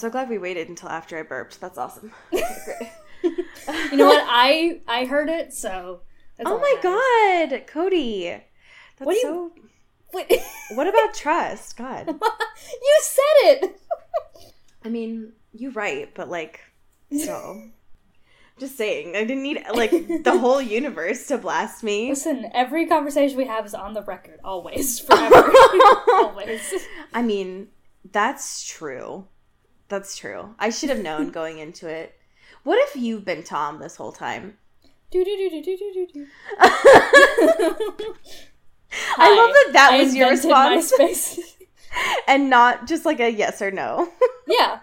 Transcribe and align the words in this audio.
So 0.00 0.10
glad 0.10 0.28
we 0.28 0.38
waited 0.38 0.68
until 0.68 0.88
after 0.88 1.18
I 1.18 1.22
burped. 1.22 1.60
That's 1.60 1.78
awesome. 1.78 2.12
You 3.22 3.98
know 3.98 4.06
what? 4.06 4.24
I 4.26 4.80
I 4.88 5.04
heard 5.04 5.28
it, 5.28 5.52
so. 5.52 6.00
that's 6.38 6.48
oh 6.48 6.58
my 6.58 6.74
god, 6.82 7.66
Cody. 7.66 8.24
That's 8.30 9.06
What 9.06 9.12
do 9.12 9.18
you- 9.18 9.52
so. 9.52 9.52
Wait. 10.14 10.32
What 10.74 10.88
about 10.88 11.12
trust? 11.14 11.76
God. 11.76 12.06
you 12.08 13.00
said 13.02 13.44
it. 13.44 13.80
I 14.84 14.88
mean, 14.88 15.32
you're 15.52 15.70
right, 15.72 16.12
but 16.14 16.30
like, 16.30 16.60
so. 17.16 17.62
Just 18.58 18.76
saying, 18.76 19.14
I 19.16 19.24
didn't 19.24 19.42
need 19.42 19.62
like 19.74 19.90
the 19.90 20.38
whole 20.38 20.60
universe 20.62 21.26
to 21.28 21.36
blast 21.38 21.82
me. 21.84 22.08
Listen, 22.10 22.50
every 22.54 22.86
conversation 22.86 23.36
we 23.36 23.46
have 23.46 23.64
is 23.66 23.74
on 23.74 23.92
the 23.94 24.02
record, 24.02 24.40
always, 24.44 24.98
forever, 24.98 25.52
always. 26.14 26.74
I 27.12 27.20
mean, 27.22 27.68
that's 28.10 28.66
true. 28.66 29.26
That's 29.90 30.16
true. 30.16 30.54
I 30.58 30.70
should 30.70 30.88
have 30.88 31.02
known 31.02 31.30
going 31.30 31.58
into 31.58 31.88
it. 31.88 32.14
What 32.62 32.78
if 32.88 32.94
you've 32.94 33.24
been 33.24 33.42
Tom 33.42 33.80
this 33.80 33.96
whole 33.96 34.12
time? 34.12 34.56
Do 35.10 35.24
do 35.24 35.36
do 35.36 35.50
do 35.50 35.62
do 35.62 35.76
do 35.92 36.06
do. 36.14 36.26
I 39.18 39.36
love 39.36 39.50
that 39.52 39.70
that 39.72 39.98
was 39.98 40.14
your 40.14 40.30
response 40.30 40.92
and 42.28 42.48
not 42.48 42.86
just 42.86 43.04
like 43.04 43.18
a 43.18 43.30
yes 43.30 43.60
or 43.60 43.72
no. 43.72 44.08
yeah, 44.46 44.78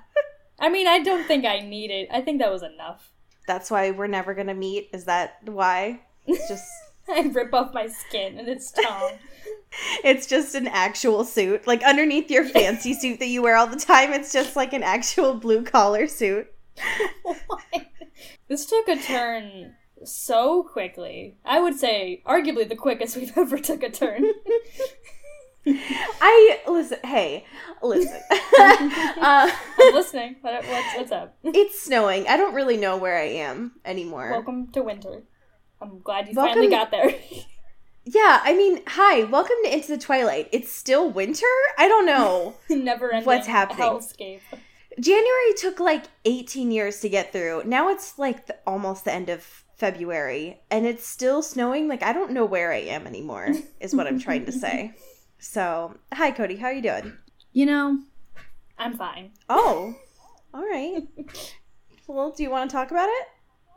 I 0.59 0.67
mean, 0.67 0.87
I 0.87 0.99
don't 0.99 1.25
think 1.25 1.45
I 1.45 1.59
need 1.61 1.89
it. 1.89 2.09
I 2.11 2.19
think 2.19 2.39
that 2.39 2.51
was 2.51 2.63
enough. 2.63 3.09
That's 3.47 3.71
why 3.71 3.91
we're 3.91 4.07
never 4.07 4.33
gonna 4.33 4.53
meet. 4.53 4.89
Is 4.91 5.05
that 5.05 5.37
why? 5.45 6.01
It's 6.25 6.49
just 6.49 6.65
I 7.07 7.21
rip 7.21 7.53
off 7.53 7.73
my 7.73 7.87
skin, 7.87 8.37
and 8.37 8.49
it's 8.49 8.71
Tom. 8.71 9.11
It's 10.03 10.27
just 10.27 10.55
an 10.55 10.67
actual 10.67 11.23
suit. 11.23 11.67
Like 11.67 11.83
underneath 11.83 12.29
your 12.31 12.45
fancy 12.45 12.93
suit 12.99 13.19
that 13.19 13.27
you 13.27 13.41
wear 13.41 13.55
all 13.55 13.67
the 13.67 13.75
time, 13.79 14.13
it's 14.13 14.31
just 14.33 14.55
like 14.55 14.73
an 14.73 14.83
actual 14.83 15.33
blue 15.35 15.63
collar 15.63 16.07
suit. 16.07 16.47
this 18.47 18.65
took 18.65 18.87
a 18.87 18.97
turn 18.97 19.75
so 20.03 20.63
quickly. 20.63 21.37
I 21.43 21.59
would 21.59 21.77
say, 21.79 22.21
arguably, 22.25 22.67
the 22.69 22.75
quickest 22.75 23.15
we've 23.17 23.31
ever 23.37 23.57
took 23.57 23.83
a 23.83 23.89
turn. 23.89 24.25
I 26.21 26.59
listen. 26.67 26.99
Hey, 27.03 27.45
listen. 27.83 28.21
uh, 28.31 29.51
I'm 29.79 29.93
listening. 29.93 30.37
What, 30.39 30.65
what's 30.65 30.95
what's 30.95 31.11
up? 31.11 31.35
it's 31.43 31.81
snowing. 31.81 32.25
I 32.27 32.37
don't 32.37 32.53
really 32.53 32.77
know 32.77 32.95
where 32.95 33.17
I 33.17 33.23
am 33.25 33.73
anymore. 33.83 34.31
Welcome 34.31 34.71
to 34.71 34.81
winter. 34.81 35.23
I'm 35.81 35.99
glad 35.99 36.29
you 36.29 36.35
Welcome- 36.35 36.53
finally 36.53 36.69
got 36.69 36.91
there. 36.91 37.13
Yeah, 38.09 38.39
I 38.41 38.55
mean, 38.55 38.83
hi, 38.87 39.25
welcome 39.25 39.57
to 39.65 39.73
Into 39.73 39.89
the 39.89 39.97
Twilight. 39.97 40.47
It's 40.53 40.71
still 40.71 41.11
winter. 41.11 41.45
I 41.77 41.89
don't 41.89 42.05
know. 42.05 42.55
Never 42.69 43.11
ending 43.11 43.25
What's 43.25 43.47
happening? 43.47 43.79
hellscape. 43.85 44.39
January 44.97 45.53
took 45.57 45.81
like 45.81 46.05
18 46.23 46.71
years 46.71 47.01
to 47.01 47.09
get 47.09 47.33
through. 47.33 47.63
Now 47.65 47.89
it's 47.89 48.17
like 48.17 48.47
the, 48.47 48.55
almost 48.65 49.03
the 49.03 49.11
end 49.13 49.27
of 49.27 49.43
February 49.75 50.61
and 50.71 50.85
it's 50.87 51.05
still 51.05 51.41
snowing. 51.41 51.89
Like 51.89 52.01
I 52.01 52.13
don't 52.13 52.31
know 52.31 52.45
where 52.45 52.71
I 52.71 52.77
am 52.77 53.07
anymore 53.07 53.49
is 53.81 53.93
what 53.93 54.07
I'm 54.07 54.19
trying 54.19 54.45
to 54.45 54.51
say. 54.53 54.93
So, 55.37 55.97
hi 56.13 56.31
Cody, 56.31 56.55
how 56.55 56.67
are 56.67 56.73
you 56.73 56.81
doing? 56.81 57.11
You 57.51 57.65
know, 57.65 57.99
I'm 58.79 58.95
fine. 58.97 59.31
Oh. 59.49 59.93
All 60.53 60.63
right. 60.65 61.03
Well, 62.07 62.31
do 62.31 62.41
you 62.41 62.49
want 62.49 62.69
to 62.69 62.73
talk 62.73 62.89
about 62.91 63.09
it? 63.09 63.27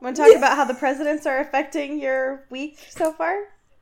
Want 0.00 0.14
to 0.14 0.22
talk 0.22 0.36
about 0.36 0.56
how 0.56 0.66
the 0.66 0.74
presidents 0.74 1.26
are 1.26 1.40
affecting 1.40 2.00
your 2.00 2.46
week 2.48 2.78
so 2.90 3.12
far? 3.12 3.34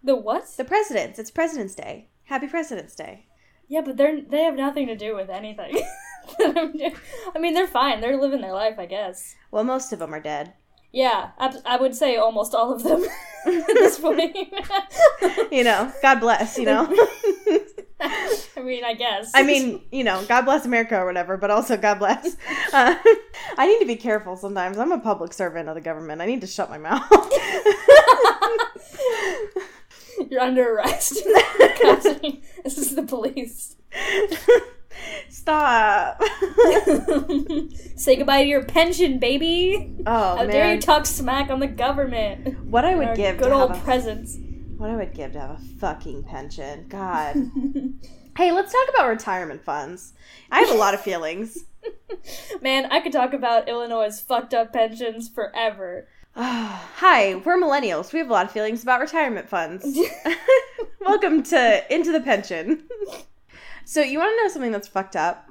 The 0.02 0.14
what? 0.14 0.46
The 0.56 0.64
presidents. 0.64 1.18
It's 1.18 1.30
President's 1.30 1.74
Day. 1.74 2.08
Happy 2.24 2.46
President's 2.46 2.94
Day. 2.94 3.26
Yeah, 3.68 3.82
but 3.82 3.96
they're 3.96 4.20
they 4.20 4.42
have 4.42 4.54
nothing 4.54 4.86
to 4.86 4.96
do 4.96 5.14
with 5.14 5.28
anything. 5.28 5.82
I 6.40 7.38
mean, 7.38 7.54
they're 7.54 7.66
fine. 7.66 8.00
They're 8.00 8.20
living 8.20 8.40
their 8.40 8.52
life, 8.52 8.78
I 8.78 8.86
guess. 8.86 9.34
Well, 9.50 9.64
most 9.64 9.92
of 9.92 9.98
them 9.98 10.14
are 10.14 10.20
dead. 10.20 10.54
Yeah, 10.92 11.30
I, 11.38 11.54
I 11.66 11.76
would 11.76 11.94
say 11.94 12.16
almost 12.16 12.54
all 12.54 12.72
of 12.72 12.82
them 12.82 13.04
at 13.46 13.66
this 13.66 13.98
point. 14.00 14.36
You 15.52 15.64
know, 15.64 15.92
God 16.00 16.20
bless, 16.20 16.56
you 16.58 16.64
know. 16.64 16.86
I 18.00 18.60
mean, 18.62 18.84
I 18.84 18.94
guess. 18.94 19.32
I 19.34 19.42
mean, 19.42 19.82
you 19.92 20.04
know, 20.04 20.24
God 20.26 20.42
bless 20.42 20.64
America 20.64 20.96
or 20.98 21.04
whatever, 21.04 21.36
but 21.36 21.50
also 21.50 21.76
God 21.76 21.98
bless. 21.98 22.36
Uh, 22.72 22.96
I 23.56 23.66
need 23.66 23.80
to 23.80 23.86
be 23.86 23.96
careful 23.96 24.36
sometimes. 24.36 24.78
I'm 24.78 24.92
a 24.92 25.00
public 25.00 25.32
servant 25.32 25.68
of 25.68 25.74
the 25.74 25.80
government. 25.80 26.22
I 26.22 26.26
need 26.26 26.40
to 26.40 26.46
shut 26.46 26.70
my 26.70 26.78
mouth. 26.78 27.02
you're 30.30 30.40
under 30.40 30.74
arrest. 30.74 31.14
this 32.64 32.78
is 32.78 32.94
the 32.94 33.02
police. 33.02 33.76
Stop. 35.28 36.20
Say 37.96 38.16
goodbye 38.16 38.42
to 38.42 38.48
your 38.48 38.64
pension, 38.64 39.18
baby. 39.18 39.94
Oh 40.06 40.36
How 40.36 40.46
dare 40.46 40.74
you 40.74 40.80
talk 40.80 41.06
smack 41.06 41.50
on 41.50 41.60
the 41.60 41.66
government? 41.66 42.64
what 42.64 42.84
I 42.84 42.94
would 42.94 43.16
give 43.16 43.38
good 43.38 43.48
to 43.48 43.54
old 43.54 43.70
have 43.70 43.80
a, 43.80 43.84
presents. 43.84 44.36
what 44.76 44.90
I 44.90 44.96
would 44.96 45.14
give 45.14 45.32
to 45.32 45.40
have 45.40 45.50
a 45.50 45.60
fucking 45.78 46.24
pension. 46.24 46.86
God. 46.88 47.36
hey, 48.36 48.52
let's 48.52 48.72
talk 48.72 48.88
about 48.94 49.08
retirement 49.08 49.64
funds. 49.64 50.12
I 50.50 50.60
have 50.60 50.70
a 50.70 50.78
lot 50.78 50.94
of 50.94 51.00
feelings. 51.00 51.58
Man, 52.60 52.86
I 52.90 53.00
could 53.00 53.12
talk 53.12 53.32
about 53.32 53.68
Illinois' 53.68 54.20
fucked 54.20 54.52
up 54.52 54.72
pensions 54.72 55.28
forever. 55.28 56.08
Hi, 56.40 57.34
we're 57.34 57.56
millennials. 57.56 58.12
We 58.12 58.20
have 58.20 58.30
a 58.30 58.32
lot 58.32 58.46
of 58.46 58.52
feelings 58.52 58.84
about 58.84 59.00
retirement 59.00 59.48
funds. 59.48 59.84
Welcome 61.00 61.42
to 61.42 61.92
Into 61.92 62.12
the 62.12 62.20
Pension. 62.20 62.84
so, 63.84 64.02
you 64.02 64.20
want 64.20 64.30
to 64.38 64.44
know 64.44 64.48
something 64.48 64.70
that's 64.70 64.86
fucked 64.86 65.16
up? 65.16 65.50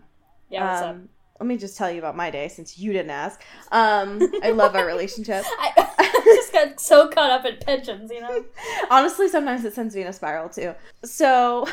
Yeah, 0.50 0.66
what's 0.66 0.84
up? 0.84 0.90
Um, 0.92 1.10
Let 1.42 1.48
me 1.48 1.58
just 1.58 1.76
tell 1.78 1.92
you 1.92 2.00
about 2.00 2.16
my 2.16 2.30
day 2.32 2.48
since 2.48 2.80
you 2.80 2.94
didn't 2.94 3.10
ask. 3.12 3.42
Um, 3.74 4.22
I 4.42 4.52
love 4.52 4.78
our 4.78 4.86
relationship. 4.86 5.44
I, 5.60 5.74
I 6.00 6.22
just 6.24 6.54
got 6.54 6.80
so 6.80 7.10
caught 7.10 7.32
up 7.32 7.44
in 7.46 7.58
pensions, 7.58 8.10
you 8.10 8.22
know? 8.22 8.46
Honestly, 8.90 9.28
sometimes 9.28 9.66
it 9.66 9.74
sends 9.74 9.94
me 9.94 10.04
in 10.04 10.08
a 10.08 10.14
spiral 10.14 10.48
too. 10.48 10.74
So, 11.04 11.68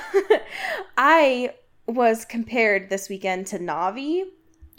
I 0.98 1.54
was 1.86 2.24
compared 2.24 2.90
this 2.90 3.08
weekend 3.08 3.46
to 3.48 3.60
Navi, 3.60 4.24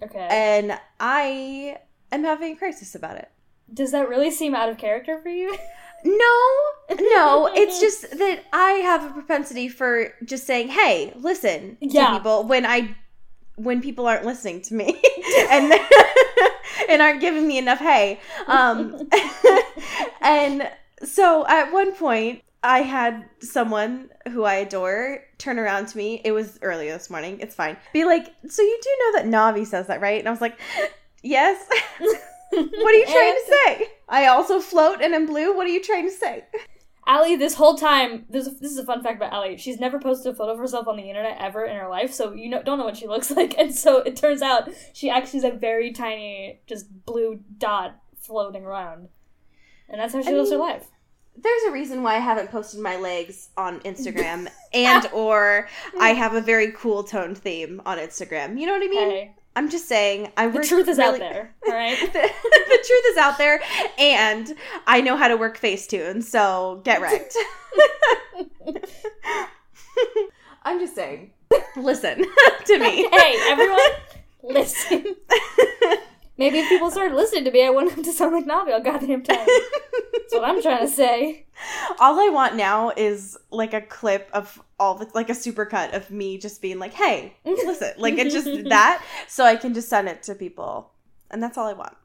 Okay. 0.04 0.28
and 0.30 0.78
I 1.00 1.78
am 2.12 2.26
having 2.26 2.52
a 2.52 2.56
crisis 2.58 2.96
about 2.96 3.16
it. 3.16 3.30
Does 3.74 3.92
that 3.92 4.08
really 4.10 4.32
seem 4.32 4.54
out 4.56 4.70
of 4.70 4.78
character 4.78 5.20
for 5.22 5.30
you? 5.30 5.56
No, 6.04 6.96
no, 7.00 7.50
it's 7.54 7.80
just 7.86 8.18
that 8.18 8.44
I 8.54 8.72
have 8.84 9.04
a 9.10 9.14
propensity 9.14 9.68
for 9.70 10.14
just 10.24 10.46
saying, 10.46 10.68
"Hey, 10.70 11.14
listen" 11.16 11.78
Yeah. 11.82 12.08
to 12.10 12.14
people 12.20 12.44
when 12.44 12.66
I 12.66 12.96
when 13.56 13.82
people 13.82 14.06
aren't 14.06 14.26
listening 14.26 14.62
to 14.64 14.74
me 14.76 15.02
and 15.50 15.74
and 16.90 17.02
aren't 17.02 17.22
giving 17.22 17.48
me 17.48 17.58
enough 17.58 17.80
hey. 17.80 18.20
Um 18.48 19.10
and 20.22 20.70
so 21.04 21.46
at 21.48 21.72
one 21.72 21.96
point 21.96 22.44
I 22.64 22.80
had 22.82 23.26
someone 23.42 24.10
who 24.32 24.44
I 24.44 24.56
adore 24.56 25.24
turn 25.38 25.58
around 25.60 25.88
to 25.90 25.98
me. 25.98 26.22
It 26.26 26.32
was 26.32 26.58
earlier 26.62 26.94
this 26.94 27.10
morning. 27.10 27.40
It's 27.40 27.56
fine. 27.56 27.78
Be 27.94 28.06
like, 28.06 28.34
"So 28.48 28.62
you 28.62 28.80
do 28.82 28.90
know 29.00 29.12
that 29.22 29.26
Navi 29.28 29.66
says 29.66 29.88
that, 29.88 30.02
right?" 30.02 30.20
And 30.20 30.28
I 30.28 30.32
was 30.32 30.42
like, 30.42 30.60
"Yes." 31.24 31.68
What 32.56 32.94
are 32.94 32.98
you 32.98 33.06
trying 33.06 33.34
to 33.34 33.54
say? 33.66 33.88
I 34.08 34.28
also 34.28 34.60
float 34.60 35.02
and 35.02 35.14
am 35.14 35.26
blue. 35.26 35.56
What 35.56 35.68
are 35.68 35.72
you 35.72 35.84
trying 35.84 36.06
to 36.08 36.14
say? 36.14 36.46
Allie, 37.08 37.36
this 37.36 37.54
whole 37.54 37.76
time, 37.76 38.26
this, 38.30 38.48
this 38.48 38.72
is 38.72 38.80
a 38.80 38.86
fun 38.86 39.04
fact 39.04 39.18
about 39.18 39.32
Allie. 39.32 39.58
She's 39.58 39.80
never 39.80 40.00
posted 40.00 40.34
a 40.34 40.36
photo 40.36 40.54
of 40.54 40.58
herself 40.58 40.88
on 40.88 40.98
the 40.98 41.04
internet 41.04 41.38
ever 41.40 41.64
in 41.64 41.78
her 41.78 41.88
life, 41.88 42.12
so 42.12 42.34
you 42.34 42.50
know, 42.50 42.64
don't 42.64 42.80
know 42.80 42.86
what 42.86 42.98
she 42.98 43.08
looks 43.08 43.30
like. 43.36 43.58
And 43.58 43.74
so 43.74 44.00
it 44.00 44.16
turns 44.16 44.42
out 44.42 44.70
she 44.94 45.10
actually 45.10 45.40
is 45.40 45.46
a 45.46 45.52
very 45.52 45.92
tiny, 45.92 46.62
just 46.66 47.06
blue 47.06 47.42
dot 47.58 48.00
floating 48.20 48.66
around. 48.66 49.10
And 49.88 50.02
that's 50.02 50.14
how 50.14 50.22
she 50.22 50.30
I 50.30 50.34
lives 50.34 50.52
her 50.52 50.58
life. 50.58 50.88
There's 51.38 51.64
a 51.68 51.72
reason 51.72 52.02
why 52.02 52.16
I 52.16 52.20
haven't 52.20 52.50
posted 52.50 52.80
my 52.80 52.96
legs 52.96 53.50
on 53.58 53.82
Instagram 53.82 54.48
and 54.74 55.08
or 55.14 55.68
I 56.00 56.10
have 56.14 56.34
a 56.34 56.42
very 56.42 56.72
cool 56.72 57.04
toned 57.04 57.38
theme 57.38 57.82
on 57.86 58.00
Instagram. 58.00 58.60
You 58.60 58.66
know 58.66 58.74
what 58.74 58.84
I 58.84 58.88
mean? 58.88 59.10
Hey, 59.10 59.36
I'm 59.56 59.70
just 59.70 59.88
saying. 59.88 60.32
I'm 60.36 60.52
The 60.52 60.62
truth 60.64 60.88
is 60.90 60.98
really- 60.98 61.14
out 61.14 61.20
there, 61.20 61.56
all 61.68 61.74
right? 61.74 61.98
the, 62.00 62.08
the 62.12 62.84
truth 62.88 63.06
is 63.12 63.18
out 63.18 63.38
there, 63.38 63.62
and 63.98 64.54
I 64.86 65.02
know 65.02 65.16
how 65.16 65.28
to 65.30 65.38
work 65.38 65.58
Facetune, 65.60 66.24
so 66.24 66.82
get 66.84 67.02
wrecked. 67.02 67.36
I'm 70.64 70.80
just 70.80 70.96
saying. 70.96 71.32
Listen 71.78 72.26
to 72.66 72.80
me. 72.80 73.08
hey, 73.10 73.36
everyone, 73.48 73.80
listen. 74.44 75.16
Maybe 76.38 76.60
if 76.60 76.68
people 76.68 76.92
started 76.92 77.16
listening 77.16 77.46
to 77.46 77.52
me, 77.52 77.66
I 77.66 77.70
wouldn't 77.70 77.94
have 77.94 78.04
to 78.04 78.12
sound 78.12 78.34
like 78.34 78.46
Navi 78.46 78.74
all 78.74 78.82
goddamn 78.82 79.24
time. 79.24 79.38
That's 79.46 80.34
what 80.34 80.44
I'm 80.44 80.62
trying 80.62 80.86
to 80.86 80.94
say. 80.94 81.46
All 82.00 82.20
I 82.20 82.30
want 82.30 82.56
now 82.56 82.92
is 82.98 83.38
like 83.52 83.74
a 83.74 83.82
clip 83.82 84.30
of 84.34 84.62
all 84.78 84.96
the 84.96 85.10
like 85.14 85.30
a 85.30 85.34
supercut 85.34 85.96
of 85.96 86.12
me 86.12 86.38
just 86.38 86.62
being 86.62 86.78
like, 86.80 86.94
"Hey, 86.94 87.38
listen," 87.46 87.94
like 87.98 88.16
it's 88.18 88.34
just 88.34 88.66
that, 88.70 89.02
so 89.28 89.46
I 89.46 89.56
can 89.56 89.74
just 89.74 89.88
send 89.88 90.10
it 90.10 90.24
to 90.24 90.36
people, 90.36 90.92
and 91.32 91.42
that's 91.42 91.58
all 91.58 91.68
I 91.68 91.74
want. 91.74 91.96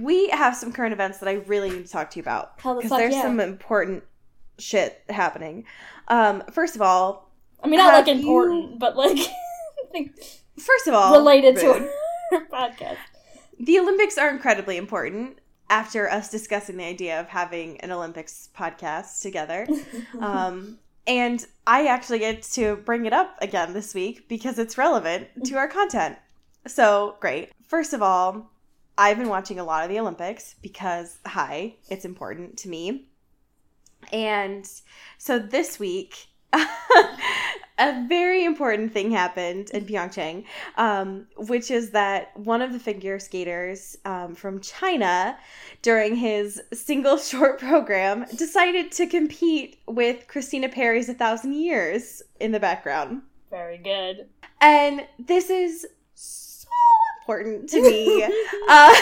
We 0.00 0.28
have 0.30 0.56
some 0.56 0.72
current 0.72 0.92
events 0.92 1.18
that 1.18 1.28
I 1.28 1.34
really 1.34 1.70
need 1.70 1.86
to 1.86 1.92
talk 1.92 2.10
to 2.10 2.16
you 2.18 2.22
about 2.22 2.54
Hell 2.58 2.74
the 2.74 2.82
because 2.82 2.98
there's 2.98 3.14
yeah. 3.14 3.22
some 3.22 3.38
important 3.38 4.02
shit 4.58 5.02
happening. 5.08 5.64
Um, 6.08 6.42
first 6.50 6.74
of 6.74 6.82
all, 6.82 7.30
I 7.62 7.68
mean, 7.68 7.78
not 7.78 7.94
like 7.94 8.06
Have 8.08 8.16
you- 8.16 8.22
important, 8.22 8.78
but 8.80 8.96
like 8.96 9.18
first 10.58 10.88
of 10.88 10.94
all, 10.94 11.12
related 11.12 11.56
to 11.58 11.88
our 12.32 12.46
podcast. 12.46 12.96
The 13.58 13.78
Olympics 13.78 14.18
are 14.18 14.30
incredibly 14.30 14.76
important. 14.76 15.38
After 15.70 16.10
us 16.10 16.30
discussing 16.30 16.78
the 16.78 16.84
idea 16.84 17.20
of 17.20 17.28
having 17.28 17.78
an 17.82 17.92
Olympics 17.92 18.48
podcast 18.56 19.20
together, 19.20 19.66
um, 20.20 20.78
and 21.06 21.44
I 21.66 21.88
actually 21.88 22.20
get 22.20 22.42
to 22.54 22.76
bring 22.76 23.04
it 23.04 23.12
up 23.12 23.36
again 23.42 23.74
this 23.74 23.94
week 23.94 24.28
because 24.28 24.58
it's 24.58 24.78
relevant 24.78 25.28
to 25.44 25.56
our 25.56 25.68
content. 25.68 26.16
So 26.66 27.16
great. 27.20 27.50
First 27.66 27.92
of 27.92 28.02
all, 28.02 28.50
I've 28.96 29.16
been 29.16 29.28
watching 29.28 29.60
a 29.60 29.64
lot 29.64 29.84
of 29.84 29.90
the 29.90 30.00
Olympics 30.00 30.56
because, 30.60 31.18
hi, 31.24 31.76
it's 31.88 32.04
important 32.04 32.58
to 32.58 32.68
me. 32.68 33.06
And 34.12 34.68
so 35.18 35.38
this 35.38 35.78
week, 35.78 36.28
a 37.78 38.04
very 38.08 38.44
important 38.44 38.92
thing 38.92 39.10
happened 39.10 39.70
in 39.70 39.86
Pyeongchang, 39.86 40.44
um, 40.76 41.26
which 41.36 41.70
is 41.70 41.90
that 41.90 42.36
one 42.36 42.60
of 42.60 42.72
the 42.72 42.78
figure 42.78 43.18
skaters 43.18 43.96
um, 44.04 44.34
from 44.34 44.60
China, 44.60 45.38
during 45.82 46.16
his 46.16 46.60
single 46.72 47.16
short 47.30 47.58
program, 47.58 48.26
decided 48.36 48.92
to 48.92 49.06
compete 49.06 49.78
with 49.86 50.26
Christina 50.26 50.68
Perri's 50.68 51.08
A 51.08 51.14
Thousand 51.14 51.54
Years 51.54 52.22
in 52.40 52.52
the 52.52 52.60
background. 52.60 53.22
Very 53.50 53.78
good. 53.78 54.26
And 54.60 55.06
this 55.18 55.48
is 55.48 55.86
so 56.14 56.68
important 57.22 57.70
to 57.70 57.82
me 57.82 58.24
uh, 58.68 58.94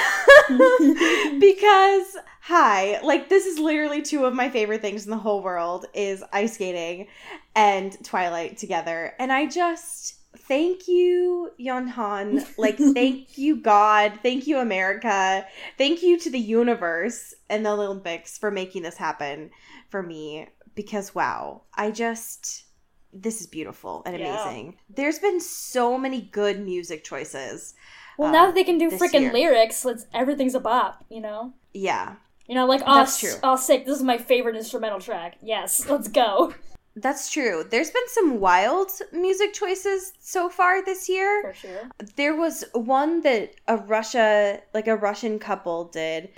because 1.40 2.16
hi 2.46 3.00
like 3.02 3.28
this 3.28 3.44
is 3.44 3.58
literally 3.58 4.00
two 4.02 4.24
of 4.24 4.32
my 4.32 4.48
favorite 4.48 4.80
things 4.80 5.04
in 5.04 5.10
the 5.10 5.16
whole 5.16 5.42
world 5.42 5.86
is 5.94 6.22
ice 6.32 6.54
skating 6.54 7.08
and 7.56 8.02
twilight 8.04 8.56
together 8.56 9.12
and 9.18 9.32
i 9.32 9.44
just 9.46 10.14
thank 10.46 10.86
you 10.86 11.50
Yan 11.58 11.88
Han 11.88 12.44
like 12.56 12.78
thank 12.78 13.36
you 13.36 13.56
god 13.56 14.20
thank 14.22 14.46
you 14.46 14.58
america 14.58 15.44
thank 15.76 16.04
you 16.04 16.16
to 16.20 16.30
the 16.30 16.38
universe 16.38 17.34
and 17.50 17.66
the 17.66 17.70
olympics 17.70 18.38
for 18.38 18.52
making 18.52 18.82
this 18.84 18.96
happen 18.96 19.50
for 19.88 20.00
me 20.00 20.46
because 20.76 21.16
wow 21.16 21.62
i 21.74 21.90
just 21.90 22.64
this 23.12 23.40
is 23.40 23.48
beautiful 23.48 24.04
and 24.06 24.16
Yeah. 24.16 24.28
amazing 24.28 24.76
there's 24.94 25.18
been 25.18 25.40
so 25.40 25.98
many 25.98 26.20
good 26.20 26.60
music 26.64 27.02
choices 27.02 27.74
Well, 28.18 28.28
uh, 28.28 28.32
now 28.32 28.46
that 28.46 28.54
they 28.54 28.62
can 28.62 28.78
do 28.78 28.90
freaking 28.90 29.22
year. 29.22 29.32
lyrics, 29.32 29.84
let's 29.84 30.06
everything's 30.14 30.54
a 30.54 30.60
bop. 30.60 31.04
You 31.08 31.20
know. 31.22 31.52
yeah 31.74 32.16
You 32.48 32.54
know, 32.54 32.66
like, 32.66 32.82
oh, 32.86 32.94
That's 32.94 33.18
true. 33.18 33.34
oh, 33.42 33.56
sick, 33.56 33.86
this 33.86 33.96
is 33.96 34.02
my 34.02 34.18
favorite 34.18 34.56
instrumental 34.56 35.00
track. 35.00 35.36
Yes, 35.42 35.86
let's 35.88 36.08
go. 36.08 36.54
That's 36.98 37.30
true. 37.30 37.62
There's 37.70 37.90
been 37.90 38.08
some 38.08 38.40
wild 38.40 38.90
music 39.12 39.52
choices 39.52 40.14
so 40.18 40.48
far 40.48 40.82
this 40.82 41.10
year. 41.10 41.42
For 41.42 41.52
sure. 41.52 41.90
There 42.16 42.34
was 42.34 42.64
one 42.72 43.20
that 43.20 43.54
a 43.68 43.76
Russia, 43.76 44.62
like 44.72 44.88
a 44.88 44.96
Russian 44.96 45.38
couple 45.38 45.84
did. 45.84 46.30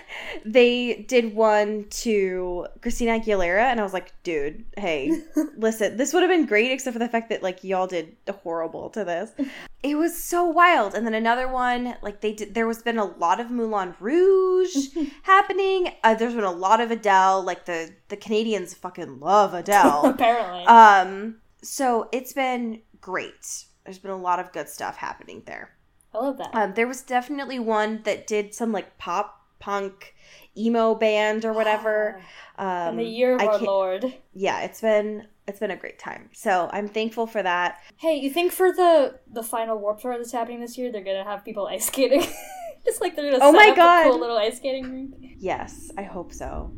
They 0.43 1.05
did 1.07 1.33
one 1.33 1.85
to 2.01 2.67
Christina 2.81 3.21
Aguilera, 3.21 3.71
and 3.71 3.79
I 3.79 3.83
was 3.83 3.93
like, 3.93 4.11
dude, 4.23 4.65
hey, 4.75 5.21
listen, 5.57 5.95
this 5.95 6.13
would 6.13 6.23
have 6.23 6.29
been 6.29 6.45
great 6.45 6.71
except 6.71 6.91
for 6.91 6.99
the 6.99 7.07
fact 7.07 7.29
that 7.29 7.41
like 7.41 7.63
y'all 7.63 7.87
did 7.87 8.17
horrible 8.29 8.89
to 8.89 9.05
this. 9.05 9.31
It 9.81 9.95
was 9.95 10.21
so 10.21 10.43
wild. 10.45 10.93
And 10.93 11.05
then 11.05 11.13
another 11.13 11.47
one, 11.47 11.95
like 12.01 12.19
they 12.21 12.33
did, 12.33 12.53
there 12.53 12.67
was 12.67 12.81
been 12.81 12.97
a 12.97 13.05
lot 13.05 13.39
of 13.39 13.49
Moulin 13.49 13.95
Rouge 13.99 14.75
happening. 15.23 15.93
Uh, 16.03 16.15
there's 16.15 16.35
been 16.35 16.43
a 16.43 16.51
lot 16.51 16.81
of 16.81 16.91
Adele. 16.91 17.43
Like 17.43 17.65
the 17.65 17.91
the 18.09 18.17
Canadians 18.17 18.73
fucking 18.73 19.19
love 19.19 19.53
Adele. 19.53 20.05
Apparently. 20.13 20.65
Um, 20.65 21.37
so 21.63 22.09
it's 22.11 22.33
been 22.33 22.81
great. 22.99 23.65
There's 23.85 23.99
been 23.99 24.11
a 24.11 24.17
lot 24.17 24.39
of 24.39 24.51
good 24.51 24.67
stuff 24.67 24.97
happening 24.97 25.43
there. 25.45 25.71
I 26.13 26.17
love 26.17 26.37
that. 26.37 26.53
Um, 26.53 26.73
there 26.73 26.87
was 26.87 27.01
definitely 27.01 27.59
one 27.59 28.01
that 28.03 28.27
did 28.27 28.53
some 28.53 28.71
like 28.71 28.97
pop 28.97 29.35
punk 29.59 30.15
emo 30.57 30.95
band 30.95 31.45
or 31.45 31.53
whatever. 31.53 32.21
Um, 32.57 32.89
In 32.89 32.97
the 32.97 33.03
year 33.05 33.35
of 33.35 33.41
I 33.41 33.45
our 33.45 33.59
Lord. 33.59 34.13
Yeah, 34.33 34.61
it's 34.61 34.81
been 34.81 35.27
it's 35.49 35.59
been 35.59 35.71
a 35.71 35.75
great 35.75 35.99
time. 35.99 36.29
So 36.33 36.69
I'm 36.71 36.87
thankful 36.87 37.27
for 37.27 37.43
that. 37.43 37.79
Hey, 37.97 38.15
you 38.15 38.29
think 38.29 38.51
for 38.51 38.71
the 38.71 39.19
the 39.31 39.43
final 39.43 39.77
Warped 39.77 40.01
Tour 40.01 40.17
that's 40.17 40.31
happening 40.31 40.61
this 40.61 40.77
year, 40.77 40.91
they're 40.91 41.03
gonna 41.03 41.23
have 41.25 41.43
people 41.43 41.67
ice 41.67 41.87
skating? 41.87 42.21
Just 42.85 43.01
like 43.01 43.15
they're 43.15 43.29
gonna 43.31 43.43
Oh 43.43 43.51
set 43.51 43.57
my 43.57 43.69
up 43.71 43.75
God. 43.75 44.07
a 44.07 44.09
cool 44.11 44.19
little 44.19 44.37
ice 44.37 44.57
skating 44.57 44.89
rink. 44.91 45.15
Yes, 45.37 45.91
I 45.97 46.03
hope 46.03 46.31
so. 46.33 46.71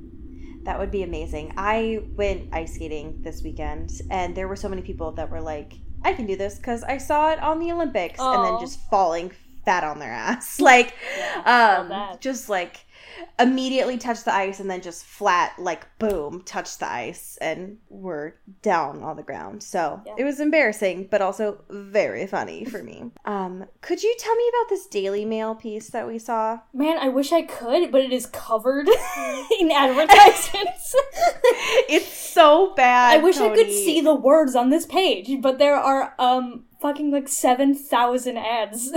That 0.64 0.78
would 0.80 0.92
be 0.92 1.04
amazing. 1.04 1.54
I 1.58 2.04
went 2.16 2.50
ice 2.54 2.76
skating 2.76 3.22
this 3.22 3.42
weekend, 3.44 3.92
and 4.10 4.36
there 4.36 4.48
were 4.48 4.56
so 4.56 4.70
many 4.70 4.82
people 4.82 5.12
that 5.14 5.30
were 5.30 5.42
like, 5.42 5.74
"I 6.04 6.14
can 6.14 6.26
do 6.28 6.36
this" 6.36 6.58
because 6.58 6.84
I 6.84 6.98
saw 6.98 7.32
it 7.32 7.40
on 7.40 7.60
the 7.60 7.72
Olympics, 7.72 8.20
and 8.20 8.46
then 8.46 8.60
just 8.60 8.80
falling 8.90 9.32
fat 9.66 9.84
on 9.84 10.00
their 10.00 10.12
ass, 10.12 10.60
like, 10.72 10.94
Yeah, 11.18 11.78
um, 12.12 12.18
just 12.20 12.50
like 12.50 12.86
immediately 13.40 13.98
touch 13.98 14.24
the 14.24 14.34
ice, 14.34 14.60
and 14.60 14.70
then 14.70 14.82
just 14.82 15.04
flat, 15.06 15.54
like, 15.60 15.86
boom, 16.00 16.42
touch 16.46 16.78
the 16.78 16.90
ice, 16.90 17.38
and 17.42 17.78
we're 17.90 18.34
down 18.62 19.04
on 19.04 19.16
the 19.16 19.22
ground. 19.24 19.62
So 19.62 20.02
Yeah. 20.06 20.14
it 20.18 20.24
was 20.24 20.40
embarrassing, 20.40 21.08
but 21.12 21.22
also 21.22 21.62
very 21.70 22.26
funny 22.28 22.66
for 22.66 22.82
me. 22.84 23.12
Um, 23.26 23.66
could 23.82 24.02
you 24.04 24.14
tell 24.18 24.36
me 24.36 24.44
about 24.50 24.70
this 24.70 24.88
Daily 24.88 25.26
Mail 25.26 25.56
piece 25.56 25.90
that 25.92 26.08
we 26.08 26.18
saw? 26.20 26.60
Man, 26.74 26.98
I 26.98 27.10
wish 27.10 27.32
I 27.32 27.44
could, 27.44 27.92
but 27.92 28.02
it 28.02 28.12
is 28.12 28.26
covered 28.26 28.88
in 29.60 29.72
advertisements. 29.72 30.96
it's 31.88 32.08
so 32.08 32.74
bad. 32.76 33.14
I 33.20 33.24
wish 33.24 33.38
I 33.38 33.54
could 33.56 33.68
see 33.70 34.02
the 34.02 34.16
words 34.16 34.56
on 34.56 34.70
this 34.70 34.86
page, 34.86 35.30
but 35.42 35.60
there 35.60 35.76
are 35.76 36.16
um 36.18 36.66
fucking 36.82 37.12
like 37.12 37.28
seven 37.28 37.76
thousand 37.76 38.38
ads, 38.38 38.92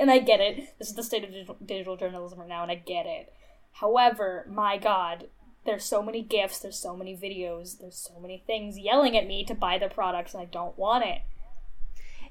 and 0.00 0.10
I 0.10 0.18
get 0.18 0.40
it. 0.40 0.78
This 0.78 0.88
is 0.88 0.94
the 0.94 1.02
state 1.02 1.24
of 1.24 1.30
digital, 1.30 1.56
digital 1.64 1.96
journalism 1.96 2.38
right 2.40 2.48
now, 2.48 2.62
and 2.62 2.70
I 2.72 2.76
get 2.76 3.06
it. 3.06 3.32
However, 3.72 4.46
my 4.48 4.78
God, 4.78 5.28
there's 5.64 5.84
so 5.84 6.02
many 6.02 6.22
gifs, 6.22 6.58
there's 6.58 6.78
so 6.78 6.96
many 6.96 7.16
videos, 7.16 7.78
there's 7.78 7.96
so 7.96 8.18
many 8.20 8.42
things 8.46 8.78
yelling 8.78 9.16
at 9.16 9.26
me 9.26 9.44
to 9.44 9.54
buy 9.54 9.78
the 9.78 9.88
products, 9.88 10.32
and 10.34 10.42
I 10.42 10.46
don't 10.46 10.78
want 10.78 11.04
it. 11.04 11.22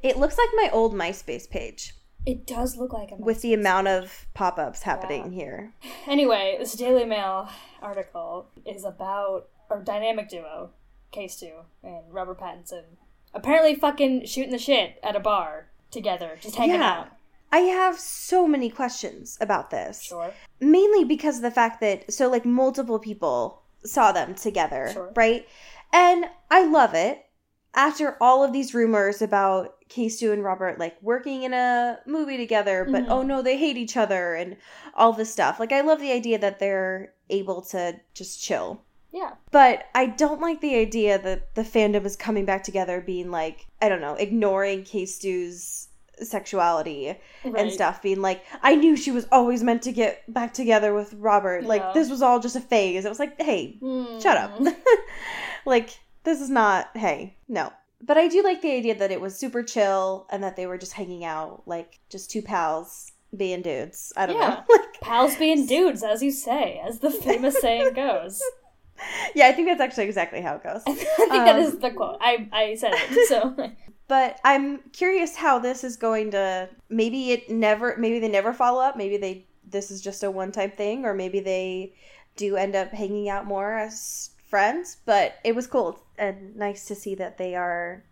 It 0.01 0.17
looks 0.17 0.37
like 0.37 0.49
my 0.55 0.69
old 0.71 0.93
MySpace 0.93 1.49
page 1.49 1.93
It 2.25 2.45
does 2.47 2.77
look 2.77 2.93
like 2.93 3.11
a 3.11 3.15
with 3.15 3.41
the 3.41 3.53
amount 3.53 3.87
of 3.87 4.25
pop 4.33 4.57
ups 4.57 4.83
happening 4.83 5.31
here. 5.31 5.73
Anyway, 6.07 6.55
this 6.59 6.73
Daily 6.73 7.05
Mail 7.05 7.49
article 7.81 8.47
is 8.65 8.83
about 8.85 9.47
our 9.69 9.81
dynamic 9.81 10.29
duo, 10.29 10.71
K 11.11 11.27
Stew 11.27 11.53
and 11.83 12.03
Robert 12.11 12.39
Pattinson, 12.39 12.83
apparently 13.33 13.75
fucking 13.75 14.25
shooting 14.25 14.51
the 14.51 14.57
shit 14.57 14.99
at 15.03 15.15
a 15.15 15.19
bar 15.19 15.67
together, 15.91 16.37
just 16.41 16.55
hanging 16.55 16.75
Yeah. 16.79 16.99
out. 16.99 17.07
I 17.51 17.59
have 17.59 17.99
so 17.99 18.47
many 18.47 18.69
questions 18.69 19.37
about 19.39 19.69
this. 19.69 20.01
Sure. 20.03 20.33
Mainly 20.59 21.03
because 21.05 21.37
of 21.37 21.41
the 21.43 21.51
fact 21.51 21.79
that, 21.81 22.11
so 22.13 22.29
like 22.29 22.45
multiple 22.45 22.99
people 22.99 23.61
saw 23.83 24.11
them 24.11 24.35
together, 24.35 24.89
Sure. 24.91 25.13
right? 25.15 25.47
And 25.93 26.25
I 26.51 26.65
love 26.65 26.93
it. 26.93 27.21
After 27.73 28.17
all 28.21 28.43
of 28.43 28.53
these 28.53 28.73
rumors 28.73 29.21
about 29.21 29.75
K 29.89 30.09
Stew 30.09 30.31
and 30.31 30.43
Robert 30.43 30.79
like 30.79 30.95
working 31.01 31.43
in 31.43 31.53
a 31.53 31.99
movie 32.05 32.37
together, 32.37 32.85
but 32.89 33.03
Mhm. 33.05 33.09
oh 33.09 33.21
no, 33.21 33.41
they 33.41 33.57
hate 33.57 33.77
each 33.77 33.95
other 33.97 34.33
and 34.33 34.57
all 34.93 35.13
this 35.13 35.31
stuff. 35.31 35.59
Like, 35.59 35.71
I 35.71 35.81
love 35.81 35.99
the 35.99 36.11
idea 36.11 36.37
that 36.39 36.59
they're 36.59 37.13
able 37.29 37.61
to 37.63 37.99
just 38.13 38.41
chill 38.41 38.81
Yeah. 39.11 39.35
But 39.51 39.85
I 39.95 40.07
don't 40.07 40.41
like 40.41 40.59
the 40.59 40.75
idea 40.75 41.17
that 41.17 41.55
the 41.55 41.63
fandom 41.63 42.05
is 42.05 42.17
coming 42.17 42.43
back 42.43 42.63
together, 42.65 42.99
being 42.99 43.31
like, 43.31 43.65
I 43.81 43.87
don't 43.87 44.01
know, 44.01 44.15
ignoring 44.15 44.83
K 44.83 45.05
Stew's 45.05 45.87
sexuality 46.21 47.15
and 47.43 47.71
stuff, 47.71 48.01
being 48.01 48.21
like, 48.21 48.43
I 48.61 48.75
knew 48.75 48.95
she 48.95 49.11
was 49.11 49.27
always 49.31 49.63
meant 49.63 49.81
to 49.83 49.91
get 49.91 50.31
back 50.33 50.53
together 50.53 50.93
with 50.93 51.13
Robert. 51.15 51.63
Yeah. 51.63 51.67
Like, 51.69 51.93
this 51.93 52.09
was 52.09 52.21
all 52.21 52.39
just 52.39 52.55
a 52.55 52.61
phase. 52.61 53.05
It 53.05 53.09
was 53.09 53.19
like, 53.19 53.39
hey, 53.41 53.77
Hmm. 53.81 54.19
shut 54.19 54.37
up. 54.37 54.59
like, 55.65 55.97
this 56.23 56.41
is 56.41 56.49
not, 56.49 56.89
hey, 56.95 57.37
no. 57.47 57.71
but 58.01 58.17
I 58.17 58.27
do 58.27 58.43
like 58.43 58.61
the 58.61 58.71
idea 58.71 58.95
that 58.95 59.11
it 59.11 59.21
was 59.21 59.37
super 59.37 59.63
chill 59.63 60.27
and 60.31 60.43
that 60.43 60.55
they 60.55 60.67
were 60.67 60.77
just 60.77 60.93
hanging 60.93 61.23
out, 61.23 61.63
like 61.65 61.99
just 62.09 62.29
two 62.31 62.41
pals 62.41 63.11
being 63.35 63.61
dudes. 63.61 64.13
I 64.15 64.25
don't 64.27 64.37
Yeah. 64.37 64.49
know. 64.49 64.63
Like, 64.69 65.01
Pals 65.01 65.35
being 65.35 65.65
dudes, 65.67 66.01
as 66.03 66.23
you 66.23 66.31
say, 66.31 66.81
as 66.83 66.99
the 66.99 67.11
famous 67.11 67.59
saying 67.61 67.93
goes. 67.93 68.41
yeah, 69.35 69.47
I 69.47 69.51
think 69.51 69.67
that's 69.67 69.81
actually 69.81 70.05
exactly 70.05 70.41
how 70.41 70.55
it 70.55 70.63
goes. 70.63 70.81
I 70.87 70.93
think 70.93 71.29
that 71.29 71.55
Um, 71.57 71.61
is 71.61 71.77
the 71.79 71.91
quote. 71.91 72.17
I, 72.21 72.47
I 72.51 72.75
said 72.75 72.93
it, 72.95 73.27
so. 73.27 73.53
But 74.07 74.39
I'm 74.43 74.79
curious 74.91 75.35
how 75.35 75.59
this 75.59 75.83
is 75.83 75.97
going 75.97 76.31
to. 76.31 76.69
Maybe 76.89 77.31
it 77.31 77.49
never. 77.49 77.95
Maybe 77.97 78.19
they 78.19 78.27
never 78.27 78.53
follow 78.53 78.81
up. 78.81 78.95
Maybe 78.95 79.17
they. 79.17 79.47
This 79.67 79.89
is 79.89 80.01
just 80.01 80.23
a 80.23 80.29
one 80.29 80.51
time 80.51 80.71
thing, 80.71 81.05
or 81.05 81.13
maybe 81.13 81.39
they 81.39 81.93
do 82.35 82.55
end 82.55 82.75
up 82.75 82.91
hanging 82.91 83.29
out 83.29 83.45
more 83.45 83.77
as 83.77 84.31
friends. 84.47 84.97
But 85.05 85.35
it 85.43 85.55
was 85.55 85.67
cool 85.67 85.99
and 86.17 86.55
nice 86.55 86.85
to 86.85 86.95
see 86.95 87.15
that 87.15 87.37
they 87.37 87.55
are 87.55 88.03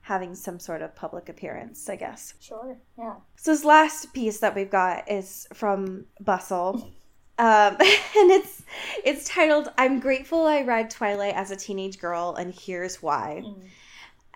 having 0.00 0.34
some 0.34 0.58
sort 0.58 0.82
of 0.82 0.94
public 0.96 1.28
appearance. 1.28 1.88
I 1.88 1.96
guess. 1.96 2.34
Sure, 2.40 2.76
yeah. 2.98 3.14
So 3.36 3.52
this 3.52 3.64
last 3.64 4.12
piece 4.12 4.40
that 4.40 4.54
we've 4.54 4.70
got 4.70 5.10
is 5.10 5.46
from 5.54 6.06
Bustle. 6.20 6.92
Um, 7.38 7.76
and 7.80 8.30
it's 8.30 8.62
it's 9.04 9.28
titled 9.28 9.68
"I'm 9.76 10.00
grateful 10.00 10.46
I 10.46 10.62
read 10.62 10.88
Twilight 10.88 11.34
as 11.34 11.50
a 11.50 11.56
teenage 11.56 11.98
girl, 11.98 12.34
and 12.34 12.54
here's 12.54 13.02
why." 13.02 13.42
Mm. 13.44 13.62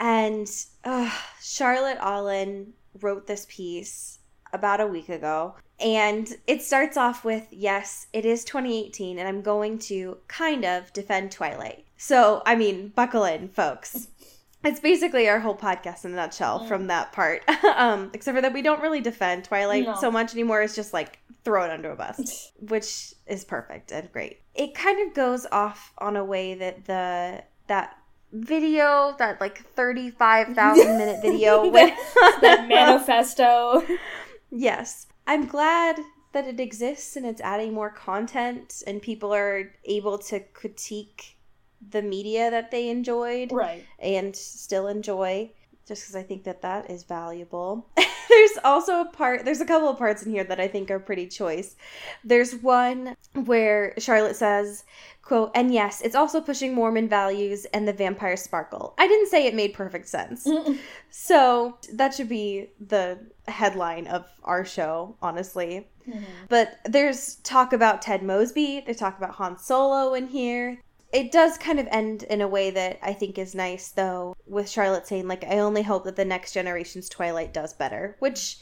And 0.00 0.50
uh, 0.83 1.11
Charlotte 1.40 1.99
Allen 2.00 2.73
wrote 3.00 3.26
this 3.28 3.47
piece 3.49 4.19
about 4.52 4.80
a 4.80 4.87
week 4.87 5.09
ago. 5.09 5.54
And 5.78 6.28
it 6.47 6.62
starts 6.62 6.97
off 6.97 7.25
with 7.25 7.47
Yes, 7.50 8.07
it 8.12 8.25
is 8.26 8.45
2018, 8.45 9.19
and 9.19 9.28
I'm 9.28 9.42
going 9.42 9.78
to 9.80 10.19
kind 10.28 10.64
of 10.64 10.92
defend 10.92 11.30
Twilight. 11.33 11.85
So, 11.97 12.42
I 12.45 12.57
mean, 12.57 12.88
buckle 12.88 13.25
in, 13.25 13.49
folks. 13.49 14.09
It's 14.62 14.78
basically 14.78 15.26
our 15.26 15.40
whole 15.40 15.57
podcast 15.57 16.04
in 16.04 16.12
a 16.12 16.16
nutshell 16.16 16.61
Mm. 16.61 16.69
from 16.69 16.87
that 16.88 17.12
part. 17.12 17.49
um, 17.76 18.11
except 18.12 18.37
for 18.37 18.42
that 18.42 18.52
we 18.52 18.61
don't 18.61 18.83
really 18.83 19.00
defend 19.00 19.45
Twilight 19.45 19.87
No. 19.87 19.95
so 19.95 20.11
much 20.11 20.35
anymore. 20.35 20.61
It's 20.61 20.75
just 20.76 20.92
like 20.92 21.19
throw 21.45 21.64
it 21.64 21.71
under 21.71 21.92
a 21.92 21.97
bus, 21.97 22.52
which 22.69 23.14
is 23.26 23.42
perfect 23.42 23.90
and 23.90 24.12
great. 24.12 24.42
It 24.54 24.75
kind 24.75 25.09
of 25.09 25.14
goes 25.14 25.47
off 25.50 25.95
on 25.97 26.14
a 26.14 26.23
way 26.23 26.52
that 26.57 26.85
the 26.85 27.42
that 27.69 27.97
video, 28.32 29.14
that 29.18 29.40
like 29.40 29.64
35,000 29.75 30.87
minute 30.99 31.22
video 31.22 31.68
with 31.68 31.94
that 32.40 32.66
manifesto. 32.68 33.82
Yes. 34.50 35.06
I'm 35.26 35.46
glad 35.46 35.99
that 36.32 36.46
it 36.46 36.60
exists 36.60 37.16
and 37.16 37.26
it's 37.26 37.40
adding 37.40 37.72
more 37.72 37.90
content 37.90 38.82
and 38.87 39.02
people 39.02 39.34
are 39.34 39.72
able 39.84 40.18
to 40.18 40.40
critique 40.52 41.37
the 41.90 42.02
media 42.02 42.50
that 42.50 42.70
they 42.70 42.88
enjoyed 42.88 43.52
right. 43.52 43.84
and 43.99 44.34
still 44.37 44.87
enjoy 44.87 45.50
just 45.87 46.02
because 46.02 46.14
I 46.14 46.22
think 46.22 46.44
that 46.44 46.62
that 46.62 46.90
is 46.90 47.04
valuable. 47.04 47.88
there's 48.30 48.58
also 48.64 49.00
a 49.02 49.04
part, 49.04 49.44
there's 49.44 49.60
a 49.60 49.66
couple 49.66 49.88
of 49.88 49.99
parts 49.99 50.22
in 50.22 50.32
here 50.32 50.44
that 50.44 50.60
I 50.60 50.68
think 50.68 50.90
are 50.90 50.99
pretty 50.99 51.26
choice. 51.26 51.76
There's 52.25 52.54
one 52.54 53.16
where 53.34 53.94
Charlotte 53.99 54.37
says, 54.37 54.84
quote, 55.22 55.50
and 55.54 55.72
yes, 55.72 56.00
it's 56.00 56.14
also 56.14 56.40
pushing 56.40 56.75
Mormon 56.75 57.08
values 57.08 57.66
and 57.66 57.87
the 57.87 57.92
vampire 57.92 58.37
sparkle. 58.37 58.94
I 58.99 59.06
didn't 59.06 59.28
say 59.28 59.46
it 59.46 59.54
made 59.54 59.75
perfect 59.75 60.08
sense. 60.08 60.46
So 61.12 61.76
that 61.92 62.14
should 62.14 62.28
be 62.28 62.70
the 62.87 63.18
headline 63.49 64.06
of 64.06 64.26
our 64.44 64.64
show, 64.64 65.16
honestly. 65.20 65.88
Mm-hmm. 66.08 66.25
But 66.49 66.78
there's 66.84 67.37
talk 67.37 67.72
about 67.72 68.00
Ted 68.00 68.22
Mosby, 68.22 68.84
they 68.87 68.94
talk 68.94 69.18
about 69.18 69.34
Han 69.34 69.58
Solo 69.58 70.14
in 70.14 70.28
here. 70.28 70.80
It 71.12 71.32
does 71.32 71.58
kind 71.58 71.80
of 71.80 71.88
end 71.90 72.22
in 72.24 72.40
a 72.40 72.48
way 72.48 72.70
that 72.70 72.98
I 73.02 73.12
think 73.12 73.38
is 73.38 73.54
nice, 73.54 73.90
though, 73.90 74.36
with 74.46 74.70
Charlotte 74.70 75.06
saying, 75.06 75.26
like, 75.26 75.44
I 75.44 75.58
only 75.58 75.82
hope 75.82 76.04
that 76.04 76.16
the 76.16 76.24
next 76.24 76.52
generation's 76.52 77.08
Twilight 77.08 77.52
does 77.52 77.72
better, 77.72 78.16
which 78.20 78.58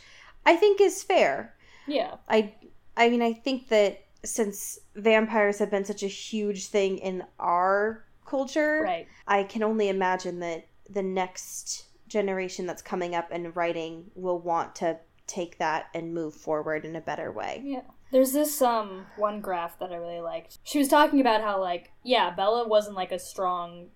I 0.47 0.57
think 0.57 0.81
is 0.81 1.03
fair. 1.03 1.55
Yeah. 1.87 2.17
I 2.29 2.55
I 2.97 3.09
mean 3.11 3.23
I 3.23 3.33
think 3.33 3.69
that 3.69 4.05
since 4.25 4.79
vampires 4.95 5.59
have 5.59 5.71
been 5.71 5.85
such 5.85 6.03
a 6.03 6.09
huge 6.09 6.67
thing 6.67 6.99
in 6.99 7.25
our 7.39 8.05
culture, 8.27 8.81
Right. 8.83 9.07
I 9.27 9.45
can 9.45 9.63
only 9.63 9.89
imagine 9.89 10.41
that 10.41 10.67
the 10.89 11.03
next 11.03 11.85
generation 12.09 12.67
that's 12.67 12.83
coming 12.83 13.15
up 13.15 13.29
and 13.31 13.55
writing 13.55 14.11
will 14.15 14.39
want 14.39 14.75
to 14.77 14.99
take 15.27 15.59
that 15.59 15.87
and 15.95 16.15
move 16.15 16.35
forward 16.35 16.85
in 16.85 16.97
a 16.97 17.01
better 17.01 17.31
way. 17.31 17.61
Yeah. 17.65 17.83
There's 18.11 18.33
this 18.33 18.61
um 18.63 19.07
one 19.17 19.41
graph 19.41 19.79
that 19.81 19.93
I 19.93 19.97
really 19.97 20.21
liked. 20.21 20.59
She 20.65 20.79
was 20.79 20.89
talking 20.89 21.21
about 21.21 21.43
how 21.43 21.61
like 21.61 21.93
yeah, 22.03 22.31
Bella 22.31 22.67
wasn't 22.67 22.97
like 22.97 23.13
a 23.13 23.19
strong 23.19 23.89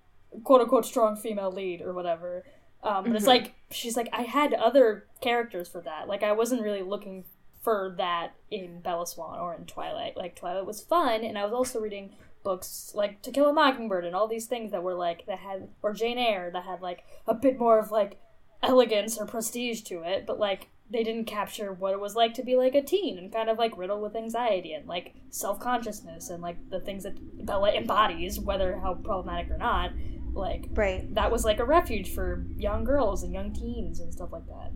quote 0.45 0.61
unquote 0.61 0.85
strong 0.87 1.17
female 1.17 1.51
lead 1.53 1.81
or 1.83 1.93
whatever. 1.93 2.45
Um, 2.83 3.05
but 3.05 3.15
it's 3.17 3.25
Mhm. 3.25 3.29
like 3.29 3.55
she's 3.71 3.97
like 3.97 4.09
I 4.13 4.23
had 4.23 4.53
other 4.55 5.07
characters 5.21 5.69
for 5.69 5.81
that. 5.83 6.09
Like 6.09 6.23
I 6.23 6.33
wasn't 6.33 6.63
really 6.63 6.83
looking 6.83 7.25
for 7.61 7.95
that 7.97 8.33
in 8.51 8.81
Bella 8.81 9.07
Swan 9.07 9.39
or 9.39 9.55
in 9.55 9.65
Twilight. 9.67 10.17
Like 10.17 10.35
Twilight 10.35 10.67
was 10.67 10.81
fun, 10.81 11.23
and 11.23 11.39
I 11.39 11.45
was 11.45 11.53
also 11.53 11.81
reading 11.81 12.11
books 12.43 12.91
like 12.93 13.23
To 13.23 13.31
Kill 13.31 13.49
a 13.49 13.53
Mockingbird 13.53 14.05
and 14.05 14.17
all 14.17 14.27
these 14.27 14.47
things 14.47 14.73
that 14.73 14.83
were 14.83 14.95
like 14.95 15.27
that 15.27 15.39
had 15.39 15.69
or 15.81 15.93
Jane 15.93 16.19
Eyre 16.19 16.51
that 16.53 16.65
had 16.65 16.83
like 16.83 17.05
a 17.29 17.35
bit 17.35 17.57
more 17.59 17.79
of 17.79 17.93
like 17.93 18.19
elegance 18.65 19.17
or 19.17 19.27
prestige 19.27 19.83
to 19.83 20.03
it, 20.03 20.27
but 20.27 20.41
like 20.41 20.69
they 20.93 21.03
didn't 21.03 21.25
capture 21.25 21.73
what 21.73 21.93
it 21.93 22.01
was 22.01 22.15
like 22.15 22.35
to 22.35 22.43
be 22.43 22.55
like 22.57 22.75
a 22.75 22.83
teen 22.83 23.19
and 23.19 23.33
kind 23.33 23.49
of 23.49 23.59
like 23.59 23.77
riddled 23.77 24.03
with 24.03 24.15
anxiety 24.15 24.73
and 24.75 24.87
like 24.87 25.15
self 25.31 25.59
consciousness 25.59 26.31
and 26.31 26.43
like 26.43 26.57
the 26.71 26.81
things 26.81 27.05
that 27.05 27.47
Bella 27.47 27.73
embodies, 27.73 28.39
whether 28.39 28.79
how 28.79 28.95
problematic 28.95 29.51
or 29.51 29.59
not. 29.59 29.93
Like 30.35 30.67
Right. 30.71 31.13
that 31.15 31.31
was 31.31 31.45
like 31.45 31.61
a 31.61 31.65
refuge 31.65 32.15
for 32.15 32.47
young 32.57 32.85
girls 32.85 33.23
and 33.23 33.33
young 33.35 33.53
teens 33.53 34.01
and 34.01 34.13
stuff 34.13 34.33
like 34.33 34.47
that. 34.47 34.73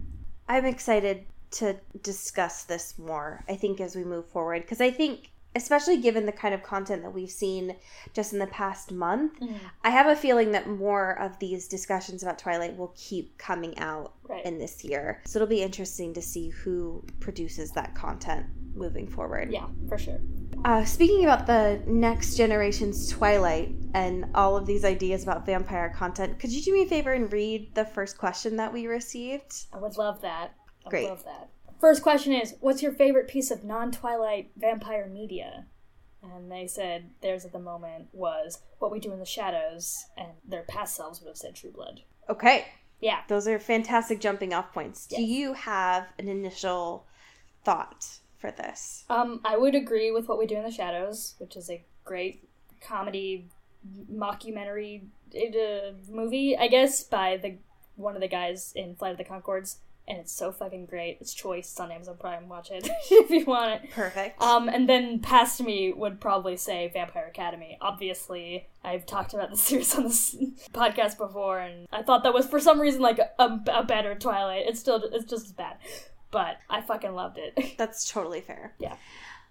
I'm 0.49 0.65
excited 0.67 1.27
to 1.53 1.77
discuss 2.03 2.65
this 2.65 2.99
more, 2.99 3.45
I 3.49 3.57
think, 3.57 3.81
as 3.81 3.97
we 3.97 4.05
move 4.05 4.29
forward. 4.29 4.63
Because 4.63 4.81
I 4.81 4.91
think, 4.91 5.31
especially 5.57 5.97
given 5.97 6.27
the 6.27 6.33
kind 6.33 6.55
of 6.55 6.63
content 6.63 7.03
that 7.03 7.11
we've 7.13 7.31
seen 7.31 7.75
just 8.13 8.33
in 8.33 8.39
the 8.39 8.47
past 8.47 8.93
month, 8.93 9.33
I 9.83 9.91
have 9.91 10.07
a 10.07 10.15
feeling 10.15 10.53
that 10.53 10.69
more 10.69 11.19
of 11.21 11.39
these 11.41 11.67
discussions 11.67 12.23
about 12.23 12.39
Twilight 12.39 12.77
will 12.77 12.93
keep 12.97 13.37
coming 13.39 13.77
out 13.79 14.13
Right. 14.29 14.45
in 14.45 14.59
this 14.59 14.85
year. 14.85 15.23
So 15.25 15.39
it'll 15.39 15.49
be 15.49 15.63
interesting 15.63 16.13
to 16.15 16.23
see 16.23 16.49
who 16.51 17.05
produces 17.21 17.71
that 17.73 17.95
content 17.95 18.47
moving 18.75 19.07
forward. 19.09 19.51
Yeah, 19.53 19.67
for 19.89 19.99
sure. 19.99 20.21
Uh, 20.65 20.85
speaking 20.85 21.23
about 21.25 21.47
the 21.47 21.81
next 21.87 22.35
generation's 22.37 23.09
Twilight 23.11 23.75
and 23.95 24.27
all 24.35 24.57
of 24.57 24.67
these 24.67 24.85
ideas 24.85 25.23
about 25.23 25.47
vampire 25.47 25.93
content, 25.97 26.39
could 26.41 26.51
you 26.51 26.61
do 26.61 26.73
me 26.73 26.83
a 26.83 26.87
favor 26.87 27.13
and 27.13 27.33
read 27.33 27.73
the 27.75 27.85
first 27.85 28.19
question 28.19 28.57
that 28.57 28.73
we 28.73 28.87
received? 28.89 29.67
I 29.73 29.79
would 29.79 29.97
love 29.97 30.21
that. 30.23 30.55
I 30.85 30.87
would 30.87 30.91
Great. 30.91 31.09
love 31.09 31.25
that. 31.25 31.51
First 31.81 32.03
question 32.03 32.33
is 32.33 32.55
What's 32.61 32.83
your 32.83 32.93
favorite 32.93 33.29
piece 33.29 33.51
of 33.51 33.65
non 33.65 33.93
Twilight 33.93 34.51
vampire 34.57 35.09
media? 35.09 35.67
And 36.23 36.51
they 36.51 36.67
said 36.67 37.11
theirs 37.23 37.45
at 37.45 37.53
the 37.53 37.59
moment 37.59 38.09
was 38.13 38.61
What 38.79 38.91
We 38.91 38.99
Do 38.99 39.13
in 39.13 39.19
the 39.21 39.25
Shadows, 39.25 40.07
and 40.17 40.29
their 40.47 40.63
past 40.65 40.97
selves 40.97 41.21
would 41.21 41.29
have 41.29 41.37
said 41.37 41.55
True 41.55 41.71
Blood. 41.71 42.03
Okay, 42.29 42.67
Yeah. 43.01 43.21
those 43.29 43.47
are 43.47 43.59
fantastic 43.61 44.21
jumping 44.21 44.53
off 44.53 44.73
points. 44.73 45.07
Do 45.07 45.23
you 45.23 45.53
have 45.53 46.09
an 46.19 46.29
initial 46.29 47.07
thought 47.65 48.05
for 48.39 48.51
this? 48.51 49.05
Um, 49.09 49.41
I 49.45 49.57
would 49.57 49.75
agree 49.77 50.11
with 50.11 50.27
What 50.29 50.39
We 50.39 50.47
Do 50.47 50.57
in 50.57 50.65
the 50.65 50.71
Shadows, 50.73 51.35
which 51.39 51.55
is 51.57 51.71
a 51.71 51.85
great 52.05 52.49
comedy 52.81 53.49
mockumentary 54.13 55.03
uh, 55.35 55.93
movie, 56.11 56.57
I 56.57 56.67
guess, 56.69 57.05
by 57.05 57.37
the 57.37 57.59
one 57.95 58.15
of 58.15 58.21
the 58.21 58.29
guys 58.29 58.73
in 58.75 58.95
Flight 58.97 59.13
of 59.13 59.19
the 59.19 59.25
Conchords, 59.25 59.77
and 60.09 60.19
it's 60.19 60.33
so 60.33 60.53
fucking 60.53 60.87
great. 60.87 61.19
It's 61.21 61.35
Choice. 61.35 61.71
It's 61.71 61.81
on 61.81 61.91
Amazon 61.91 62.17
Prime. 62.19 62.49
Watch 62.49 62.71
it 62.71 62.89
if 63.11 63.31
you 63.31 63.45
want 63.45 63.83
it. 63.85 63.91
Perfect. 63.91 64.41
Um, 64.41 64.69
and 64.69 64.89
then 64.89 65.21
past 65.21 65.63
me 65.63 65.93
would 65.93 66.21
probably 66.21 66.57
say 66.57 66.91
Vampire 66.93 67.27
Academy. 67.27 67.77
Obviously, 67.81 68.69
I've 68.85 69.07
talked 69.07 69.35
about 69.35 69.51
the 69.51 69.57
series 69.57 69.95
on 69.97 70.05
this 70.05 70.37
podcast 70.73 71.19
before, 71.19 71.59
and 71.59 71.87
I 71.93 72.03
thought 72.03 72.23
that 72.23 72.35
was 72.35 72.47
for 72.47 72.61
some 72.61 72.81
reason 72.81 73.01
like 73.01 73.19
a, 73.19 73.61
a 73.69 73.83
better 73.83 74.15
Twilight. 74.15 74.65
It's 74.67 74.81
still 74.81 75.03
it's 75.13 75.25
just 75.25 75.47
as 75.47 75.53
bad, 75.53 75.77
but 76.31 76.59
I 76.71 76.81
fucking 76.81 77.15
loved 77.15 77.39
it. 77.39 77.75
That's 77.79 78.11
totally 78.11 78.41
fair. 78.41 78.75
Yeah. 78.79 78.97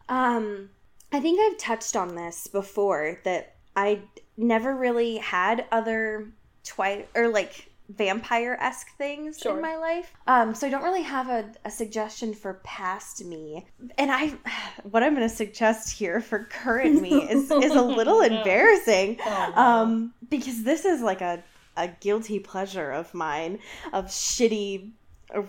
Um, 0.07 0.69
I 1.11 1.19
think 1.19 1.39
I've 1.39 1.57
touched 1.57 1.95
on 1.95 2.15
this 2.15 2.47
before 2.47 3.19
that 3.23 3.55
I 3.75 4.01
never 4.37 4.75
really 4.75 5.17
had 5.17 5.65
other 5.71 6.27
Twilight 6.63 7.09
or 7.15 7.27
like 7.27 7.69
vampire 7.89 8.57
esque 8.59 8.95
things 8.97 9.37
Sure. 9.39 9.55
in 9.55 9.61
my 9.61 9.75
life. 9.77 10.11
Um, 10.27 10.55
so 10.55 10.65
I 10.67 10.69
don't 10.69 10.83
really 10.83 11.03
have 11.03 11.29
a, 11.29 11.45
a 11.65 11.71
suggestion 11.71 12.33
for 12.33 12.55
past 12.63 13.23
me. 13.23 13.65
And 13.97 14.11
I, 14.11 14.33
what 14.83 15.03
I'm 15.03 15.15
going 15.15 15.27
to 15.27 15.35
suggest 15.35 15.97
here 15.97 16.19
for 16.21 16.45
current 16.45 17.01
me 17.01 17.13
is 17.29 17.51
is 17.51 17.71
a 17.73 17.81
little 17.81 18.21
embarrassing. 18.31 19.17
Oh, 19.25 19.53
no. 19.55 19.61
Um, 19.61 20.13
because 20.29 20.63
this 20.63 20.85
is 20.85 21.01
like 21.01 21.21
a 21.21 21.43
a 21.77 21.89
guilty 21.99 22.39
pleasure 22.39 22.89
of 22.91 23.13
mine 23.13 23.59
of 23.91 24.05
shitty 24.05 24.91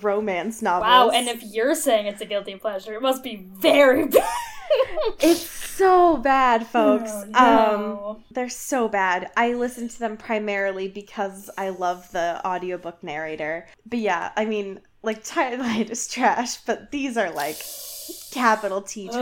romance 0.03 0.61
novels. 0.63 0.83
wow, 0.83 1.11
and 1.11 1.29
if 1.29 1.43
you're 1.43 1.75
saying 1.75 2.07
it's 2.07 2.21
a 2.21 2.25
guilty 2.25 2.57
pleasure, 2.57 2.95
it 2.95 3.03
must 3.03 3.23
be 3.23 3.37
very 3.37 4.07
bad. 4.09 4.25
It's 5.21 5.41
so 5.49 6.17
bad, 6.17 6.67
folks. 6.67 7.11
Oh, 7.35 8.15
Um, 8.15 8.25
they're 8.31 8.49
so 8.49 8.89
bad. 8.89 9.31
I 9.37 9.55
listen 9.55 9.89
to 9.89 9.99
them 9.99 10.17
primarily 10.17 10.89
because 10.89 11.51
I 11.59 11.69
love 11.71 12.11
the 12.13 12.41
audiobook 12.47 13.03
narrator. 13.03 13.67
But 13.85 13.99
yeah, 14.01 14.33
I 14.37 14.45
mean, 14.45 14.81
like 15.03 15.25
Twilight 15.25 15.91
is 15.97 16.09
trash, 16.09 16.57
but 16.59 16.91
these 16.91 17.17
are 17.17 17.31
like 17.31 17.59
capital 18.31 18.83
T 18.83 19.09
trash. 19.09 19.21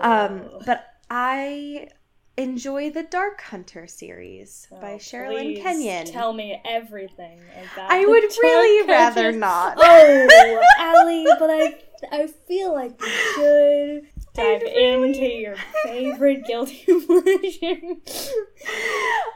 Um, 0.00 0.42
Oh. 0.50 0.62
but 0.66 0.86
I 1.10 1.88
enjoy 2.36 2.90
the 2.90 3.02
Dark 3.02 3.40
Hunter 3.40 3.86
series 3.88 4.68
by 4.70 4.92
Oh, 4.92 4.98
Sherilyn 4.98 5.54
please 5.54 5.62
Kenyon. 5.62 6.06
Tell 6.06 6.32
me 6.32 6.60
everything 6.64 7.40
about 7.74 7.90
I 7.90 8.06
would 8.06 8.20
Dark 8.22 8.36
really 8.42 8.88
rather 8.88 9.22
Hunters. 9.24 9.36
not. 9.40 9.76
Oh, 9.80 10.62
Allie, 10.78 11.26
but 11.38 11.50
I 11.50 11.74
I 12.12 12.26
feel 12.46 12.72
like 12.72 13.00
we 13.00 13.08
should 13.34 14.06
dive 14.38 14.62
into 14.62 15.24
your 15.24 15.56
favorite 15.84 16.44
guilty 16.46 16.84
pleasure. 17.06 17.76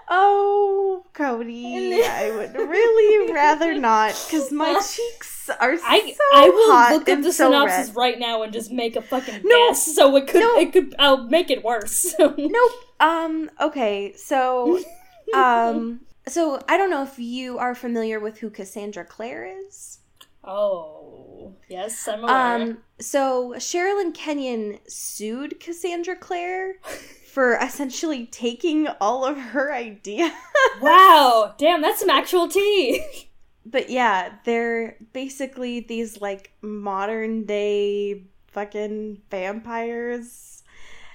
Oh, 0.09 1.04
Cody, 1.12 2.02
I 2.04 2.30
would 2.30 2.54
really 2.54 3.32
rather 3.32 3.75
not 3.78 4.11
because 4.26 4.52
my 4.52 4.80
cheeks 4.80 5.49
are 5.61 5.73
I 5.85 6.00
so 6.12 6.23
I 6.35 6.49
will 6.50 6.73
hot 6.73 6.92
look 6.92 7.09
up 7.09 7.23
the 7.23 7.32
so 7.32 7.47
synopsis 7.50 7.88
red. 7.88 7.97
right 7.97 8.18
now 8.18 8.42
and 8.42 8.52
just 8.52 8.71
make 8.71 8.97
a 8.97 9.02
fucking 9.02 9.40
No. 9.44 9.68
guess. 9.68 9.94
So 9.94 10.14
it 10.16 10.26
could 10.28 10.40
No. 10.40 10.59
it 10.59 10.73
could 10.73 10.94
I'll 10.99 11.25
make 11.28 11.50
it 11.50 11.64
worse. 11.64 12.14
Nope. 12.21 12.73
Um. 13.00 13.50
Okay. 13.61 14.14
So, 14.16 14.78
um. 15.35 16.00
So 16.28 16.61
I 16.68 16.76
don't 16.76 16.90
know 16.90 17.02
if 17.02 17.18
you 17.18 17.59
are 17.59 17.75
familiar 17.75 18.21
with 18.21 18.38
who 18.38 18.50
Cassandra 18.50 19.04
Clare 19.04 19.44
is. 19.66 19.99
Oh 20.44 21.54
yes, 21.68 22.06
I'm 22.08 22.25
aware. 22.25 22.62
Um. 22.62 22.78
So 23.00 23.54
Sherilyn 23.56 24.14
Kenyon 24.14 24.78
sued 24.88 25.61
Cassandra 25.61 26.16
Clare 26.16 26.75
for 27.32 27.54
essentially 27.56 28.26
taking 28.26 28.88
all 29.00 29.25
of 29.25 29.37
her 29.38 29.72
ideas. 29.72 30.32
wow, 30.82 31.54
damn, 31.58 31.82
that's 31.82 32.00
some 32.00 32.11
actual 32.11 32.49
tea. 32.49 33.04
But 33.64 33.90
yeah, 33.90 34.34
they're 34.44 34.96
basically 35.12 35.80
these 35.80 36.20
like 36.20 36.52
modern 36.62 37.44
day 37.44 38.25
fucking 38.49 39.22
vampires 39.30 40.49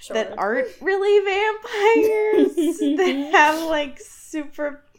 Sure. 0.00 0.14
that 0.14 0.38
aren't 0.38 0.68
really 0.80 1.24
vampires. 1.24 2.78
they 2.96 3.30
have 3.32 3.64
like 3.64 4.00
super. 4.28 4.84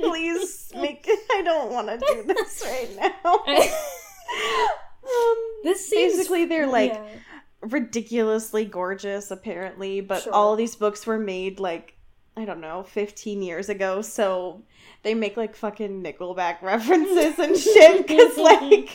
Please 0.00 0.72
make. 0.74 1.08
I 1.32 1.42
don't 1.44 1.72
want 1.72 1.88
to 1.88 1.98
do 1.98 2.22
this 2.26 2.62
right 2.64 2.88
now. 2.96 3.34
um, 5.04 5.36
this 5.64 5.88
seems 5.88 6.16
basically, 6.16 6.44
they're 6.46 6.66
like 6.66 6.92
yeah. 6.92 7.06
ridiculously 7.60 8.64
gorgeous, 8.64 9.30
apparently. 9.30 10.00
But 10.00 10.22
Sure. 10.22 10.32
all 10.32 10.56
these 10.56 10.76
books 10.76 11.06
were 11.06 11.18
made 11.18 11.60
like 11.60 11.96
I 12.36 12.44
don't 12.46 12.60
know, 12.60 12.82
fifteen 12.82 13.42
years 13.42 13.68
ago. 13.68 14.00
So 14.02 14.62
they 15.02 15.14
make 15.14 15.36
like 15.36 15.54
fucking 15.54 16.02
Nickelback 16.02 16.62
references 16.62 17.38
and 17.38 17.56
shit. 17.56 18.06
Because 18.06 18.36
like, 18.38 18.90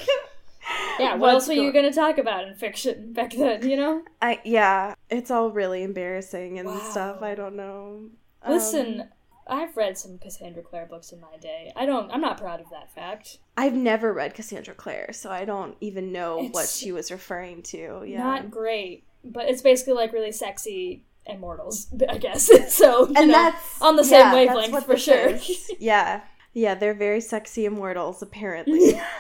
Yeah, 1.00 1.16
what 1.16 1.34
else 1.36 1.48
were 1.48 1.54
you 1.54 1.72
gonna 1.72 1.94
talk 1.94 2.18
about 2.18 2.48
in 2.48 2.56
fiction 2.56 3.14
back 3.14 3.34
then, 3.34 3.68
you 3.70 3.78
know? 3.78 4.02
I 4.22 4.42
yeah, 4.44 4.96
it's 5.10 5.30
all 5.32 5.52
really 5.52 5.84
embarrassing 5.84 6.60
and 6.60 6.68
Wow. 6.68 6.80
stuff. 6.80 7.22
I 7.22 7.36
don't 7.36 7.56
know. 7.56 8.10
Um, 8.48 8.54
Listen, 8.54 9.10
I've 9.48 9.76
read 9.78 9.98
some 9.98 10.18
Cassandra 10.18 10.64
Clare 10.64 10.86
books 10.86 11.12
in 11.12 11.22
my 11.22 11.38
day. 11.42 11.72
I 11.76 11.86
don't 11.86 12.12
I'm 12.12 12.22
not 12.22 12.38
proud 12.38 12.60
of 12.60 12.70
that 12.72 12.94
fact. 12.94 13.40
I've 13.56 13.74
never 13.74 14.14
read 14.14 14.34
Cassandra 14.34 14.74
Clare, 14.74 15.12
so 15.14 15.32
I 15.32 15.46
don't 15.46 15.76
even 15.82 16.12
know 16.12 16.48
what 16.52 16.68
she 16.68 16.92
was 16.92 17.12
referring 17.12 17.64
to. 17.64 18.04
Yeah. 18.06 18.24
Not 18.24 18.52
great. 18.52 19.06
But 19.24 19.50
it's 19.50 19.62
basically 19.62 19.94
like 19.94 20.14
really 20.14 20.32
sexy 20.32 21.04
immortals, 21.26 21.88
I 22.10 22.18
guess. 22.18 22.50
so 22.74 23.08
you 23.08 23.14
and 23.16 23.28
know, 23.28 23.34
that's 23.34 23.82
on 23.82 23.96
the 23.96 24.04
same 24.04 24.20
yeah, 24.20 24.34
wavelength 24.34 24.86
for 24.86 24.98
sure. 24.98 25.38
yeah. 25.80 26.22
Yeah, 26.58 26.74
they're 26.74 26.96
very 26.96 27.22
sexy 27.22 27.66
immortals, 27.66 28.24
apparently. 28.24 28.94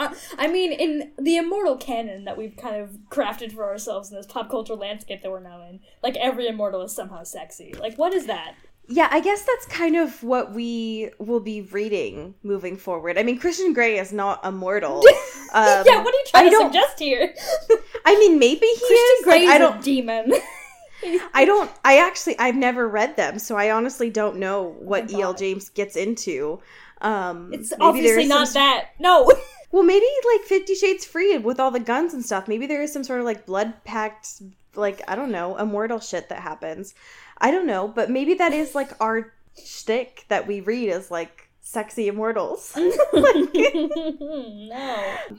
I 0.00 0.16
I 0.36 0.48
mean, 0.48 0.72
in 0.72 1.12
the 1.16 1.36
immortal 1.36 1.76
canon 1.76 2.24
that 2.24 2.36
we've 2.36 2.56
kind 2.56 2.74
of 2.74 2.98
crafted 3.08 3.52
for 3.52 3.62
ourselves 3.70 4.10
in 4.10 4.16
this 4.16 4.26
pop 4.26 4.50
culture 4.50 4.74
landscape 4.74 5.22
that 5.22 5.30
we're 5.30 5.38
now 5.38 5.62
in, 5.62 5.78
like 6.02 6.16
every 6.16 6.48
immortal 6.48 6.82
is 6.82 6.92
somehow 6.92 7.22
sexy. 7.22 7.72
Like, 7.78 7.98
what 7.98 8.12
is 8.12 8.26
that? 8.26 8.56
Yeah, 8.88 9.06
I 9.12 9.20
guess 9.20 9.44
that's 9.44 9.64
kind 9.66 9.94
of 9.94 10.24
what 10.24 10.54
we 10.54 11.10
will 11.20 11.38
be 11.38 11.60
reading 11.62 12.34
moving 12.42 12.76
forward. 12.76 13.16
I 13.16 13.22
mean, 13.22 13.38
Christian 13.38 13.72
Grey 13.72 14.00
is 14.00 14.12
not 14.12 14.44
immortal. 14.44 15.04
Um, 15.54 15.84
yeah, 15.84 16.02
what 16.02 16.14
are 16.14 16.16
you 16.16 16.24
trying 16.28 16.46
I 16.46 16.48
to 16.48 16.56
suggest 16.62 16.98
here? 16.98 17.34
I 18.06 18.18
mean, 18.18 18.38
maybe 18.38 18.64
he 18.64 18.74
Christian 18.78 18.96
is. 19.18 19.24
Grey 19.24 19.46
Like, 19.46 19.48
I 19.50 19.54
is 19.56 19.58
don't. 19.58 19.78
a 19.80 19.82
demon. 19.82 20.32
I 21.34 21.44
don't. 21.44 21.70
I 21.84 21.98
actually. 21.98 22.38
I've 22.38 22.56
never 22.56 22.88
read 22.88 23.16
them, 23.16 23.38
so 23.38 23.56
I 23.56 23.70
honestly 23.70 24.10
don't 24.10 24.36
know 24.36 24.76
what 24.78 25.12
Oh 25.12 25.18
E.L. 25.18 25.34
James 25.34 25.68
gets 25.70 25.96
into. 25.96 26.60
Um, 27.00 27.52
it's 27.52 27.72
obviously 27.80 28.26
not 28.26 28.48
some- 28.48 28.60
that. 28.62 28.90
No. 28.98 29.30
Well, 29.72 29.82
maybe 29.84 30.04
like 30.34 30.42
Fifty 30.46 30.74
Shades 30.74 31.06
Freed 31.06 31.44
with 31.44 31.58
all 31.58 31.70
the 31.70 31.80
guns 31.80 32.12
and 32.12 32.22
stuff. 32.22 32.46
Maybe 32.46 32.66
there 32.66 32.82
is 32.82 32.92
some 32.92 33.02
sort 33.02 33.20
of 33.20 33.24
like 33.24 33.46
blood 33.46 33.72
pact, 33.84 34.42
like 34.74 35.00
I 35.08 35.16
don't 35.16 35.32
know, 35.32 35.56
immortal 35.56 35.98
shit 35.98 36.28
that 36.28 36.40
happens. 36.40 36.94
I 37.38 37.50
don't 37.50 37.66
know, 37.66 37.88
but 37.88 38.10
maybe 38.10 38.34
that 38.34 38.52
is 38.52 38.74
like 38.74 38.90
our 39.00 39.32
shtick 39.56 40.26
that 40.28 40.46
we 40.46 40.60
read 40.60 40.90
as 40.90 41.10
like 41.10 41.41
sexy 41.62 42.08
immortals. 42.08 42.74
no. 42.76 42.90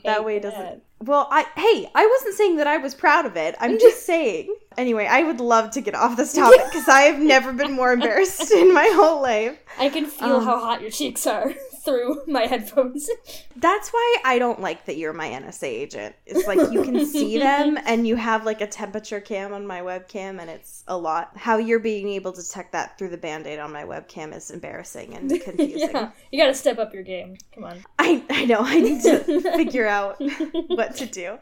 that 0.04 0.24
way 0.24 0.36
it 0.36 0.42
doesn't. 0.42 0.82
Well, 1.00 1.28
I 1.30 1.42
hey, 1.54 1.88
I 1.94 2.06
wasn't 2.06 2.34
saying 2.34 2.56
that 2.56 2.66
I 2.66 2.78
was 2.78 2.94
proud 2.94 3.26
of 3.26 3.36
it. 3.36 3.54
I'm 3.60 3.78
just 3.78 4.04
saying. 4.06 4.54
Anyway, 4.76 5.06
I 5.06 5.22
would 5.22 5.38
love 5.38 5.70
to 5.72 5.80
get 5.80 5.94
off 5.94 6.16
this 6.16 6.32
topic 6.36 6.60
because 6.64 6.88
I 6.88 7.02
have 7.02 7.20
never 7.20 7.52
been 7.52 7.72
more 7.72 7.92
embarrassed 7.92 8.50
in 8.50 8.72
my 8.74 8.90
whole 8.94 9.22
life. 9.22 9.58
I 9.78 9.88
can 9.90 10.06
feel 10.06 10.36
Um, 10.36 10.44
how 10.44 10.58
hot 10.58 10.80
your 10.82 10.90
cheeks 10.90 11.26
are 11.26 11.54
through 11.84 12.22
my 12.26 12.42
headphones. 12.42 13.08
That's 13.56 13.90
why 13.90 14.16
I 14.24 14.38
don't 14.38 14.60
like 14.60 14.86
that 14.86 14.96
you're 14.96 15.12
my 15.12 15.28
NSA 15.28 15.64
agent. 15.64 16.14
It's 16.26 16.46
like 16.46 16.72
you 16.72 16.82
can 16.82 17.06
see 17.06 17.38
them 17.40 17.78
and 17.84 18.06
you 18.06 18.16
have 18.16 18.44
like 18.44 18.60
a 18.60 18.66
temperature 18.66 19.20
cam 19.20 19.52
on 19.52 19.66
my 19.66 19.80
webcam 19.80 20.40
and 20.40 20.50
it's 20.50 20.84
a 20.88 20.96
lot. 20.96 21.36
How 21.36 21.58
you're 21.58 21.78
being 21.78 22.08
able 22.10 22.32
to 22.32 22.42
detect 22.42 22.72
that 22.72 22.98
through 22.98 23.10
the 23.10 23.18
band-aid 23.18 23.58
on 23.58 23.72
my 23.72 23.84
webcam 23.84 24.34
is 24.34 24.50
embarrassing 24.50 25.14
and 25.14 25.30
confusing. 25.42 25.90
yeah, 25.92 26.10
you 26.32 26.40
gotta 26.40 26.54
step 26.54 26.78
up 26.78 26.94
your 26.94 27.02
game. 27.02 27.36
Come 27.54 27.64
on. 27.64 27.84
I, 27.98 28.22
I 28.30 28.44
know, 28.44 28.60
I 28.60 28.80
need 28.80 29.02
to 29.02 29.40
figure 29.56 29.86
out 29.86 30.20
what 30.68 30.96
to 30.96 31.06
do. 31.06 31.38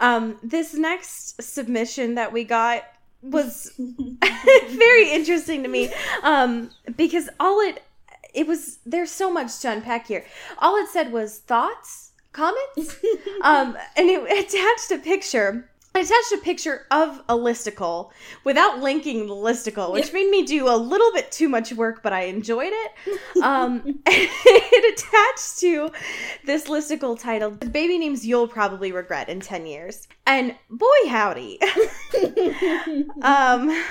Um, 0.00 0.38
this 0.42 0.74
next 0.74 1.42
submission 1.42 2.14
that 2.16 2.32
we 2.32 2.44
got 2.44 2.84
was 3.22 3.72
very 3.78 5.10
interesting 5.10 5.62
to 5.62 5.68
me 5.68 5.90
um, 6.22 6.70
because 6.96 7.28
all 7.40 7.60
it 7.60 7.82
it 8.34 8.46
was 8.46 8.78
there's 8.84 9.10
so 9.10 9.32
much 9.32 9.58
to 9.60 9.70
unpack 9.70 10.08
here. 10.08 10.24
All 10.58 10.76
it 10.76 10.88
said 10.88 11.12
was 11.12 11.38
thoughts, 11.38 12.12
comments, 12.32 12.96
um, 13.42 13.76
and 13.96 14.10
it 14.10 14.22
attached 14.22 14.90
a 14.90 14.98
picture. 14.98 15.70
I 15.96 16.00
attached 16.00 16.32
a 16.32 16.38
picture 16.38 16.86
of 16.90 17.22
a 17.28 17.36
listicle 17.36 18.10
without 18.42 18.80
linking 18.80 19.28
the 19.28 19.34
listicle, 19.34 19.92
which 19.92 20.12
made 20.12 20.28
me 20.28 20.42
do 20.44 20.68
a 20.68 20.74
little 20.76 21.12
bit 21.12 21.30
too 21.30 21.48
much 21.48 21.72
work, 21.72 22.02
but 22.02 22.12
I 22.12 22.22
enjoyed 22.22 22.72
it. 22.72 22.92
Um, 23.42 24.00
it 24.06 24.98
attached 24.98 25.58
to 25.58 25.90
this 26.46 26.66
listicle 26.66 27.18
titled 27.18 27.60
"The 27.60 27.68
Baby 27.68 27.98
Names 27.98 28.24
You'll 28.24 28.48
Probably 28.48 28.90
Regret 28.90 29.28
in 29.28 29.40
Ten 29.40 29.66
Years," 29.66 30.08
and 30.26 30.54
boy 30.70 30.86
howdy, 31.08 31.58
um, 33.22 33.84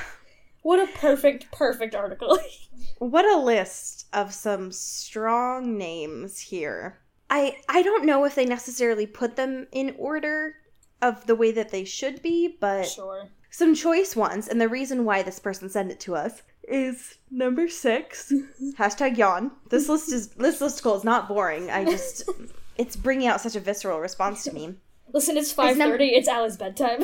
What 0.64 0.80
a 0.80 0.92
perfect, 0.98 1.52
perfect 1.52 1.94
article. 1.94 2.40
what 2.98 3.26
a 3.26 3.38
list 3.38 4.08
of 4.14 4.34
some 4.34 4.72
strong 4.72 5.78
names 5.78 6.40
here. 6.40 7.00
I 7.30 7.58
I 7.70 7.82
don't 7.82 8.06
know 8.06 8.26
if 8.26 8.36
they 8.36 8.46
necessarily 8.46 9.06
put 9.06 9.36
them 9.36 9.68
in 9.72 9.96
order 9.98 10.56
of 11.02 11.26
the 11.28 11.36
way 11.36 11.52
that 11.52 11.70
they 11.70 11.84
should 11.84 12.22
be, 12.22 12.56
but 12.60 12.84
sure. 12.84 13.28
some 13.52 13.76
choice 13.76 14.16
ones. 14.16 14.48
And 14.48 14.60
the 14.60 14.70
reason 14.70 15.04
why 15.06 15.22
this 15.22 15.40
person 15.40 15.70
sent 15.70 15.92
it 15.92 16.00
to 16.02 16.16
us 16.16 16.42
is 16.68 17.18
number 17.30 17.68
six. 17.68 18.32
hashtag 18.78 19.18
yawn. 19.18 19.52
This 19.70 19.90
list 19.90 20.12
is 20.14 20.30
this 20.30 20.62
listicle 20.62 20.96
is 20.96 21.04
not 21.04 21.28
boring. 21.28 21.70
I 21.70 21.84
just 21.84 22.30
it's 22.78 22.96
bringing 22.96 23.28
out 23.28 23.42
such 23.42 23.56
a 23.56 23.60
visceral 23.60 24.00
response 24.00 24.44
to 24.46 24.54
me. 24.54 24.76
Listen, 25.12 25.36
it's 25.38 25.52
five 25.52 25.76
thirty. 25.76 26.12
num- 26.12 26.20
It's 26.20 26.30
Alice's 26.30 26.58
bedtime. 26.58 27.04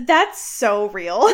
That's 0.00 0.40
so 0.40 0.88
real. 0.90 1.28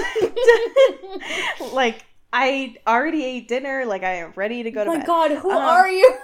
like 1.72 2.05
I 2.33 2.77
already 2.87 3.24
ate 3.24 3.48
dinner. 3.48 3.85
Like 3.87 4.03
I 4.03 4.14
am 4.16 4.33
ready 4.37 4.62
to 4.62 4.70
go 4.70 4.85
to 4.85 4.90
oh 4.90 4.92
my 4.94 4.98
bed. 5.00 5.07
god, 5.07 5.31
who 5.33 5.50
Um, 5.50 5.57
are 5.59 5.88
you? 5.88 6.14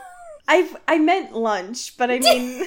I 0.48 0.68
I 0.88 0.98
meant 0.98 1.32
lunch, 1.34 1.96
but 1.96 2.10
I 2.10 2.18
mean, 2.18 2.58
Dinner. 2.58 2.66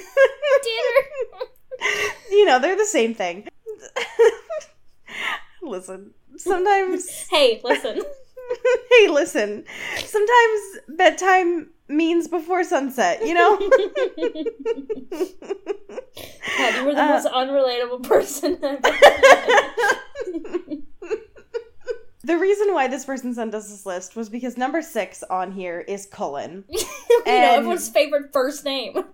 you 2.30 2.44
know, 2.46 2.58
they're 2.58 2.76
the 2.76 2.86
same 2.86 3.14
thing. 3.14 3.46
Listen, 5.62 6.12
sometimes 6.36 7.08
Hey, 7.30 7.60
listen. 7.64 8.02
hey, 8.90 9.08
listen. 9.08 9.64
Sometimes 9.98 10.60
bedtime 10.88 11.70
means 11.88 12.28
before 12.28 12.64
sunset, 12.64 13.26
you 13.26 13.34
know? 13.34 13.56
God, 13.58 13.68
you 16.76 16.84
were 16.84 16.94
the 16.94 17.02
Uh, 17.02 17.08
most 17.08 17.26
unrelatable 17.26 18.02
person 18.02 18.58
ever 18.62 18.80
the 22.24 22.38
reason 22.38 22.72
why 22.72 22.88
this 22.88 23.04
person 23.04 23.34
sent 23.34 23.54
us 23.54 23.68
this 23.68 23.84
list 23.84 24.16
was 24.16 24.30
because 24.30 24.56
number 24.56 24.80
six 24.80 25.22
on 25.24 25.52
here 25.52 25.80
is 25.80 26.06
Cullen. 26.06 26.64
you 26.70 26.78
know, 27.26 27.54
everyone's 27.54 27.88
favorite 27.90 28.32
first 28.32 28.64
name. 28.64 29.04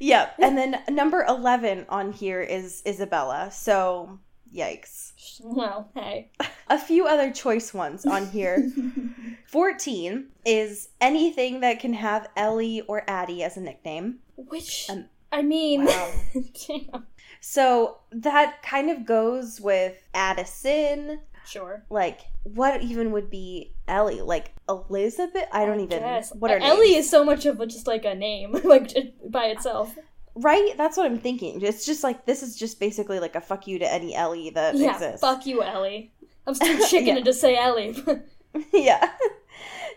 Yep. 0.00 0.34
And 0.40 0.58
then 0.58 0.82
number 0.90 1.24
11 1.28 1.86
on 1.88 2.12
here 2.12 2.40
is 2.40 2.82
Isabella. 2.86 3.50
So, 3.52 4.18
yikes. 4.54 5.11
Well, 5.44 5.90
hey. 5.94 6.30
A 6.68 6.78
few 6.78 7.06
other 7.06 7.30
choice 7.30 7.72
ones 7.74 8.06
on 8.06 8.26
here. 8.28 8.70
14 9.46 10.26
is 10.44 10.88
anything 11.00 11.60
that 11.60 11.80
can 11.80 11.92
have 11.94 12.28
Ellie 12.36 12.80
or 12.82 13.02
Addie 13.08 13.42
as 13.42 13.56
a 13.56 13.60
nickname. 13.60 14.18
Which, 14.36 14.86
Um, 14.88 15.06
I 15.30 15.42
mean, 15.42 15.84
wow. 15.84 16.12
damn. 16.68 17.06
So 17.40 17.98
that 18.12 18.62
kind 18.62 18.90
of 18.90 19.04
goes 19.04 19.60
with 19.60 19.96
Addison. 20.14 21.20
Sure. 21.44 21.84
Like, 21.90 22.20
what 22.44 22.82
even 22.82 23.10
would 23.12 23.28
be 23.30 23.72
Ellie? 23.88 24.20
Like 24.20 24.52
Elizabeth? 24.68 25.44
I 25.52 25.64
don't 25.66 25.80
even. 25.80 25.98
Guess. 25.98 26.32
What 26.34 26.50
are 26.50 26.58
Ellie 26.58 26.92
names? 26.92 27.06
is 27.06 27.10
so 27.10 27.24
much 27.24 27.46
of 27.46 27.60
a, 27.60 27.66
just 27.66 27.86
like 27.86 28.04
a 28.04 28.14
name, 28.14 28.52
like 28.64 28.92
by 29.28 29.46
itself. 29.46 29.96
Right? 30.34 30.74
That's 30.76 30.96
what 30.96 31.06
I'm 31.06 31.18
thinking. 31.18 31.60
It's 31.62 31.84
just 31.84 32.02
like 32.02 32.24
this 32.26 32.42
is 32.42 32.56
just 32.56 32.80
basically 32.80 33.20
like 33.20 33.34
a 33.36 33.40
fuck 33.40 33.66
you 33.66 33.78
to 33.78 33.92
any 33.92 34.14
Ellie 34.14 34.50
that 34.50 34.74
yeah, 34.76 34.94
exists. 34.94 35.20
fuck 35.20 35.44
you, 35.46 35.62
Ellie. 35.62 36.12
I'm 36.46 36.54
still 36.54 36.86
chicken 36.88 37.18
Yeah. 37.18 37.24
to 37.24 37.32
say 37.32 37.56
Ellie. 37.56 37.96
yeah. 38.72 39.10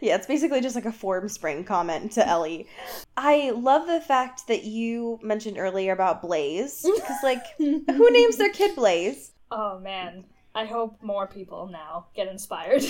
Yeah, 0.02 0.15
it's 0.17 0.28
basically 0.28 0.60
just 0.60 0.76
like 0.76 0.86
a 0.86 0.91
Formspring 0.91 1.65
comment 1.65 2.12
to 2.12 2.28
Ellie. 2.28 2.67
I 3.15 3.52
love 3.52 3.88
the 3.88 4.02
fact 4.02 4.45
that 4.50 4.65
you 4.65 5.17
mentioned 5.24 5.58
earlier 5.58 5.93
about 5.93 6.21
Blaze. 6.21 6.82
Because, 6.84 7.24
like, 7.24 7.41
who 7.58 8.12
names 8.12 8.36
their 8.36 8.50
kid 8.52 8.76
Blaze? 8.76 9.32
oh 9.52 9.80
man, 9.80 10.26
I 10.54 10.65
hope 10.65 11.02
more 11.02 11.28
people 11.28 11.67
now 11.71 12.08
get 12.13 12.28
inspired. 12.28 12.84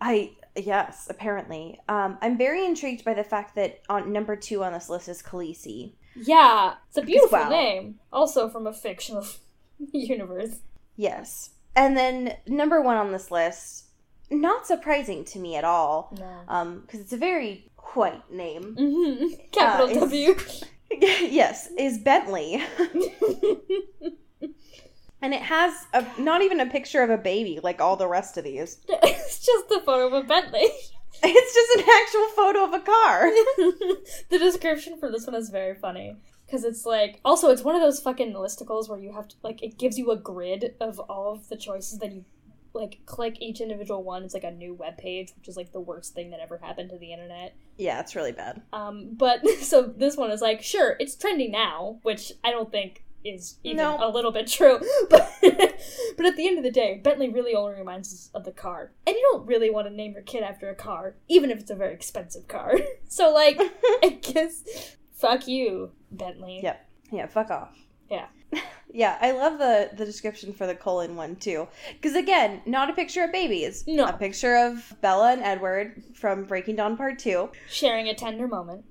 I, 0.00 0.30
yes, 0.56 1.08
apparently. 1.10 1.80
Um, 1.88 2.18
I'm 2.22 2.38
very 2.38 2.64
intrigued 2.64 3.04
by 3.04 3.14
the 3.14 3.24
fact 3.24 3.56
that 3.56 3.80
on 3.88 4.12
number 4.12 4.36
two 4.36 4.62
on 4.62 4.72
this 4.72 4.88
list 4.88 5.08
is 5.08 5.22
Khaleesi. 5.24 5.94
Yeah, 6.16 6.74
it's 6.88 6.96
a 6.98 7.02
beautiful 7.02 7.38
wow. 7.38 7.48
name, 7.48 7.98
also 8.12 8.48
from 8.48 8.66
a 8.66 8.72
fictional 8.72 9.26
universe. 9.92 10.60
Yes. 10.96 11.50
And 11.76 11.96
then 11.96 12.36
number 12.46 12.80
one 12.80 12.96
on 12.96 13.12
this 13.12 13.30
list, 13.30 13.86
not 14.30 14.66
surprising 14.66 15.24
to 15.26 15.38
me 15.38 15.56
at 15.56 15.64
all. 15.64 16.14
No. 16.18 16.40
Um, 16.48 16.80
because 16.80 17.00
it's 17.00 17.12
a 17.12 17.16
very 17.18 17.70
white 17.94 18.30
name. 18.30 18.74
hmm 18.76 19.34
Capital 19.52 19.86
Uh, 19.86 19.90
is- 19.90 19.96
W. 19.98 20.36
yes, 21.30 21.68
is 21.78 21.98
Bentley. 21.98 22.62
And 25.22 25.32
it 25.32 25.40
has 25.40 25.72
a, 25.94 26.04
not 26.18 26.42
even 26.42 26.60
a 26.60 26.66
picture 26.66 27.02
of 27.02 27.08
a 27.08 27.16
baby 27.16 27.58
like 27.62 27.80
all 27.80 27.96
the 27.96 28.06
rest 28.06 28.36
of 28.36 28.44
these. 28.44 28.76
it's 28.90 29.38
just 29.44 29.68
the 29.70 29.80
photo 29.80 30.08
of 30.08 30.12
a 30.12 30.26
Bentley. 30.26 30.68
It's 31.26 31.54
just 31.54 31.78
an 31.78 31.94
actual 32.00 32.28
photo 32.36 32.64
of 32.64 32.72
a 32.74 32.80
car. 32.80 33.30
the 34.30 34.38
description 34.38 34.98
for 34.98 35.10
this 35.10 35.26
one 35.26 35.36
is 35.36 35.50
very 35.50 35.74
funny 35.74 36.16
because 36.46 36.64
it's 36.64 36.84
like 36.84 37.20
also 37.24 37.50
it's 37.50 37.62
one 37.62 37.74
of 37.74 37.80
those 37.82 38.00
fucking 38.00 38.32
listicles 38.34 38.88
where 38.88 38.98
you 38.98 39.12
have 39.12 39.28
to 39.28 39.36
like 39.42 39.62
it 39.62 39.78
gives 39.78 39.98
you 39.98 40.10
a 40.10 40.16
grid 40.16 40.74
of 40.80 40.98
all 41.00 41.32
of 41.32 41.48
the 41.48 41.56
choices 41.56 41.98
that 42.00 42.12
you 42.12 42.24
like 42.74 42.98
click 43.06 43.36
each 43.40 43.60
individual 43.60 44.02
one 44.02 44.24
it's 44.24 44.34
like 44.34 44.42
a 44.44 44.50
new 44.50 44.74
web 44.74 44.98
page 44.98 45.32
which 45.36 45.46
is 45.48 45.56
like 45.56 45.70
the 45.72 45.80
worst 45.80 46.12
thing 46.12 46.30
that 46.30 46.40
ever 46.40 46.58
happened 46.58 46.90
to 46.90 46.98
the 46.98 47.12
internet 47.12 47.54
Yeah, 47.76 48.00
it's 48.00 48.16
really 48.16 48.32
bad. 48.32 48.62
um 48.72 49.10
but 49.12 49.46
so 49.60 49.82
this 49.82 50.16
one 50.16 50.30
is 50.32 50.40
like 50.42 50.60
sure 50.62 50.96
it's 50.98 51.14
trending 51.14 51.52
now 51.52 52.00
which 52.02 52.32
i 52.42 52.50
don't 52.50 52.70
think 52.72 53.03
is 53.24 53.58
even 53.64 53.78
No. 53.78 53.96
a 54.00 54.08
little 54.10 54.30
bit 54.32 54.46
true 54.46 54.80
but 55.10 55.30
but 55.40 56.26
at 56.26 56.36
the 56.36 56.46
end 56.46 56.58
of 56.58 56.64
the 56.64 56.70
day 56.70 57.00
bentley 57.02 57.28
really 57.30 57.54
only 57.54 57.74
reminds 57.78 58.12
us 58.12 58.30
of 58.34 58.44
the 58.44 58.52
car 58.52 58.92
and 59.06 59.16
you 59.16 59.28
don't 59.32 59.46
really 59.46 59.70
want 59.70 59.86
to 59.88 59.92
name 59.94 60.12
your 60.12 60.22
kid 60.22 60.42
after 60.42 60.68
a 60.68 60.74
car 60.74 61.16
even 61.28 61.50
if 61.50 61.58
it's 61.58 61.70
a 61.70 61.74
very 61.74 61.94
expensive 61.94 62.46
car 62.48 62.74
so 63.08 63.32
like 63.32 63.58
i 64.02 64.18
guess 64.20 64.96
fuck 65.12 65.48
you 65.48 65.90
bentley 66.10 66.60
Yep. 66.62 66.88
Yeah, 67.12 67.26
fuck 67.26 67.50
off. 67.50 67.76
Yeah. 68.10 68.26
Yeah, 68.92 69.16
I 69.20 69.32
love 69.32 69.58
the 69.58 69.90
the 69.96 70.04
description 70.04 70.52
for 70.52 70.66
the 70.66 70.74
Cullen 70.74 71.14
one 71.16 71.36
too. 71.36 71.68
Because 71.92 72.16
again, 72.16 72.60
not 72.66 72.90
a 72.90 72.92
picture 72.92 73.22
of 73.24 73.30
babies. 73.30 73.84
No. 73.86 74.06
A 74.06 74.12
picture 74.14 74.56
of 74.56 74.94
Bella 75.00 75.32
and 75.32 75.42
Edward 75.42 76.02
from 76.14 76.44
Breaking 76.44 76.76
Dawn 76.76 76.96
Part 76.96 77.18
2. 77.18 77.50
sharing 77.68 78.08
a 78.08 78.14
tender 78.14 78.48
moment 78.48 78.84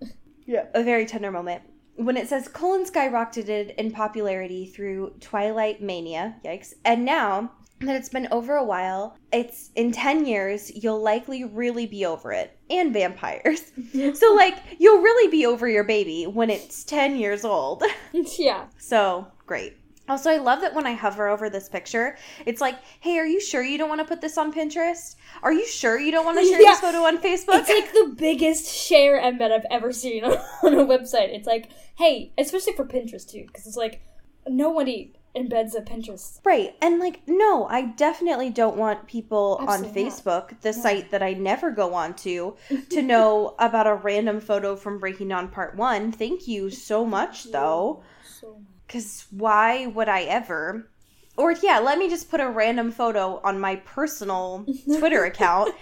Yeah. 0.45 0.65
A 0.73 0.83
very 0.83 1.05
tender 1.05 1.31
moment. 1.31 1.63
When 1.95 2.17
it 2.17 2.27
says 2.27 2.47
Cullen 2.47 2.85
skyrocketed 2.85 3.75
in 3.75 3.91
popularity 3.91 4.65
through 4.65 5.13
Twilight 5.19 5.81
Mania, 5.81 6.35
yikes, 6.43 6.73
and 6.85 7.05
now 7.05 7.51
that 7.81 7.95
it's 7.95 8.09
been 8.09 8.27
over 8.31 8.55
a 8.55 8.63
while, 8.63 9.17
it's 9.31 9.71
in 9.75 9.91
10 9.91 10.25
years, 10.25 10.71
you'll 10.71 11.01
likely 11.01 11.43
really 11.43 11.85
be 11.85 12.05
over 12.05 12.31
it. 12.31 12.57
And 12.69 12.93
vampires. 12.93 13.71
so, 14.13 14.33
like, 14.33 14.57
you'll 14.79 15.01
really 15.01 15.29
be 15.29 15.45
over 15.45 15.67
your 15.67 15.83
baby 15.83 16.25
when 16.25 16.49
it's 16.49 16.83
10 16.83 17.17
years 17.17 17.45
old. 17.45 17.83
yeah 18.39 18.65
So, 18.77 19.27
great. 19.45 19.77
Also, 20.09 20.29
I 20.29 20.37
love 20.37 20.59
that 20.61 20.73
when 20.73 20.85
I 20.85 20.93
hover 20.93 21.29
over 21.29 21.49
this 21.49 21.69
picture, 21.69 22.17
it's 22.45 22.59
like, 22.59 22.75
hey, 22.99 23.17
are 23.19 23.25
you 23.25 23.39
sure 23.39 23.63
you 23.63 23.77
don't 23.77 23.87
want 23.87 24.01
to 24.01 24.05
put 24.05 24.19
this 24.19 24.37
on 24.37 24.51
Pinterest? 24.51 25.15
Are 25.41 25.53
you 25.53 25.65
sure 25.65 25.97
you 25.97 26.11
don't 26.11 26.25
want 26.25 26.37
to 26.39 26.45
share 26.45 26.61
Yeah. 26.61 26.71
this 26.71 26.81
photo 26.81 26.99
on 27.05 27.19
Facebook? 27.19 27.59
It's 27.61 27.69
like 27.69 27.93
the 27.93 28.13
biggest 28.17 28.67
share 28.73 29.21
embed 29.21 29.51
I've 29.51 29.65
ever 29.71 29.93
seen 29.93 30.25
on, 30.25 30.33
on 30.63 30.73
a 30.73 30.85
website. 30.85 31.33
It's 31.33 31.47
like, 31.47 31.69
hey, 31.95 32.33
especially 32.37 32.73
for 32.73 32.83
Pinterest 32.85 33.29
too, 33.29 33.45
because 33.47 33.65
it's 33.65 33.77
like 33.77 34.01
nobody 34.45 35.13
embeds 35.37 35.73
a 35.73 35.81
Pinterest. 35.81 36.39
Right. 36.43 36.75
And 36.81 36.99
like, 36.99 37.21
no, 37.25 37.65
I 37.67 37.85
definitely 37.85 38.49
don't 38.49 38.75
want 38.77 39.07
people 39.07 39.57
Absolutely 39.61 40.01
on 40.03 40.07
not. 40.07 40.13
Facebook, 40.13 40.61
the 40.61 40.73
site 40.73 41.11
that 41.11 41.23
I 41.23 41.33
never 41.33 41.71
go 41.71 41.93
on 41.93 42.13
to, 42.17 42.55
to 42.89 43.01
know 43.01 43.55
about 43.59 43.87
a 43.87 43.95
random 43.95 44.41
photo 44.41 44.75
from 44.75 44.99
Breaking 44.99 45.29
Dawn 45.29 45.47
Part 45.47 45.75
1. 45.77 46.11
Thank 46.11 46.47
you 46.47 46.69
so 46.69 47.05
much, 47.05 47.45
though. 47.45 48.03
So 48.39 48.57
Because 48.93 49.25
why 49.31 49.87
would 49.87 50.07
I 50.07 50.21
ever? 50.21 50.87
Or, 51.35 51.51
yeah, 51.51 51.79
let 51.79 51.97
me 51.97 52.09
just 52.09 52.29
put 52.29 52.39
a 52.39 52.47
random 52.47 52.91
photo 52.91 53.41
on 53.43 53.59
my 53.59 53.77
personal 53.77 54.67
Twitter 54.99 55.23
account 55.25 55.73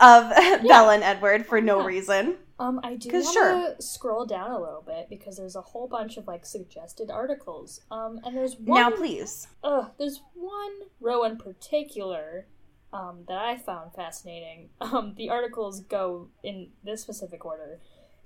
of 0.00 0.30
Bella 0.62 0.94
and 0.94 1.02
Edward 1.02 1.44
for 1.44 1.60
no 1.60 1.80
Yeah. 1.80 1.86
reason. 1.86 2.36
Um, 2.60 2.78
I 2.84 2.94
do 2.94 3.08
want 3.12 3.32
sure. 3.34 3.74
to 3.74 3.82
scroll 3.82 4.24
down 4.26 4.52
a 4.52 4.60
little 4.60 4.84
bit 4.86 5.08
because 5.10 5.36
there's 5.36 5.56
a 5.56 5.60
whole 5.60 5.88
bunch 5.88 6.16
of 6.18 6.28
like 6.28 6.46
suggested 6.46 7.10
articles. 7.10 7.80
Um, 7.90 8.20
and 8.24 8.36
there's 8.36 8.54
one. 8.60 8.80
Now, 8.80 8.90
please. 8.96 9.48
Ugh, 9.64 9.90
there's 9.98 10.22
one 10.34 10.70
row 11.00 11.24
in 11.24 11.36
particular 11.38 12.46
um, 12.92 13.24
that 13.26 13.38
I 13.38 13.56
found 13.56 13.92
fascinating. 13.94 14.68
Um, 14.80 15.14
the 15.16 15.30
articles 15.30 15.80
go 15.80 16.28
in 16.44 16.68
this 16.84 17.02
specific 17.02 17.44
order. 17.44 17.80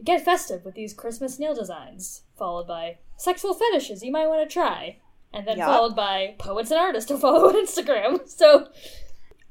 Get 0.05 0.25
festive 0.25 0.65
with 0.65 0.75
these 0.75 0.93
Christmas 0.95 1.39
nail 1.39 1.55
designs, 1.55 2.23
followed 2.37 2.67
by 2.67 2.99
sexual 3.17 3.55
fetishes 3.55 4.03
you 4.03 4.13
might 4.13 4.27
want 4.29 4.49
to 4.49 4.53
try, 4.53 4.99
and 5.33 5.47
then 5.47 5.59
Yup. 5.59 5.69
followed 5.69 5.97
by 5.97 6.35
poets 6.39 6.71
and 6.71 6.79
artists 6.81 7.09
to 7.09 7.19
follow 7.19 7.49
on 7.49 7.55
Instagram. 7.67 8.29
So 8.29 8.69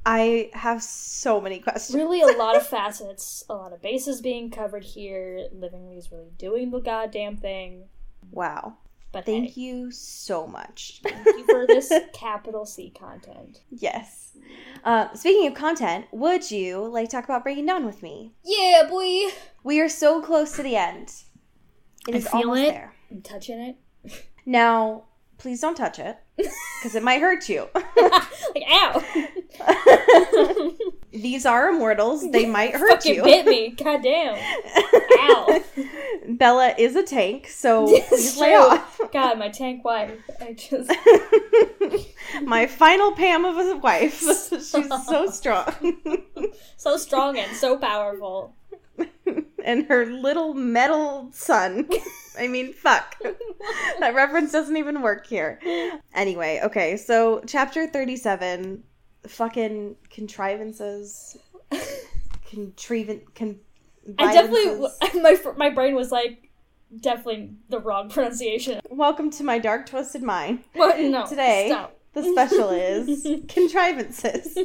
I 0.05 0.51
have 0.53 0.83
so 0.83 1.41
many 1.41 1.59
questions. 1.59 1.95
really 1.95 2.21
a 2.21 2.37
lot 2.37 2.55
of 2.55 2.65
facets, 2.67 3.43
a 3.49 3.55
lot 3.55 3.73
of 3.73 3.81
bases 3.81 4.21
being 4.21 4.51
covered 4.51 4.83
here. 4.83 5.47
Livingly's 5.51 6.11
really 6.11 6.31
doing 6.37 6.69
the 6.71 6.79
goddamn 6.79 7.37
thing. 7.37 7.85
Wow. 8.31 8.77
But 9.11 9.25
Thank 9.25 9.51
hey, 9.53 9.61
you 9.61 9.91
so 9.91 10.45
much. 10.45 10.99
thank 11.01 11.25
you 11.25 11.45
for 11.45 11.65
this 11.65 11.91
capital 12.13 12.65
C 12.65 12.89
content. 12.91 13.61
Yes. 13.71 14.24
Uh, 14.83 15.13
speaking 15.15 15.47
of 15.47 15.53
content, 15.55 16.05
would 16.11 16.51
you 16.51 16.85
like 16.85 17.09
to 17.09 17.15
talk 17.15 17.23
about 17.25 17.43
Breaking 17.43 17.65
Dawn 17.65 17.85
with 17.85 18.03
me? 18.03 18.33
Yeah, 18.43 18.83
boy. 18.89 19.31
We 19.63 19.81
are 19.81 19.89
so 19.89 20.21
close 20.21 20.55
to 20.57 20.63
the 20.63 20.75
end. 20.75 21.11
It 22.07 22.13
I 22.13 22.17
is 22.19 22.27
feel 22.27 22.41
almost 22.41 22.61
it. 22.61 22.71
there. 22.73 22.93
I'm 23.09 23.21
touching 23.21 23.59
it. 23.59 23.77
Now, 24.45 25.05
please 25.39 25.59
don't 25.59 25.75
touch 25.75 25.97
it 25.97 26.17
because 26.37 26.93
it 26.95 27.01
might 27.01 27.19
hurt 27.19 27.49
you. 27.49 27.67
like 27.73 28.63
ow. 28.69 29.03
These 31.15 31.45
are 31.45 31.69
immortals. 31.69 32.29
They 32.31 32.45
might 32.57 32.75
hurt 32.75 33.05
you. 33.05 33.15
Fucking 33.15 33.15
you. 33.15 33.23
bit 33.23 33.45
me. 33.45 33.69
God 33.69 34.03
damn. 34.03 34.37
Ow. 35.19 35.63
Bella 36.29 36.73
is 36.77 36.95
a 36.95 37.03
tank, 37.03 37.47
so 37.47 37.85
please 38.07 38.37
lay 38.37 38.55
off. 38.55 38.99
God, 39.11 39.37
my 39.37 39.49
tank 39.49 39.85
wife. 39.85 40.11
I 40.41 40.53
just 40.53 40.91
My 42.43 42.67
final 42.67 43.11
Pam 43.13 43.45
of 43.45 43.57
a 43.57 43.77
wife. 43.77 44.19
She's 44.19 45.05
so 45.07 45.29
strong. 45.29 45.97
so 46.77 46.97
strong 46.97 47.37
and 47.37 47.55
so 47.55 47.77
powerful. 47.77 48.55
and 49.63 49.85
her 49.85 50.05
little 50.05 50.53
metal 50.53 51.29
son. 51.31 51.87
I 52.37 52.47
mean, 52.47 52.73
fuck. 52.73 53.15
that 53.99 54.13
reference 54.15 54.51
doesn't 54.51 54.77
even 54.77 55.01
work 55.01 55.27
here. 55.27 55.59
Anyway, 56.13 56.59
okay, 56.63 56.97
so 56.97 57.41
chapter 57.45 57.87
37 57.87 58.83
fucking 59.27 59.95
contrivances. 60.09 61.37
contrivan 62.49 63.21
con. 63.33 63.59
I 64.19 64.31
definitely 64.33 64.87
my 65.21 65.37
my 65.57 65.69
brain 65.69 65.95
was 65.95 66.11
like 66.11 66.49
definitely 66.99 67.51
the 67.69 67.79
wrong 67.79 68.09
pronunciation. 68.09 68.79
Welcome 68.89 69.29
to 69.31 69.43
my 69.43 69.59
dark 69.59 69.87
twisted 69.87 70.23
mind. 70.23 70.63
What? 70.73 70.99
No. 71.09 71.25
Today, 71.25 71.67
Stop. 71.69 71.97
The 72.13 72.23
special 72.23 72.69
is 72.69 73.23
contrivances. 73.49 74.57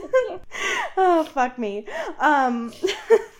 oh 0.98 1.24
fuck 1.32 1.60
me. 1.60 1.86
Um, 2.20 2.74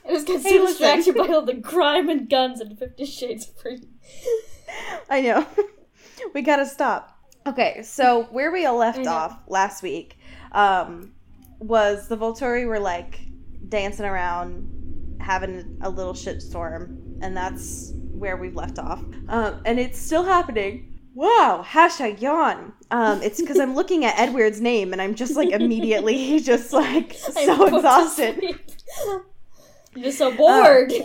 I 0.06 0.10
just 0.10 0.28
got 0.28 0.42
Hey, 0.44 0.58
distracted 0.60 1.16
by 1.16 1.28
all 1.28 1.42
the 1.42 1.56
crime 1.56 2.08
and 2.10 2.30
guns 2.30 2.62
and 2.62 2.78
Fifty 2.78 3.06
Shades 3.06 3.50
of 3.50 3.58
Grey. 3.64 3.80
I 5.10 5.22
know. 5.22 5.46
we 6.34 6.42
gotta 6.42 6.66
stop. 6.66 7.18
Okay, 7.46 7.82
so 7.84 8.24
where 8.32 8.52
we 8.52 8.66
all 8.66 8.78
left 8.78 9.08
off 9.08 9.40
last 9.48 9.82
week 9.82 10.18
um, 10.52 11.14
was 11.60 12.08
the 12.08 12.18
Volturi 12.18 12.68
were 12.68 12.80
like 12.80 13.22
dancing 13.70 14.06
around, 14.06 15.18
having 15.22 15.78
a 15.82 15.90
little 15.90 16.14
shitstorm, 16.14 16.98
and 17.22 17.36
that's 17.36 17.94
where 18.12 18.38
we've 18.38 18.56
left 18.56 18.80
off. 18.80 19.02
Um, 19.30 19.62
and 19.66 19.80
it's 19.80 19.98
still 19.98 20.24
happening. 20.24 21.00
Wow, 21.14 21.66
hashtag 21.68 22.22
yawn. 22.22 22.74
Um, 22.92 23.22
it's 23.24 23.40
because 23.40 23.60
I'm 23.60 23.76
looking 23.80 24.06
at 24.06 24.20
Edward's 24.20 24.62
name 24.62 24.94
and 24.94 25.02
I'm 25.02 25.16
just 25.16 25.36
like 25.36 25.50
immediately 25.50 26.40
just 26.40 26.74
like 26.74 27.14
so 27.14 27.66
exhausted. 27.66 28.60
Just 30.04 30.18
so 30.18 30.32
bored. 30.36 30.92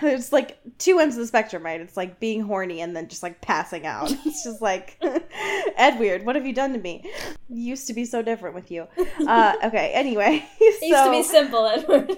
It's 0.00 0.32
like 0.32 0.58
two 0.78 0.98
ends 0.98 1.16
of 1.16 1.20
the 1.20 1.26
spectrum, 1.26 1.64
right? 1.64 1.80
It's 1.80 1.96
like 1.96 2.18
being 2.20 2.42
horny 2.42 2.80
and 2.80 2.94
then 2.96 3.08
just 3.08 3.22
like 3.22 3.40
passing 3.40 3.86
out. 3.86 4.10
It's 4.26 4.42
just 4.44 4.60
like, 4.60 5.00
Edward, 5.76 6.26
what 6.26 6.34
have 6.36 6.44
you 6.46 6.52
done 6.52 6.72
to 6.72 6.78
me? 6.78 7.08
Used 7.48 7.86
to 7.86 7.94
be 7.94 8.04
so 8.04 8.20
different 8.22 8.54
with 8.54 8.70
you. 8.70 8.86
Uh, 9.26 9.54
okay, 9.64 9.92
anyway. 9.94 10.44
it 10.60 10.82
used 10.82 11.04
to 11.04 11.10
be 11.10 11.22
simple, 11.22 11.64
Edward. 11.66 12.12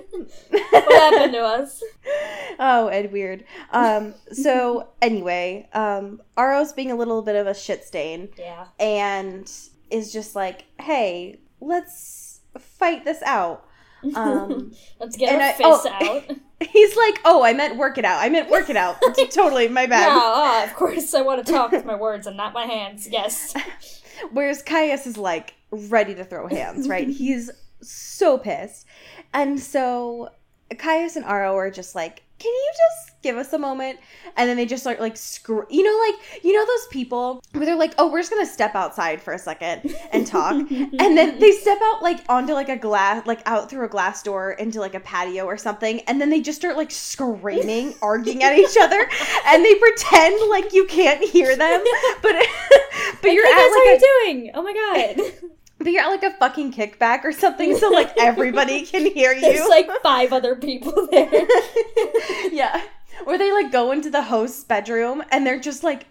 what 0.50 0.92
happened 1.12 1.32
to 1.34 1.40
us? 1.40 1.82
oh, 2.58 2.88
Edward. 2.88 3.44
Um, 3.70 4.14
so 4.32 4.88
anyway, 5.02 5.68
um, 5.72 6.20
Aro's 6.36 6.72
being 6.72 6.90
a 6.90 6.96
little 6.96 7.22
bit 7.22 7.36
of 7.36 7.46
a 7.46 7.54
shit 7.54 7.84
stain 7.84 8.30
Yeah. 8.38 8.66
and 8.78 9.50
is 9.90 10.12
just 10.12 10.34
like, 10.34 10.64
hey, 10.80 11.40
let's 11.60 12.40
fight 12.58 13.04
this 13.04 13.22
out. 13.22 13.66
Um, 14.14 14.72
Let's 15.00 15.16
get 15.16 15.34
our 15.34 15.40
I- 15.40 15.52
fists 15.52 15.86
oh, 15.86 16.22
out. 16.28 16.36
he's 16.70 16.96
like, 16.96 17.20
oh, 17.24 17.42
I 17.42 17.52
meant 17.52 17.76
work 17.76 17.98
it 17.98 18.04
out. 18.04 18.20
I 18.22 18.28
meant 18.28 18.50
work 18.50 18.70
it 18.70 18.76
out. 18.76 18.96
totally, 19.30 19.68
my 19.68 19.82
Yeah, 19.82 19.88
bad. 19.88 20.08
ah, 20.10 20.64
of 20.64 20.74
course 20.74 21.14
I 21.14 21.22
want 21.22 21.44
to 21.44 21.52
talk 21.52 21.72
with 21.72 21.84
my 21.84 21.94
words 21.94 22.26
and 22.26 22.36
not 22.36 22.52
my 22.52 22.66
hands. 22.66 23.08
Yes. 23.10 23.54
Whereas 24.32 24.62
Caius 24.62 25.06
is 25.06 25.16
like 25.16 25.54
ready 25.70 26.14
to 26.14 26.24
throw 26.24 26.46
hands, 26.48 26.88
right? 26.88 27.08
He's 27.08 27.50
so 27.80 28.38
pissed. 28.38 28.86
And 29.32 29.60
so 29.60 30.30
Caius 30.78 31.16
and 31.16 31.24
Aro 31.24 31.54
are 31.54 31.70
just 31.70 31.94
like, 31.94 32.22
can 32.40 32.52
you 32.52 32.72
just 32.72 33.22
give 33.22 33.36
us 33.36 33.52
a 33.52 33.58
moment? 33.58 33.98
And 34.36 34.48
then 34.48 34.56
they 34.56 34.64
just 34.64 34.82
start 34.82 34.98
like, 34.98 35.16
scr- 35.16 35.68
you 35.68 35.82
know, 35.82 36.06
like, 36.08 36.42
you 36.42 36.54
know, 36.54 36.64
those 36.64 36.86
people 36.90 37.42
where 37.52 37.66
they're 37.66 37.76
like, 37.76 37.92
oh, 37.98 38.10
we're 38.10 38.20
just 38.20 38.30
gonna 38.30 38.46
step 38.46 38.74
outside 38.74 39.20
for 39.20 39.34
a 39.34 39.38
second 39.38 39.94
and 40.10 40.26
talk. 40.26 40.54
and 40.70 41.16
then 41.16 41.38
they 41.38 41.52
step 41.52 41.78
out 41.82 42.02
like 42.02 42.20
onto 42.30 42.54
like 42.54 42.70
a 42.70 42.76
glass, 42.76 43.26
like 43.26 43.42
out 43.44 43.68
through 43.68 43.84
a 43.84 43.88
glass 43.88 44.22
door 44.22 44.52
into 44.52 44.80
like 44.80 44.94
a 44.94 45.00
patio 45.00 45.44
or 45.44 45.58
something. 45.58 46.00
And 46.02 46.18
then 46.18 46.30
they 46.30 46.40
just 46.40 46.58
start 46.58 46.78
like 46.78 46.90
screaming, 46.90 47.94
arguing 48.02 48.42
at 48.42 48.56
each 48.56 48.76
other. 48.80 49.06
And 49.46 49.62
they 49.62 49.74
pretend 49.74 50.48
like 50.48 50.72
you 50.72 50.86
can't 50.86 51.22
hear 51.22 51.54
them. 51.56 51.84
But, 52.22 52.36
but 53.22 53.32
you're 53.32 53.46
hey 53.46 53.52
at 53.52 53.68
like 53.68 53.86
are 53.86 53.88
a 53.88 53.92
you 53.92 54.24
doing? 54.24 54.50
Oh 54.54 54.62
my 54.62 54.72
god. 54.72 55.50
But 55.80 55.90
you're 55.92 56.02
at 56.02 56.08
like 56.08 56.22
a 56.22 56.30
fucking 56.38 56.72
kickback 56.72 57.24
or 57.24 57.32
something, 57.32 57.76
so 57.76 57.90
like 57.90 58.12
everybody 58.18 58.82
can 58.86 59.06
hear 59.12 59.32
you. 59.32 59.40
There's 59.40 59.68
like 59.68 59.88
five 60.02 60.32
other 60.32 60.54
people 60.54 61.08
there. 61.10 61.28
yeah. 62.52 62.82
Or 63.26 63.36
they 63.36 63.52
like 63.52 63.72
go 63.72 63.90
into 63.92 64.10
the 64.10 64.22
host's 64.22 64.64
bedroom 64.64 65.22
and 65.30 65.46
they're 65.46 65.58
just 65.60 65.82
like 65.82 66.06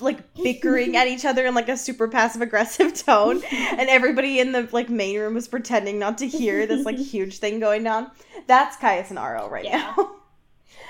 like 0.00 0.34
bickering 0.34 0.96
at 0.96 1.06
each 1.06 1.24
other 1.24 1.46
in 1.46 1.54
like 1.54 1.68
a 1.68 1.76
super 1.76 2.08
passive 2.08 2.42
aggressive 2.42 2.92
tone 2.94 3.42
and 3.52 3.88
everybody 3.88 4.40
in 4.40 4.50
the 4.52 4.68
like 4.72 4.88
main 4.90 5.16
room 5.18 5.36
is 5.36 5.46
pretending 5.46 5.98
not 6.00 6.18
to 6.18 6.26
hear 6.26 6.66
this 6.66 6.84
like 6.84 6.98
huge 7.12 7.38
thing 7.38 7.60
going 7.60 7.84
down 7.84 8.10
that's 8.48 8.76
caius 8.78 9.10
and 9.10 9.20
aro 9.20 9.48
right 9.48 9.64
Yeah. 9.64 9.94
now 9.96 10.10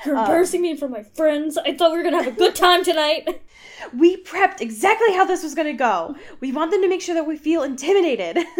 You're 0.04 0.16
Um, 0.16 0.60
me 0.60 0.70
in 0.70 0.76
front 0.76 0.96
of 0.96 1.02
my 1.02 1.10
friends. 1.14 1.56
I 1.58 1.74
thought 1.74 1.92
we 1.92 1.98
were 1.98 2.04
gonna 2.04 2.22
have 2.22 2.34
a 2.34 2.36
good 2.36 2.54
time 2.54 2.84
tonight. 2.84 3.42
we 3.96 4.22
prepped 4.22 4.60
exactly 4.60 5.12
how 5.12 5.24
this 5.24 5.42
was 5.42 5.54
going 5.54 5.66
to 5.66 5.72
go 5.74 6.16
we 6.40 6.52
want 6.52 6.70
them 6.70 6.80
to 6.80 6.88
make 6.88 7.02
sure 7.02 7.14
that 7.14 7.26
we 7.26 7.36
feel 7.36 7.62
intimidated 7.62 8.38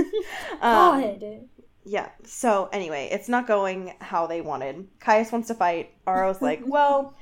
um, 0.60 1.00
God. 1.00 1.48
Yeah. 1.84 2.08
So 2.24 2.68
anyway, 2.72 3.08
it's 3.12 3.28
not 3.28 3.46
going 3.46 3.94
how 4.00 4.26
they 4.26 4.40
wanted. 4.40 4.88
Caius 5.00 5.30
wants 5.30 5.48
to 5.48 5.54
fight. 5.54 5.90
Aro's 6.06 6.40
like, 6.40 6.62
well, 6.66 7.14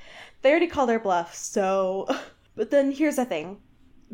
they 0.43 0.51
already 0.51 0.69
called 0.69 0.89
their 0.89 1.01
bluff, 1.01 1.35
so. 1.35 2.07
But 2.55 2.71
then 2.71 2.93
here's 2.93 3.17
the 3.17 3.25
thing. 3.25 3.59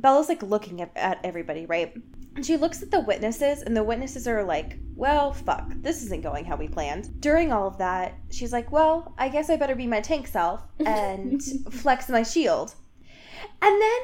Bella's 0.01 0.29
like 0.29 0.43
looking 0.43 0.81
at, 0.81 0.91
at 0.97 1.21
everybody, 1.25 1.67
right? 1.67 1.95
And 2.37 2.47
she 2.47 2.57
looks 2.57 2.83
at 2.83 2.91
the 2.91 3.01
witnesses, 3.01 3.63
and 3.63 3.77
the 3.77 3.83
witnesses 3.83 4.29
are 4.29 4.45
like, 4.45 4.79
well, 4.95 5.33
fuck, 5.33 5.73
this 5.77 6.03
isn't 6.05 6.23
going 6.23 6.45
how 6.45 6.57
we 6.57 6.69
planned. 6.69 7.21
During 7.21 7.53
all 7.53 7.67
of 7.67 7.79
that, 7.79 8.15
she's 8.31 8.53
like, 8.53 8.71
well, 8.71 9.15
I 9.19 9.29
guess 9.29 9.51
I 9.51 9.57
better 9.57 9.75
be 9.75 9.87
my 9.87 10.01
tank 10.01 10.29
self 10.29 10.63
and 10.85 11.43
flex 11.73 12.09
my 12.09 12.23
shield. 12.23 12.75
And 13.61 13.83
then 13.83 14.01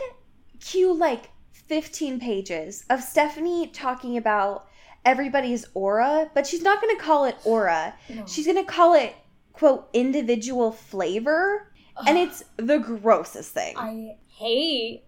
cue 0.60 0.92
like 0.92 1.30
15 1.52 2.20
pages 2.20 2.84
of 2.90 3.02
Stephenie 3.02 3.68
talking 3.68 4.16
about 4.16 4.68
everybody's 5.04 5.66
aura, 5.74 6.30
but 6.34 6.46
she's 6.46 6.62
not 6.62 6.80
going 6.80 6.96
to 6.96 7.02
call 7.02 7.26
it 7.26 7.36
aura. 7.44 7.94
No. 8.08 8.26
She's 8.26 8.46
going 8.46 8.64
to 8.64 8.70
call 8.70 8.94
it, 8.94 9.14
quote, 9.52 9.88
individual 9.92 10.72
flavor. 10.72 11.72
And 12.06 12.18
it's 12.18 12.42
the 12.56 12.78
grossest 12.78 13.52
thing. 13.52 13.76
I 13.78 14.16
hate 14.26 15.04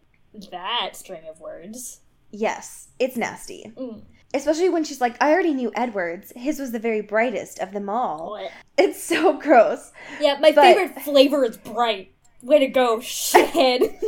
that 0.51 0.91
string 0.97 1.23
of 1.29 1.41
words. 1.41 2.01
yes, 2.31 2.89
it's 2.99 3.17
nasty. 3.17 3.73
Mm. 3.77 4.03
Especially 4.35 4.69
when 4.69 4.85
she's 4.85 5.01
like, 5.01 5.17
I 5.23 5.33
already 5.33 5.55
knew 5.55 5.71
Edward's. 5.75 6.33
His 6.37 6.59
was 6.59 6.73
the 6.73 6.79
very 6.79 7.01
brightest 7.01 7.59
of 7.61 7.73
them 7.73 7.89
all. 7.89 8.31
What? 8.33 8.51
It's 8.77 9.03
so 9.03 9.33
gross. 9.41 9.93
Yeah, 10.21 10.37
my 10.41 10.53
But- 10.53 10.63
favorite 10.63 11.01
flavor 11.03 11.45
is 11.45 11.57
bright. 11.57 12.13
Way 12.43 12.59
to 12.61 12.67
go, 12.67 12.99
shithead. 12.99 13.81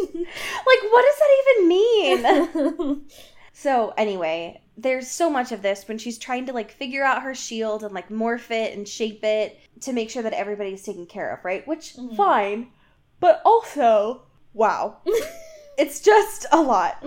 Like, 0.68 0.82
what 0.92 1.04
does 1.04 1.18
that 1.18 1.42
even 1.56 1.68
mean? 1.68 3.02
So 3.52 3.92
anyway, 3.96 4.60
there's 4.76 5.08
so 5.10 5.28
much 5.28 5.50
of 5.50 5.62
this 5.62 5.88
when 5.88 5.98
she's 5.98 6.16
trying 6.16 6.46
to 6.46 6.52
like 6.52 6.70
figure 6.70 7.02
out 7.02 7.22
her 7.22 7.34
shield 7.34 7.82
and 7.82 7.92
like 7.92 8.08
morph 8.08 8.52
it 8.52 8.76
and 8.76 8.86
shape 8.86 9.24
it 9.24 9.58
to 9.80 9.92
make 9.92 10.10
sure 10.10 10.22
that 10.22 10.32
everybody's 10.32 10.84
taken 10.84 11.06
care 11.06 11.34
of, 11.34 11.44
right? 11.44 11.66
Which 11.66 11.94
Mhm. 11.96 12.14
fine, 12.16 12.68
but 13.18 13.42
also 13.44 14.22
wow, 14.54 14.98
it's 15.78 16.00
just 16.00 16.44
a 16.52 16.60
lot. 16.60 17.02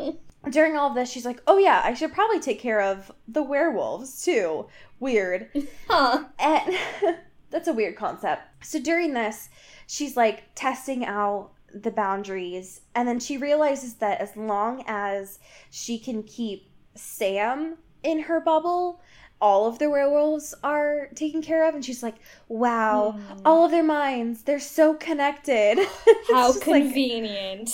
During 0.49 0.75
all 0.75 0.89
of 0.89 0.95
this, 0.95 1.11
she's 1.11 1.25
like, 1.25 1.41
"Oh 1.45 1.59
yeah, 1.59 1.81
I 1.83 1.93
should 1.93 2.13
probably 2.13 2.39
take 2.39 2.59
care 2.59 2.81
of 2.81 3.11
the 3.27 3.43
werewolves 3.43 4.23
too." 4.25 4.67
Weird. 4.99 5.49
huh. 5.87 6.23
And 6.39 6.75
that's 7.51 7.67
a 7.67 7.73
weird 7.73 7.95
concept. 7.95 8.41
So 8.63 8.79
during 8.79 9.13
this, 9.13 9.49
she's 9.87 10.17
like 10.17 10.43
testing 10.55 11.05
out 11.05 11.51
the 11.73 11.91
boundaries, 11.91 12.81
and 12.95 13.07
then 13.07 13.19
she 13.19 13.37
realizes 13.37 13.95
that 13.95 14.19
as 14.19 14.35
long 14.35 14.83
as 14.87 15.37
she 15.69 15.99
can 15.99 16.23
keep 16.23 16.69
Sam 16.95 17.77
in 18.03 18.19
her 18.23 18.39
bubble, 18.41 18.99
all 19.39 19.67
of 19.67 19.79
the 19.79 19.89
werewolves 19.89 20.53
are 20.63 21.07
taken 21.15 21.41
care 21.41 21.67
of. 21.67 21.73
And 21.75 21.83
she's 21.85 22.03
like, 22.03 22.15
wow, 22.47 23.11
Hmm. 23.11 23.39
all 23.45 23.65
of 23.65 23.71
their 23.71 23.83
minds, 23.83 24.43
they're 24.43 24.59
so 24.59 24.93
connected. 24.95 25.77
How 26.31 26.51
just 26.51 26.67
like- 26.67 26.83
convenient. 26.83 27.71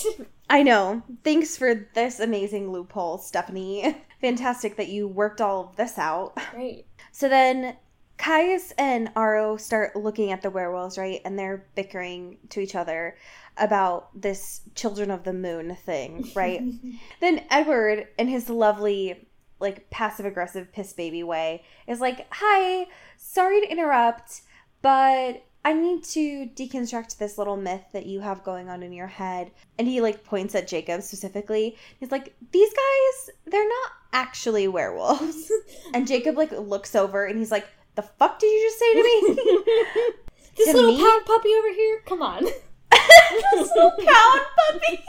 I 0.50 0.64
know. 0.64 1.04
Thanks 1.24 1.58
for 1.58 1.88
this 1.94 2.20
amazing 2.20 2.72
loophole, 2.72 3.18
Stephenie. 3.18 3.98
Fantastic 4.22 4.78
that 4.78 4.88
you 4.88 5.08
worked 5.08 5.42
all 5.42 5.70
of 5.70 5.76
this 5.76 5.98
out. 5.98 6.38
Great. 6.52 6.86
So 7.12 7.28
then 7.30 7.76
Caius 8.18 8.72
and 8.78 9.14
Aro 9.14 9.60
start 9.60 9.96
looking 9.96 10.32
at 10.32 10.42
the 10.42 10.50
werewolves, 10.50 10.98
right? 10.98 11.22
And 11.24 11.38
they're 11.38 11.66
bickering 11.76 12.38
to 12.50 12.60
each 12.60 12.76
other 12.76 13.16
about 13.58 14.10
this 14.20 14.62
children 14.76 15.12
of 15.12 15.24
the 15.24 15.34
moon 15.34 15.76
thing, 15.76 16.30
right? 16.36 16.62
then 17.20 17.44
Edward, 17.50 18.08
in 18.18 18.28
his 18.28 18.50
lovely, 18.50 19.28
like 19.60 19.90
passive 19.90 20.26
aggressive 20.26 20.72
piss 20.72 20.94
baby 20.94 21.24
way, 21.24 21.64
is 21.88 22.00
like, 22.00 22.28
Hi, 22.32 22.88
sorry 23.18 23.62
to 23.62 23.72
interrupt, 23.72 24.42
but 24.82 25.44
I 25.68 25.74
need 25.74 26.06
to 26.06 26.50
deconstruct 26.56 27.18
this 27.18 27.38
little 27.38 27.58
myth 27.58 27.84
that 27.92 28.06
you 28.06 28.22
have 28.22 28.42
going 28.46 28.70
on 28.70 28.84
in 28.84 28.94
your 28.94 29.08
head. 29.08 29.52
And 29.78 29.86
he 29.86 30.00
like 30.00 30.24
points 30.24 30.56
at 30.56 30.66
Jacob 30.66 31.02
specifically. 31.02 31.76
He's 32.00 32.10
like, 32.10 32.34
These 32.54 32.70
guys, 32.72 33.36
they're 33.46 33.68
not 33.68 33.92
actually 34.14 34.70
werewolves. 34.70 35.52
And 35.94 36.08
Jacob 36.08 36.38
like 36.38 36.52
looks 36.54 36.96
over 36.96 37.26
and 37.26 37.38
he's 37.38 37.52
like, 37.52 37.68
"The 37.96 38.02
fuck 38.02 38.40
did 38.40 38.48
you 38.48 38.62
just 38.66 38.80
say 38.80 38.94
to 38.94 39.04
me?" 39.04 39.36
this 40.58 40.68
To 40.70 40.74
little 40.78 40.92
me? 40.96 41.04
pound 41.04 41.26
puppy 41.26 41.50
over 41.60 41.74
here? 41.74 42.02
Come 42.06 42.22
on. 42.22 42.44
this 42.92 43.70
little 43.76 43.92
pound 43.92 44.42
puppy. 44.72 45.04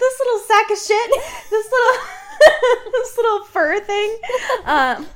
this 0.00 0.20
little 0.20 0.40
sack 0.40 0.70
of 0.72 0.78
shit, 0.78 1.10
this 1.50 1.66
little 1.70 2.02
this 2.92 3.16
little 3.16 3.44
fur 3.44 3.78
thing. 3.78 4.18
Um, 4.64 5.06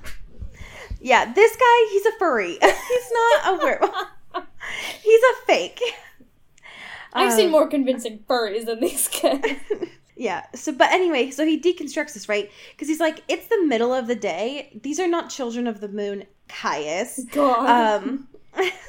yeah, 1.00 1.32
this 1.32 1.56
guy, 1.56 1.90
he's 1.92 2.06
a 2.06 2.12
furry. 2.18 2.58
He's 2.62 3.12
not 3.12 3.54
a 3.54 3.58
werewolf. 3.64 3.94
He's 5.02 5.20
a 5.20 5.46
fake. 5.46 5.80
I've 7.12 7.32
seen 7.32 7.46
Um, 7.46 7.52
more 7.52 7.66
convincing 7.68 8.24
furries 8.28 8.66
than 8.66 8.80
these 8.80 9.08
guys. 9.08 9.42
Yeah. 10.20 10.46
So, 10.56 10.72
but 10.72 10.90
anyway, 10.90 11.30
so 11.30 11.46
he 11.46 11.60
deconstructs 11.60 12.14
this, 12.14 12.28
right? 12.28 12.50
Because 12.72 12.88
he's 12.88 12.98
like, 12.98 13.22
it's 13.28 13.46
the 13.46 13.62
middle 13.64 13.94
of 13.94 14.08
the 14.08 14.16
day. 14.16 14.76
These 14.82 14.98
are 14.98 15.06
not 15.06 15.30
children 15.30 15.68
of 15.68 15.80
the 15.80 15.86
moon, 15.86 16.24
Caius. 16.48 17.24
God. 17.30 18.00
Um, 18.02 18.26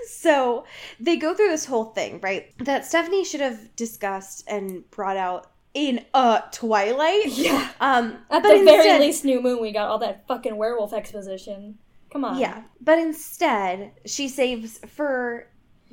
so 0.08 0.66
they 1.00 1.18
go 1.18 1.36
through 1.36 1.50
this 1.50 1.66
whole 1.66 1.86
thing, 1.86 2.20
right? 2.22 2.52
That 2.66 2.84
Stephenie 2.84 3.24
should 3.24 3.42
have 3.42 3.76
discussed 3.76 4.44
and 4.48 4.90
brought 4.90 5.18
out 5.18 5.52
in 5.76 6.04
uh 6.16 6.42
Twilight. 6.52 7.28
yeah. 7.28 7.70
Um, 7.80 8.18
At 8.32 8.42
the 8.42 8.64
very 8.66 8.98
least, 8.98 9.24
New 9.24 9.40
Moon, 9.40 9.62
we 9.62 9.72
got 9.72 9.88
all 9.88 10.00
that 10.00 10.26
fucking 10.28 10.56
werewolf 10.58 10.94
exposition. 10.94 11.78
Come 12.12 12.26
on. 12.26 12.40
Yeah, 12.40 12.64
but 12.82 12.98
instead 13.00 13.92
she 14.06 14.28
saves 14.28 14.80
for 14.88 15.48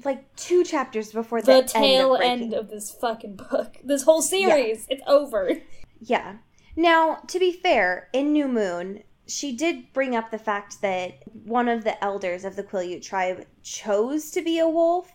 like 0.05 0.35
two 0.37 0.62
chapters 0.64 1.12
before 1.12 1.40
the, 1.42 1.62
The 1.62 1.68
tail 1.68 2.16
end. 2.16 2.42
end, 2.42 2.55
Of 2.55 2.68
this 2.68 2.90
fucking 2.90 3.37
book. 3.37 3.76
This 3.85 4.02
whole 4.02 4.22
series. 4.22 4.87
It's 4.90 5.02
over. 5.07 5.50
Yeah. 6.00 6.37
Now, 6.76 7.16
to 7.29 7.38
be 7.38 7.52
fair, 7.52 8.09
in 8.12 8.33
New 8.33 8.48
Moon, 8.48 9.02
she 9.26 9.57
did 9.57 9.92
bring 9.94 10.14
up 10.14 10.31
the 10.31 10.38
fact 10.38 10.83
that 10.83 11.14
one 11.44 11.68
of 11.68 11.85
the 11.85 12.02
elders 12.05 12.44
of 12.44 12.55
the 12.57 12.62
Quileute 12.62 13.02
tribe 13.02 13.46
chose 13.62 14.31
to 14.33 14.42
be 14.42 14.59
a 14.59 14.68
wolf, 14.68 15.11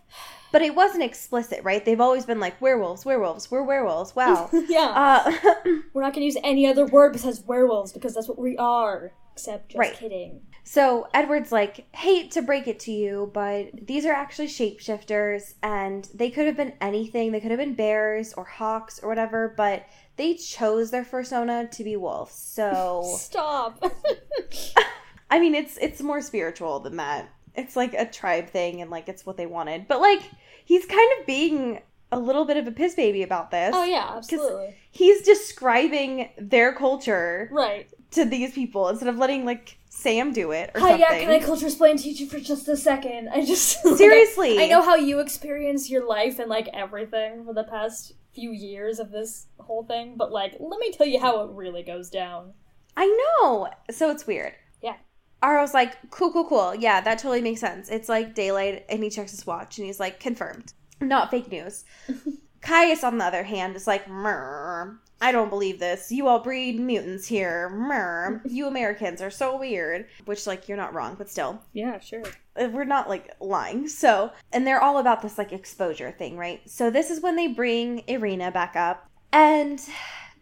but 0.51 0.63
it 0.63 0.73
wasn't 0.75 1.03
explicit, 1.03 1.63
right? 1.63 1.85
They've 1.85 2.01
always 2.01 2.25
been 2.25 2.39
like 2.39 2.59
werewolves, 2.59 3.05
werewolves, 3.05 3.51
we're 3.51 3.61
werewolves. 3.63 4.15
Wow. 4.15 4.49
yeah. 4.67 4.91
uh, 5.25 5.31
We're 5.93 6.01
not 6.01 6.13
gonna 6.13 6.25
use 6.25 6.37
any 6.43 6.65
other 6.65 6.85
word 6.87 7.13
besides 7.13 7.41
werewolves 7.45 7.93
because 7.93 8.15
that's 8.15 8.27
what 8.27 8.39
we 8.39 8.57
are. 8.57 9.11
Except 9.33 9.69
just 9.69 9.79
Right. 9.79 9.93
kidding. 9.93 10.41
So 10.63 11.07
Edward's 11.13 11.51
like, 11.51 11.85
hate 11.95 12.31
to 12.31 12.41
break 12.41 12.67
it 12.67 12.79
to 12.81 12.91
you, 12.91 13.31
but 13.33 13.69
these 13.87 14.05
are 14.05 14.13
actually 14.13 14.47
shapeshifters, 14.47 15.55
and 15.63 16.07
they 16.13 16.29
could 16.29 16.45
have 16.45 16.57
been 16.57 16.73
anything. 16.81 17.31
They 17.31 17.39
could 17.39 17.51
have 17.51 17.59
been 17.59 17.73
bears 17.73 18.33
or 18.33 18.45
hawks 18.45 18.99
or 19.01 19.09
whatever, 19.09 19.53
but 19.57 19.85
they 20.17 20.35
chose 20.35 20.91
their 20.91 21.03
persona 21.03 21.67
to 21.71 21.83
be 21.83 21.95
wolves. 21.95 22.33
So 22.35 23.03
Stop. 23.17 23.83
I 25.29 25.39
mean, 25.39 25.55
it's 25.55 25.77
it's 25.77 26.01
more 26.01 26.21
spiritual 26.21 26.79
than 26.79 26.97
that. 26.97 27.29
It's 27.55 27.75
like 27.75 27.93
a 27.93 28.05
tribe 28.05 28.49
thing, 28.49 28.81
and 28.81 28.91
like 28.91 29.09
it's 29.09 29.25
what 29.25 29.37
they 29.37 29.45
wanted. 29.45 29.87
But 29.87 30.01
like, 30.01 30.21
he's 30.65 30.85
kind 30.85 31.09
of 31.19 31.25
being 31.25 31.81
a 32.13 32.19
little 32.19 32.43
bit 32.45 32.57
of 32.57 32.67
a 32.67 32.71
piss 32.71 32.93
baby 32.95 33.23
about 33.23 33.51
this. 33.51 33.71
oh 33.73 33.85
yeah, 33.85 34.13
absolutely. 34.17 34.75
He's 34.91 35.21
describing 35.23 36.29
their 36.37 36.73
culture 36.73 37.49
Right. 37.51 37.89
to 38.11 38.25
these 38.25 38.51
people 38.53 38.89
instead 38.89 39.07
of 39.07 39.17
letting 39.17 39.45
like 39.45 39.77
Sam 40.01 40.33
do 40.33 40.51
it 40.51 40.71
or 40.73 40.79
Hi, 40.81 40.89
something. 40.89 40.99
yeah, 40.99 41.19
can 41.19 41.29
I 41.29 41.39
culture 41.39 41.67
explain 41.67 41.97
to 41.97 42.09
you 42.09 42.27
for 42.27 42.39
just 42.39 42.67
a 42.67 42.75
second? 42.75 43.29
I 43.29 43.45
just 43.45 43.81
Seriously. 43.97 44.57
I, 44.59 44.63
I 44.63 44.67
know 44.67 44.81
how 44.81 44.95
you 44.95 45.19
experience 45.19 45.89
your 45.89 46.07
life 46.07 46.39
and 46.39 46.49
like 46.49 46.67
everything 46.73 47.45
for 47.45 47.53
the 47.53 47.63
past 47.63 48.13
few 48.33 48.51
years 48.51 48.99
of 48.99 49.11
this 49.11 49.47
whole 49.59 49.83
thing, 49.83 50.15
but 50.17 50.31
like, 50.31 50.55
let 50.59 50.79
me 50.79 50.91
tell 50.91 51.05
you 51.05 51.19
how 51.19 51.43
it 51.43 51.51
really 51.51 51.83
goes 51.83 52.09
down. 52.09 52.53
I 52.97 53.05
know. 53.41 53.69
So 53.91 54.09
it's 54.09 54.25
weird. 54.25 54.53
Yeah. 54.81 54.95
Aro's 55.43 55.73
like, 55.73 56.09
cool, 56.09 56.31
cool, 56.31 56.45
cool. 56.45 56.73
Yeah, 56.75 57.01
that 57.01 57.19
totally 57.19 57.41
makes 57.41 57.61
sense. 57.61 57.89
It's 57.89 58.09
like 58.09 58.35
daylight, 58.35 58.85
and 58.89 59.03
he 59.03 59.09
checks 59.09 59.31
his 59.31 59.45
watch, 59.47 59.77
and 59.77 59.85
he's 59.87 59.99
like, 59.99 60.19
confirmed. 60.19 60.73
Not 60.99 61.31
fake 61.31 61.51
news. 61.51 61.83
Caius, 62.61 63.03
on 63.03 63.17
the 63.17 63.25
other 63.25 63.43
hand, 63.43 63.75
is 63.75 63.87
like, 63.87 64.05
Mrr, 64.05 64.97
I 65.21 65.31
don't 65.31 65.49
believe 65.49 65.79
this. 65.79 66.11
You 66.11 66.27
all 66.27 66.39
breed 66.39 66.79
mutants 66.79 67.27
here. 67.27 67.69
Mrr. 67.73 68.41
You 68.51 68.67
Americans 68.67 69.21
are 69.21 69.29
so 69.29 69.57
weird. 69.57 70.07
Which, 70.25 70.47
like, 70.47 70.67
you're 70.67 70.77
not 70.77 70.93
wrong, 70.93 71.15
but 71.17 71.29
still. 71.29 71.61
Yeah, 71.73 71.99
sure. 71.99 72.23
Uh, 72.59 72.69
We're 72.71 72.83
not, 72.83 73.07
like, 73.07 73.35
lying. 73.39 73.87
So, 73.87 74.31
and 74.51 74.65
they're 74.65 74.81
all 74.81 74.97
about 74.97 75.21
this, 75.21 75.37
like, 75.37 75.53
exposure 75.53 76.11
thing, 76.11 76.37
right? 76.37 76.61
So, 76.69 76.89
this 76.89 77.09
is 77.09 77.21
when 77.21 77.35
they 77.35 77.47
bring 77.47 78.03
Irina 78.07 78.51
back 78.51 78.75
up, 78.75 79.09
and 79.31 79.79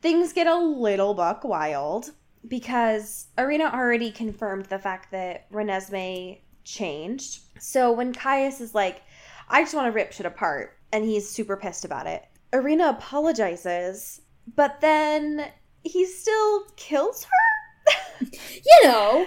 things 0.01 0.33
get 0.33 0.47
a 0.47 0.55
little 0.55 1.13
buck 1.13 1.43
wild 1.43 2.11
because 2.47 3.27
Irina 3.37 3.65
already 3.65 4.11
confirmed 4.11 4.65
the 4.65 4.79
fact 4.79 5.11
that 5.11 5.51
Renesmee 5.51 6.39
changed. 6.63 7.41
So 7.59 7.91
when 7.91 8.13
Caius 8.13 8.61
is 8.61 8.73
like, 8.73 9.01
I 9.49 9.61
just 9.61 9.73
want 9.73 9.87
to 9.87 9.91
rip 9.91 10.11
shit 10.11 10.25
apart, 10.25 10.77
and 10.91 11.03
he's 11.03 11.29
super 11.29 11.57
pissed 11.57 11.85
about 11.85 12.07
it, 12.07 12.23
Irina 12.53 12.89
apologizes, 12.89 14.21
but 14.55 14.81
then 14.81 15.45
he 15.83 16.05
still 16.05 16.65
kills 16.75 17.23
her? 17.25 18.25
You 18.65 18.88
know, 18.89 19.25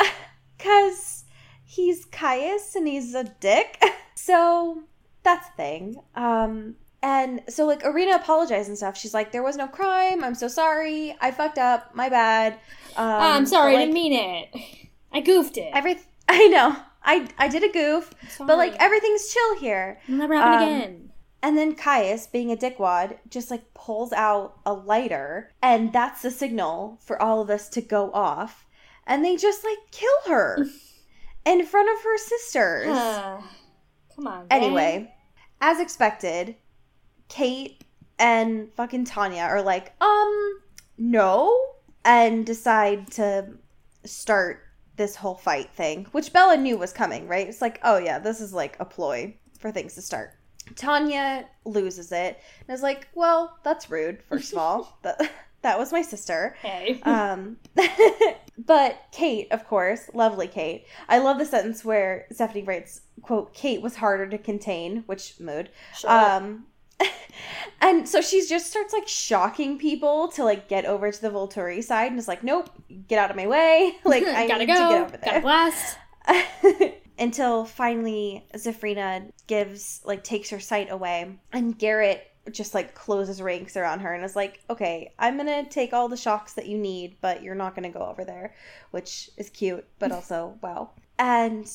Because 0.56 1.24
he's 1.64 2.04
Caius 2.06 2.74
and 2.74 2.86
he's 2.88 3.14
a 3.14 3.24
dick. 3.24 3.82
So 4.20 4.82
that's 5.22 5.48
a 5.48 5.52
thing. 5.52 5.96
Um, 6.16 6.74
and 7.02 7.40
so 7.48 7.64
like 7.66 7.84
Irina 7.84 8.16
apologized 8.16 8.68
and 8.68 8.76
stuff. 8.76 8.98
She's 8.98 9.14
like, 9.14 9.30
there 9.30 9.44
was 9.44 9.56
no 9.56 9.68
crime. 9.68 10.24
I'm 10.24 10.34
so 10.34 10.48
sorry. 10.48 11.16
I 11.20 11.30
fucked 11.30 11.56
up. 11.56 11.94
My 11.94 12.08
bad. 12.08 12.54
Um, 12.54 12.58
Ah, 12.96 13.36
I'm 13.36 13.46
sorry, 13.46 13.74
but, 13.74 13.78
I 13.78 13.82
didn't 13.84 13.94
mean 13.94 14.12
it. 14.12 14.48
I 15.12 15.20
goofed 15.20 15.56
it. 15.56 15.70
every. 15.72 15.98
I 16.28 16.48
know. 16.48 16.76
I 17.02 17.28
I 17.38 17.46
did 17.48 17.62
a 17.62 17.68
goof, 17.72 18.12
but 18.38 18.58
like 18.58 18.74
everything's 18.80 19.32
chill 19.32 19.58
here. 19.60 20.00
It'll 20.08 20.18
never 20.18 20.34
happen 20.34 20.62
um, 20.62 20.62
again. 20.74 21.07
And 21.42 21.56
then 21.56 21.74
Caius, 21.74 22.26
being 22.26 22.50
a 22.50 22.56
dickwad, 22.56 23.18
just 23.30 23.50
like 23.50 23.72
pulls 23.74 24.12
out 24.12 24.58
a 24.66 24.72
lighter, 24.72 25.52
and 25.62 25.92
that's 25.92 26.22
the 26.22 26.30
signal 26.30 26.98
for 27.04 27.20
all 27.22 27.40
of 27.40 27.50
us 27.50 27.68
to 27.70 27.80
go 27.80 28.10
off. 28.12 28.66
And 29.06 29.24
they 29.24 29.36
just 29.36 29.64
like 29.64 29.78
kill 29.92 30.34
her 30.34 30.66
in 31.46 31.64
front 31.64 31.88
of 31.96 32.02
her 32.02 32.18
sisters. 32.18 32.86
Come 34.16 34.26
on. 34.26 34.48
gang. 34.48 34.62
Anyway, 34.62 35.14
as 35.60 35.78
expected, 35.78 36.56
Kate 37.28 37.84
and 38.18 38.72
fucking 38.74 39.04
Tanya 39.04 39.42
are 39.42 39.62
like, 39.62 39.94
um, 40.02 40.60
no, 40.96 41.56
and 42.04 42.44
decide 42.44 43.10
to 43.12 43.46
start 44.04 44.62
this 44.96 45.14
whole 45.16 45.36
fight 45.36 45.70
thing, 45.72 46.06
which 46.12 46.32
Bella 46.32 46.56
knew 46.56 46.76
was 46.76 46.92
coming, 46.92 47.28
right? 47.28 47.48
It's 47.48 47.62
like, 47.62 47.78
oh 47.84 47.98
yeah, 47.98 48.18
this 48.18 48.40
is 48.40 48.52
like 48.52 48.76
a 48.80 48.84
ploy 48.84 49.36
for 49.58 49.70
things 49.70 49.94
to 49.94 50.02
start. 50.02 50.37
Tanya 50.76 51.46
loses 51.64 52.12
it 52.12 52.40
and 52.66 52.74
is 52.74 52.82
like, 52.82 53.08
well, 53.14 53.58
that's 53.64 53.90
rude, 53.90 54.22
first 54.28 54.52
of 54.52 54.58
all. 54.58 54.98
That, 55.02 55.30
that 55.62 55.78
was 55.78 55.90
my 55.92 56.02
sister. 56.02 56.56
Hey. 56.62 57.00
Um, 57.02 57.56
but 58.58 58.96
Kate, 59.10 59.48
of 59.50 59.66
course, 59.66 60.08
lovely 60.14 60.46
Kate. 60.46 60.86
I 61.08 61.18
love 61.18 61.38
the 61.38 61.44
sentence 61.44 61.84
where 61.84 62.26
Stephenie 62.30 62.62
writes, 62.62 63.00
"quote 63.22 63.52
Kate 63.54 63.82
was 63.82 63.96
harder 63.96 64.28
to 64.28 64.38
contain," 64.38 65.02
which 65.06 65.40
mood. 65.40 65.70
Sure. 65.96 66.10
Um, 66.10 66.66
and 67.80 68.08
so 68.08 68.20
she 68.20 68.46
just 68.46 68.68
starts 68.68 68.92
like 68.92 69.08
shocking 69.08 69.78
people 69.78 70.28
to 70.28 70.44
like 70.44 70.68
get 70.68 70.84
over 70.84 71.10
to 71.10 71.20
the 71.20 71.30
Volturi 71.30 71.82
side, 71.82 72.10
and 72.12 72.20
is 72.20 72.28
like, 72.28 72.44
"Nope, 72.44 72.70
get 73.08 73.18
out 73.18 73.30
of 73.30 73.36
my 73.36 73.48
way!" 73.48 73.96
Like 74.04 74.22
I 74.24 74.46
gotta 74.46 74.64
need 74.64 74.66
go. 74.66 74.74
to 74.74 74.78
get 74.78 75.02
over 75.02 75.16
Gotta 75.18 75.30
there. 75.32 75.40
blast. 75.40 75.96
Until 77.18 77.64
finally 77.64 78.46
Zafrina 78.54 79.30
gives 79.46 80.00
like 80.04 80.22
takes 80.22 80.50
her 80.50 80.60
sight 80.60 80.90
away, 80.90 81.38
and 81.52 81.78
Garrett 81.78 82.30
just 82.52 82.74
like 82.74 82.94
closes 82.94 83.42
ranks 83.42 83.76
around 83.76 84.00
her 84.00 84.14
and 84.14 84.24
is 84.24 84.36
like, 84.36 84.60
"Okay, 84.70 85.12
I'm 85.18 85.36
gonna 85.36 85.68
take 85.68 85.92
all 85.92 86.08
the 86.08 86.16
shocks 86.16 86.54
that 86.54 86.66
you 86.66 86.78
need, 86.78 87.16
but 87.20 87.42
you're 87.42 87.54
not 87.54 87.74
gonna 87.74 87.90
go 87.90 88.06
over 88.06 88.24
there," 88.24 88.54
which 88.90 89.30
is 89.36 89.50
cute, 89.50 89.86
but 89.98 90.12
also 90.12 90.58
wow. 90.62 90.90
And 91.18 91.70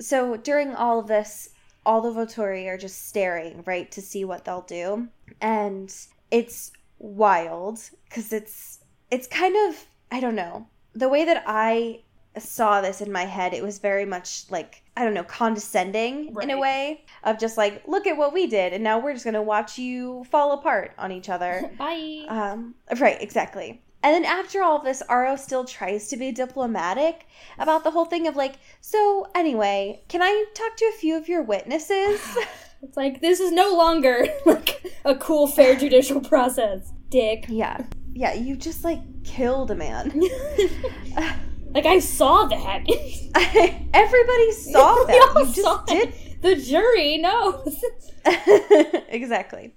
so 0.00 0.36
during 0.36 0.74
all 0.74 1.00
of 1.00 1.08
this, 1.08 1.50
all 1.84 2.00
the 2.00 2.12
Volturi 2.12 2.66
are 2.66 2.78
just 2.78 3.08
staring 3.08 3.62
right 3.66 3.90
to 3.92 4.02
see 4.02 4.24
what 4.24 4.44
they'll 4.44 4.62
do, 4.62 5.08
and 5.40 5.94
it's 6.30 6.72
wild 6.98 7.80
because 8.08 8.32
it's 8.32 8.80
it's 9.10 9.26
kind 9.26 9.56
of 9.68 9.86
I 10.10 10.20
don't 10.20 10.34
know 10.34 10.68
the 10.94 11.08
way 11.08 11.24
that 11.24 11.44
I 11.46 12.02
saw 12.38 12.80
this 12.80 13.00
in 13.00 13.10
my 13.10 13.24
head, 13.24 13.54
it 13.54 13.62
was 13.62 13.78
very 13.78 14.04
much 14.04 14.44
like, 14.50 14.82
I 14.96 15.04
don't 15.04 15.14
know, 15.14 15.24
condescending 15.24 16.34
in 16.40 16.50
a 16.50 16.58
way 16.58 17.04
of 17.24 17.38
just 17.38 17.56
like, 17.56 17.82
look 17.86 18.06
at 18.06 18.16
what 18.16 18.32
we 18.32 18.46
did, 18.46 18.72
and 18.72 18.82
now 18.82 18.98
we're 18.98 19.12
just 19.12 19.24
gonna 19.24 19.42
watch 19.42 19.78
you 19.78 20.24
fall 20.30 20.52
apart 20.52 20.92
on 20.98 21.12
each 21.12 21.28
other. 21.28 21.70
Bye. 21.78 22.24
um, 22.28 22.74
right, 22.98 23.20
exactly. 23.20 23.82
And 24.02 24.14
then 24.14 24.24
after 24.24 24.62
all 24.62 24.78
this, 24.80 25.02
Aro 25.08 25.36
still 25.38 25.64
tries 25.64 26.08
to 26.08 26.16
be 26.16 26.30
diplomatic 26.30 27.26
about 27.58 27.82
the 27.82 27.90
whole 27.90 28.04
thing 28.04 28.28
of 28.28 28.36
like, 28.36 28.54
so 28.80 29.26
anyway, 29.34 30.02
can 30.08 30.22
I 30.22 30.44
talk 30.54 30.76
to 30.76 30.84
a 30.94 30.98
few 30.98 31.16
of 31.16 31.28
your 31.28 31.42
witnesses? 31.42 32.20
It's 32.82 32.96
like 32.96 33.22
this 33.22 33.40
is 33.40 33.52
no 33.52 33.74
longer 33.74 34.26
like 34.46 34.92
a 35.04 35.14
cool, 35.16 35.46
fair 35.46 35.76
judicial 35.76 36.20
process, 36.20 36.92
dick. 37.08 37.46
yeah. 37.48 37.78
Yeah, 38.12 38.34
you 38.34 38.54
just 38.54 38.84
like 38.84 39.00
killed 39.24 39.70
a 39.70 39.74
man. 39.74 40.22
Like 41.76 41.84
I 41.84 41.98
saw 41.98 42.46
that. 42.46 42.84
Everybody 43.92 44.52
saw 44.52 44.94
that. 45.04 45.32
You 45.36 45.44
just 45.44 45.60
saw 45.60 45.84
did 45.84 46.08
it. 46.08 46.40
The 46.40 46.56
jury 46.56 47.18
knows. 47.18 47.84
exactly. 49.10 49.74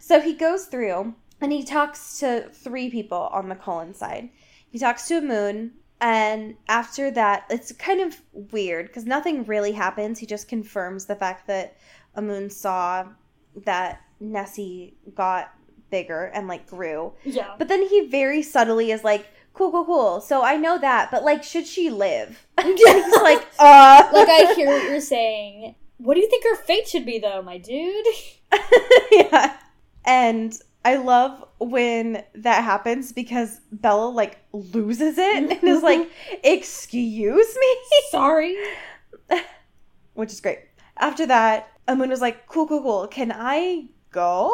So 0.00 0.18
he 0.18 0.32
goes 0.32 0.64
through 0.64 1.14
and 1.42 1.52
he 1.52 1.62
talks 1.62 2.20
to 2.20 2.48
three 2.50 2.88
people 2.88 3.28
on 3.34 3.50
the 3.50 3.54
Cullen 3.54 3.92
side. 3.92 4.30
He 4.70 4.78
talks 4.78 5.08
to 5.08 5.18
Amun, 5.18 5.72
and 6.00 6.54
after 6.68 7.10
that, 7.10 7.44
it's 7.50 7.70
kind 7.72 8.00
of 8.00 8.18
weird 8.32 8.86
because 8.86 9.04
nothing 9.04 9.44
really 9.44 9.72
happens. 9.72 10.18
He 10.18 10.24
just 10.24 10.48
confirms 10.48 11.04
the 11.04 11.16
fact 11.16 11.46
that 11.48 11.76
Amun 12.14 12.48
saw 12.48 13.08
that 13.66 14.00
Nessie 14.20 14.96
got 15.14 15.52
bigger 15.90 16.30
and 16.32 16.48
like 16.48 16.66
grew. 16.66 17.12
Yeah. 17.24 17.56
But 17.58 17.68
then 17.68 17.86
he 17.86 18.08
very 18.08 18.42
subtly 18.42 18.90
is 18.90 19.04
like, 19.04 19.26
cool, 19.56 19.70
cool, 19.70 19.84
cool. 19.84 20.20
So 20.20 20.42
I 20.42 20.56
know 20.56 20.78
that, 20.78 21.10
but 21.10 21.24
like, 21.24 21.42
should 21.42 21.66
she 21.66 21.90
live? 21.90 22.46
and 22.58 22.78
he's 22.78 23.16
like, 23.22 23.46
uh. 23.58 24.08
like 24.12 24.28
I 24.28 24.52
hear 24.54 24.66
what 24.68 24.84
you're 24.84 25.00
saying. 25.00 25.74
What 25.98 26.14
do 26.14 26.20
you 26.20 26.28
think 26.28 26.44
her 26.44 26.56
fate 26.56 26.86
should 26.86 27.06
be, 27.06 27.18
though, 27.18 27.42
my 27.42 27.56
dude? 27.56 28.06
yeah. 29.10 29.56
And 30.04 30.54
I 30.84 30.96
love 30.96 31.42
when 31.58 32.22
that 32.34 32.62
happens 32.62 33.12
because 33.12 33.60
Bella 33.72 34.10
like 34.10 34.38
loses 34.52 35.16
it 35.18 35.36
and 35.36 35.64
is 35.64 35.82
like, 35.82 36.08
"Excuse 36.44 37.56
me," 37.58 37.76
Sorry. 38.10 38.56
which 40.12 40.32
is 40.32 40.40
great. 40.40 40.60
After 40.98 41.26
that, 41.26 41.70
Amun 41.88 42.10
was 42.10 42.20
like, 42.20 42.46
"Cool, 42.46 42.68
cool, 42.68 42.82
cool. 42.82 43.08
Can 43.08 43.32
I 43.34 43.86
go?" 44.12 44.52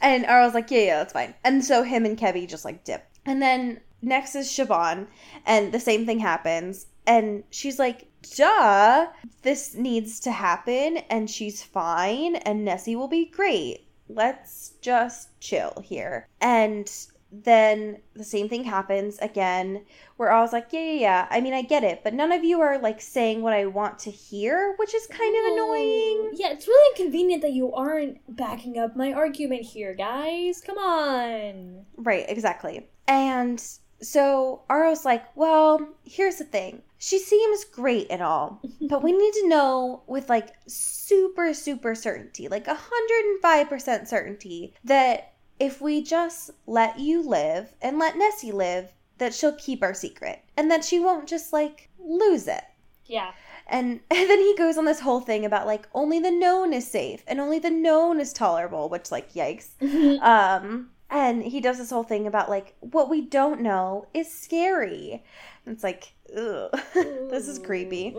and 0.00 0.24
Aro 0.24 0.46
was 0.46 0.54
like, 0.54 0.70
"Yeah, 0.70 0.78
yeah, 0.78 0.98
that's 0.98 1.12
fine." 1.12 1.34
And 1.44 1.62
so 1.62 1.82
him 1.82 2.06
and 2.06 2.16
Kebi 2.16 2.48
just 2.48 2.64
like 2.64 2.84
dip. 2.84 3.11
And 3.24 3.40
then 3.40 3.80
next 4.00 4.34
is 4.34 4.48
Siobhan, 4.48 5.06
and 5.46 5.72
the 5.72 5.80
same 5.80 6.06
thing 6.06 6.18
happens. 6.18 6.86
And 7.06 7.44
she's 7.50 7.78
like, 7.78 8.08
duh, 8.36 9.06
this 9.42 9.74
needs 9.74 10.20
to 10.20 10.30
happen, 10.30 10.98
and 11.10 11.28
she's 11.28 11.62
fine, 11.62 12.36
and 12.36 12.64
Nessie 12.64 12.96
will 12.96 13.08
be 13.08 13.26
great. 13.26 13.86
Let's 14.08 14.74
just 14.80 15.38
chill 15.40 15.82
here. 15.84 16.28
And 16.40 16.90
then 17.32 17.98
the 18.14 18.24
same 18.24 18.48
thing 18.48 18.62
happens 18.62 19.18
again, 19.18 19.84
where 20.16 20.30
I 20.30 20.40
was 20.42 20.52
like, 20.52 20.68
yeah, 20.70 20.80
yeah, 20.80 21.00
yeah. 21.00 21.26
I 21.30 21.40
mean, 21.40 21.54
I 21.54 21.62
get 21.62 21.82
it, 21.82 22.04
but 22.04 22.12
none 22.12 22.30
of 22.30 22.44
you 22.44 22.60
are 22.60 22.78
like 22.78 23.00
saying 23.00 23.40
what 23.40 23.54
I 23.54 23.66
want 23.66 23.98
to 24.00 24.10
hear, 24.10 24.74
which 24.76 24.94
is 24.94 25.06
kind 25.06 25.34
of 25.34 25.52
annoying. 25.52 26.32
Yeah, 26.34 26.52
it's 26.52 26.68
really 26.68 27.00
inconvenient 27.00 27.42
that 27.42 27.52
you 27.52 27.72
aren't 27.72 28.18
backing 28.36 28.78
up 28.78 28.96
my 28.96 29.12
argument 29.12 29.62
here, 29.62 29.94
guys. 29.94 30.60
Come 30.60 30.76
on. 30.78 31.86
Right, 31.96 32.26
exactly. 32.28 32.86
And 33.06 33.62
so 34.00 34.62
Aro's 34.68 35.04
like, 35.04 35.24
well, 35.36 35.88
here's 36.04 36.36
the 36.36 36.44
thing. 36.44 36.82
She 36.98 37.18
seems 37.18 37.64
great 37.64 38.08
and 38.10 38.22
all, 38.22 38.60
but 38.88 39.02
we 39.02 39.12
need 39.12 39.32
to 39.34 39.48
know 39.48 40.02
with 40.06 40.28
like 40.28 40.48
super, 40.66 41.54
super 41.54 41.94
certainty, 41.94 42.48
like 42.48 42.66
105% 42.66 44.06
certainty, 44.06 44.74
that 44.84 45.32
if 45.58 45.80
we 45.80 46.02
just 46.02 46.50
let 46.66 46.98
you 46.98 47.22
live 47.22 47.74
and 47.80 47.98
let 47.98 48.18
Nessie 48.18 48.52
live, 48.52 48.92
that 49.18 49.34
she'll 49.34 49.54
keep 49.54 49.82
our 49.82 49.94
secret 49.94 50.42
and 50.56 50.70
that 50.70 50.84
she 50.84 50.98
won't 50.98 51.28
just 51.28 51.52
like 51.52 51.88
lose 51.98 52.48
it. 52.48 52.64
Yeah. 53.06 53.32
And, 53.68 54.00
and 54.10 54.30
then 54.30 54.38
he 54.38 54.56
goes 54.56 54.76
on 54.76 54.84
this 54.84 55.00
whole 55.00 55.20
thing 55.20 55.44
about 55.44 55.66
like 55.66 55.88
only 55.94 56.18
the 56.18 56.30
known 56.30 56.72
is 56.72 56.88
safe 56.88 57.22
and 57.26 57.40
only 57.40 57.58
the 57.58 57.70
known 57.70 58.20
is 58.20 58.32
tolerable, 58.32 58.88
which 58.88 59.10
like 59.10 59.32
yikes. 59.32 59.70
Um, 60.22 60.90
and 61.12 61.42
he 61.42 61.60
does 61.60 61.76
this 61.76 61.90
whole 61.90 62.02
thing 62.02 62.26
about 62.26 62.48
like 62.48 62.74
what 62.80 63.10
we 63.10 63.20
don't 63.20 63.60
know 63.60 64.06
is 64.14 64.32
scary. 64.32 65.22
And 65.64 65.74
it's 65.74 65.84
like, 65.84 66.14
ugh, 66.36 66.70
this 66.94 67.46
is 67.46 67.58
creepy. 67.58 68.16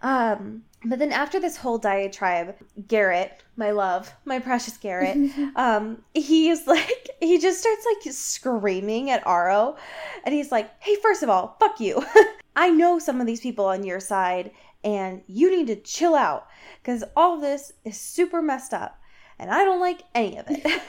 Um, 0.00 0.62
but 0.84 0.98
then 1.00 1.12
after 1.12 1.40
this 1.40 1.56
whole 1.56 1.76
diatribe, 1.76 2.54
Garrett, 2.86 3.42
my 3.56 3.72
love, 3.72 4.14
my 4.24 4.38
precious 4.38 4.78
Garrett, 4.78 5.16
um, 5.56 6.02
is 6.14 6.66
like, 6.66 7.10
he 7.20 7.38
just 7.38 7.60
starts 7.60 7.84
like 7.84 8.14
screaming 8.14 9.10
at 9.10 9.24
Aro, 9.24 9.76
and 10.24 10.34
he's 10.34 10.50
like, 10.50 10.70
"Hey, 10.80 10.94
first 11.02 11.22
of 11.22 11.28
all, 11.28 11.56
fuck 11.60 11.80
you. 11.80 12.02
I 12.56 12.70
know 12.70 12.98
some 12.98 13.20
of 13.20 13.26
these 13.26 13.40
people 13.40 13.66
on 13.66 13.84
your 13.84 14.00
side, 14.00 14.52
and 14.82 15.20
you 15.26 15.50
need 15.50 15.66
to 15.66 15.76
chill 15.76 16.14
out 16.14 16.46
because 16.82 17.04
all 17.14 17.34
of 17.34 17.42
this 17.42 17.72
is 17.84 18.00
super 18.00 18.40
messed 18.40 18.72
up, 18.72 18.98
and 19.38 19.50
I 19.50 19.64
don't 19.64 19.80
like 19.80 20.02
any 20.14 20.38
of 20.38 20.46
it." 20.48 20.80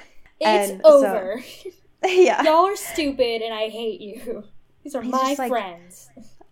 It's 0.42 0.72
And 0.72 0.82
so- 0.84 1.06
over. 1.06 1.44
yeah, 2.06 2.42
Y'all 2.44 2.66
are 2.68 2.76
stupid 2.76 3.42
and 3.42 3.54
I 3.54 3.70
hate 3.70 4.02
you. 4.02 4.44
These 4.84 4.96
are 4.96 5.02
He's 5.02 5.12
my 5.12 5.20
just 5.30 5.39
like- 5.39 5.50
friends. 5.52 6.10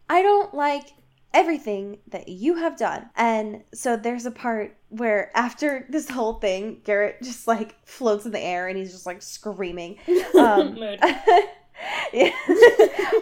I 0.10 0.22
don't 0.22 0.54
like 0.54 0.86
everything 1.34 2.00
that 2.08 2.28
you 2.30 2.56
have 2.56 2.78
done. 2.78 3.10
And 3.16 3.64
so 3.74 3.96
there's 3.98 4.26
a 4.26 4.32
part 4.32 4.76
where 4.90 5.32
after 5.36 5.86
this 5.90 6.10
whole 6.10 6.34
thing, 6.36 6.82
Garrett 6.84 7.22
just 7.22 7.48
like 7.48 7.76
floats 7.86 8.26
in 8.26 8.32
the 8.32 8.40
air 8.40 8.68
and 8.68 8.78
he's 8.78 8.92
just 8.92 9.06
like 9.06 9.22
screaming. 9.22 9.98
Um, 10.36 10.76
yeah. 12.14 12.32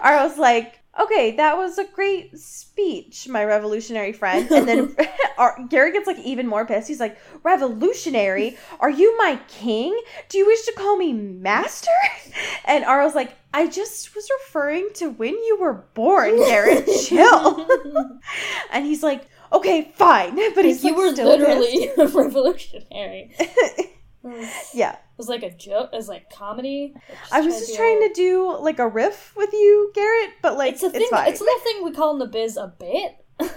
I 0.01 0.25
was 0.27 0.37
like, 0.37 0.76
okay, 0.99 1.35
that 1.35 1.57
was 1.57 1.77
a 1.77 1.85
great 1.85 2.37
speech, 2.37 3.27
my 3.27 3.43
revolutionary 3.43 4.13
friend. 4.13 4.49
And 4.51 4.67
then 4.67 4.95
Ar- 5.37 5.59
Garrett 5.69 5.93
gets 5.93 6.07
like 6.07 6.19
even 6.19 6.47
more 6.47 6.65
pissed. 6.65 6.87
He's 6.87 6.99
like, 6.99 7.17
revolutionary? 7.43 8.57
Are 8.79 8.89
you 8.89 9.17
my 9.17 9.39
king? 9.47 9.99
Do 10.29 10.37
you 10.37 10.45
wish 10.45 10.63
to 10.65 10.73
call 10.73 10.97
me 10.97 11.13
master? 11.13 11.91
And 12.65 12.83
Aro's 12.83 13.15
like, 13.15 13.33
I 13.53 13.67
just 13.67 14.13
was 14.13 14.29
referring 14.41 14.89
to 14.95 15.09
when 15.09 15.33
you 15.33 15.57
were 15.59 15.85
born, 15.93 16.35
Garrett. 16.37 16.85
Chill. 17.05 17.65
and 18.71 18.85
he's 18.85 19.01
like, 19.01 19.25
okay, 19.53 19.91
fine. 19.95 20.35
But 20.53 20.65
he's 20.65 20.83
you 20.83 20.91
like, 20.91 20.97
were 20.99 21.13
still 21.13 21.29
literally 21.29 21.89
revolutionary. 21.97 23.33
It 23.39 23.49
was, 23.77 23.87
yeah. 24.73 24.93
it 24.93 24.99
was 25.17 25.27
like 25.27 25.43
a 25.43 25.51
joke. 25.51 25.89
It 25.93 25.95
was 25.95 26.09
like 26.09 26.29
comedy. 26.29 26.93
I 27.31 27.41
was 27.41 27.59
just 27.59 27.75
trying 27.75 28.07
to 28.07 28.13
do 28.13 28.57
like 28.59 28.79
a 28.79 28.87
riff 28.87 29.33
with 29.35 29.53
you, 29.53 29.91
Garrett, 29.93 30.31
but 30.41 30.57
like 30.57 30.73
It's 30.73 30.83
a 30.83 30.87
it's, 30.87 30.97
thing. 30.97 31.07
fine. 31.09 31.29
It's 31.29 31.41
a 31.41 31.43
little 31.43 31.59
thing 31.61 31.83
we 31.83 31.91
call 31.91 32.13
in 32.13 32.19
the 32.19 32.27
biz 32.27 32.57
a 32.57 32.73
bit. 32.79 33.23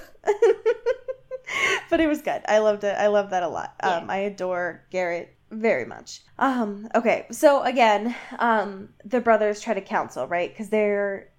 but 1.90 2.00
it 2.00 2.06
was 2.06 2.22
good. 2.22 2.42
I 2.46 2.58
loved 2.58 2.84
it. 2.84 2.96
I 2.96 3.08
love 3.08 3.30
that 3.30 3.42
a 3.42 3.48
lot. 3.48 3.74
Yeah. 3.82 3.96
Um, 3.96 4.10
I 4.10 4.18
adore 4.18 4.84
Garrett 4.90 5.34
very 5.50 5.84
much. 5.84 6.22
Um, 6.38 6.88
okay, 6.94 7.26
so 7.30 7.62
again, 7.62 8.14
um, 8.38 8.90
the 9.04 9.20
brothers 9.20 9.60
try 9.60 9.74
to 9.74 9.80
counsel, 9.80 10.26
right? 10.26 10.50
Because 10.50 10.68
they're 10.68 11.30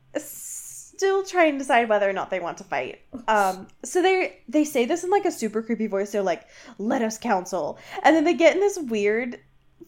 still 1.01 1.23
trying 1.23 1.53
to 1.53 1.57
decide 1.57 1.89
whether 1.89 2.07
or 2.07 2.13
not 2.13 2.29
they 2.29 2.39
want 2.39 2.59
to 2.59 2.63
fight. 2.63 3.01
Um, 3.27 3.67
so 3.83 4.03
they 4.03 4.37
they 4.47 4.63
say 4.63 4.85
this 4.85 5.03
in 5.03 5.09
like 5.09 5.25
a 5.25 5.31
super 5.31 5.63
creepy 5.63 5.87
voice. 5.87 6.11
They're 6.11 6.21
like, 6.21 6.45
"Let 6.77 7.01
us 7.01 7.17
counsel," 7.17 7.79
and 8.03 8.15
then 8.15 8.23
they 8.23 8.35
get 8.35 8.53
in 8.53 8.59
this 8.59 8.77
weird, 8.77 9.39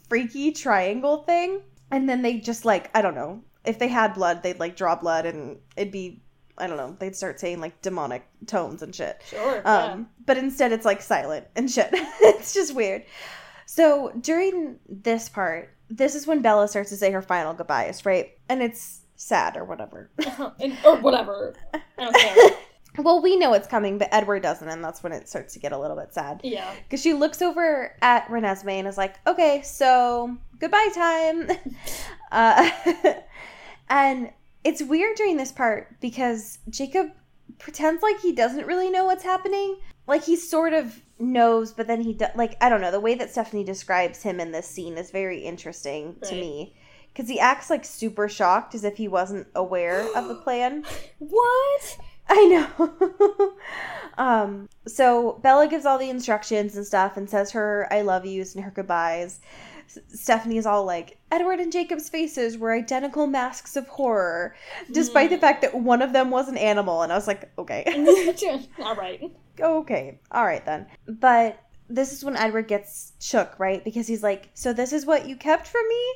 freaky 0.09 0.51
triangle 0.51 1.17
thing, 1.17 1.61
and 1.91 2.09
then 2.09 2.23
they 2.23 2.39
just 2.39 2.65
like 2.65 2.89
I 2.97 3.03
don't 3.03 3.13
know. 3.13 3.43
If 3.63 3.77
they 3.77 3.89
had 3.89 4.15
blood, 4.15 4.41
they'd 4.41 4.59
like 4.59 4.75
draw 4.75 4.95
blood, 4.95 5.27
and 5.27 5.59
it'd 5.77 5.93
be 5.93 6.23
I 6.57 6.65
don't 6.65 6.77
know. 6.77 6.97
They'd 6.97 7.15
start 7.15 7.39
saying 7.39 7.59
like 7.59 7.79
demonic 7.83 8.27
tones 8.47 8.81
and 8.81 8.93
shit. 8.95 9.21
Sure. 9.29 9.61
Um, 9.65 10.09
but 10.25 10.37
instead 10.37 10.71
it's 10.71 10.85
like 10.85 11.03
silent 11.03 11.45
and 11.55 11.69
shit. 11.69 11.89
it's 11.93 12.55
just 12.55 12.73
weird. 12.73 13.03
So 13.67 14.11
during 14.19 14.79
this 14.89 15.29
part, 15.29 15.75
this 15.91 16.15
is 16.15 16.25
when 16.25 16.41
Bella 16.41 16.67
starts 16.67 16.89
to 16.89 16.97
say 16.97 17.11
her 17.11 17.21
final 17.21 17.53
goodbyes, 17.53 18.03
right? 18.03 18.31
And 18.49 18.63
it's 18.63 19.02
sad 19.23 19.57
or 19.57 19.63
whatever. 19.65 20.11
And- 20.59 20.77
or 20.85 20.97
whatever. 20.97 21.55
I 21.73 21.81
don't 21.97 22.15
care. 22.15 22.51
well, 23.03 23.21
we 23.21 23.37
know 23.37 23.53
it's 23.53 23.67
coming, 23.67 23.97
but 23.97 24.09
Edward 24.11 24.43
doesn't, 24.43 24.67
and 24.67 24.83
that's 24.83 25.01
when 25.01 25.11
it 25.13 25.27
starts 25.27 25.53
to 25.53 25.59
get 25.59 25.71
a 25.71 25.79
little 25.79 25.97
bit 25.97 26.13
sad. 26.13 26.41
Yeah. 26.43 26.71
Because 26.83 27.01
she 27.01 27.13
looks 27.13 27.41
over 27.41 27.95
at 28.01 28.27
Renesmee 28.27 28.79
and 28.79 28.87
is 28.87 28.97
like, 28.97 29.15
okay, 29.25 29.61
so 29.63 30.37
goodbye 30.59 30.89
time. 30.93 31.49
uh, 32.31 32.69
and 33.89 34.31
it's 34.63 34.83
weird 34.83 35.15
during 35.17 35.37
this 35.37 35.51
part 35.51 35.99
because 36.01 36.59
Jacob 36.69 37.11
pretends 37.59 38.03
like 38.03 38.19
he 38.19 38.31
doesn't 38.33 38.65
really 38.67 38.89
know 38.89 39.05
what's 39.05 39.23
happening. 39.23 39.77
Like 40.05 40.23
he 40.23 40.35
sort 40.35 40.73
of 40.73 41.01
knows, 41.17 41.71
but 41.71 41.87
then 41.87 42.01
he, 42.01 42.13
do- 42.13 42.25
like, 42.35 42.57
I 42.61 42.69
don't 42.69 42.81
know. 42.81 42.91
The 42.91 42.99
way 42.99 43.15
that 43.15 43.31
Stephenie 43.31 43.63
describes 43.63 44.21
him 44.21 44.39
in 44.39 44.51
this 44.51 44.67
scene 44.67 44.97
is 44.97 45.11
very 45.11 45.39
interesting 45.39 46.17
to 46.23 46.35
me. 46.35 46.75
Because 47.13 47.29
he 47.29 47.39
acts 47.39 47.69
like 47.69 47.85
super 47.85 48.27
shocked 48.27 48.73
as 48.73 48.83
if 48.83 48.97
he 48.97 49.07
wasn't 49.07 49.47
aware 49.55 50.01
of 50.15 50.27
the 50.27 50.35
plan. 50.43 50.83
What? 51.19 51.97
I 52.29 52.45
know. 52.77 53.53
um, 54.17 54.69
so 54.87 55.39
Bella 55.43 55.67
gives 55.67 55.85
all 55.85 55.97
the 55.97 56.09
instructions 56.09 56.75
and 56.75 56.85
stuff 56.85 57.17
and 57.17 57.29
says 57.29 57.51
her 57.51 57.87
I 57.91 58.01
love 58.01 58.25
yous 58.25 58.55
and 58.55 58.63
her 58.63 58.71
goodbyes. 58.71 59.39
S- 59.87 59.99
Stephenie 60.21 60.57
is 60.57 60.65
all 60.65 60.85
like, 60.85 61.17
Edward 61.31 61.59
and 61.59 61.71
Jacob's 61.71 62.09
faces 62.09 62.57
were 62.57 62.71
identical 62.71 63.27
masks 63.27 63.75
of 63.75 63.87
horror, 63.87 64.55
despite 64.91 65.29
the 65.29 65.37
fact 65.37 65.61
that 65.61 65.75
one 65.75 66.01
of 66.01 66.13
them 66.13 66.31
was 66.31 66.47
an 66.47 66.57
animal. 66.57 67.01
And 67.01 67.11
I 67.11 67.15
was 67.15 67.27
like, 67.27 67.51
okay, 67.57 67.83
All 68.79 68.95
right. 68.95 69.21
okay, 69.59 70.19
all 70.31 70.45
right 70.45 70.65
then. 70.65 70.87
But 71.07 71.59
this 71.89 72.13
is 72.13 72.23
when 72.23 72.37
Edward 72.37 72.67
gets 72.69 73.11
shook, 73.19 73.59
right? 73.59 73.83
Because 73.83 74.07
he's 74.07 74.23
like, 74.23 74.49
so 74.53 74.71
this 74.73 74.93
is 74.93 75.05
what 75.05 75.27
you 75.27 75.35
kept 75.35 75.67
from 75.67 75.87
me? 75.89 76.13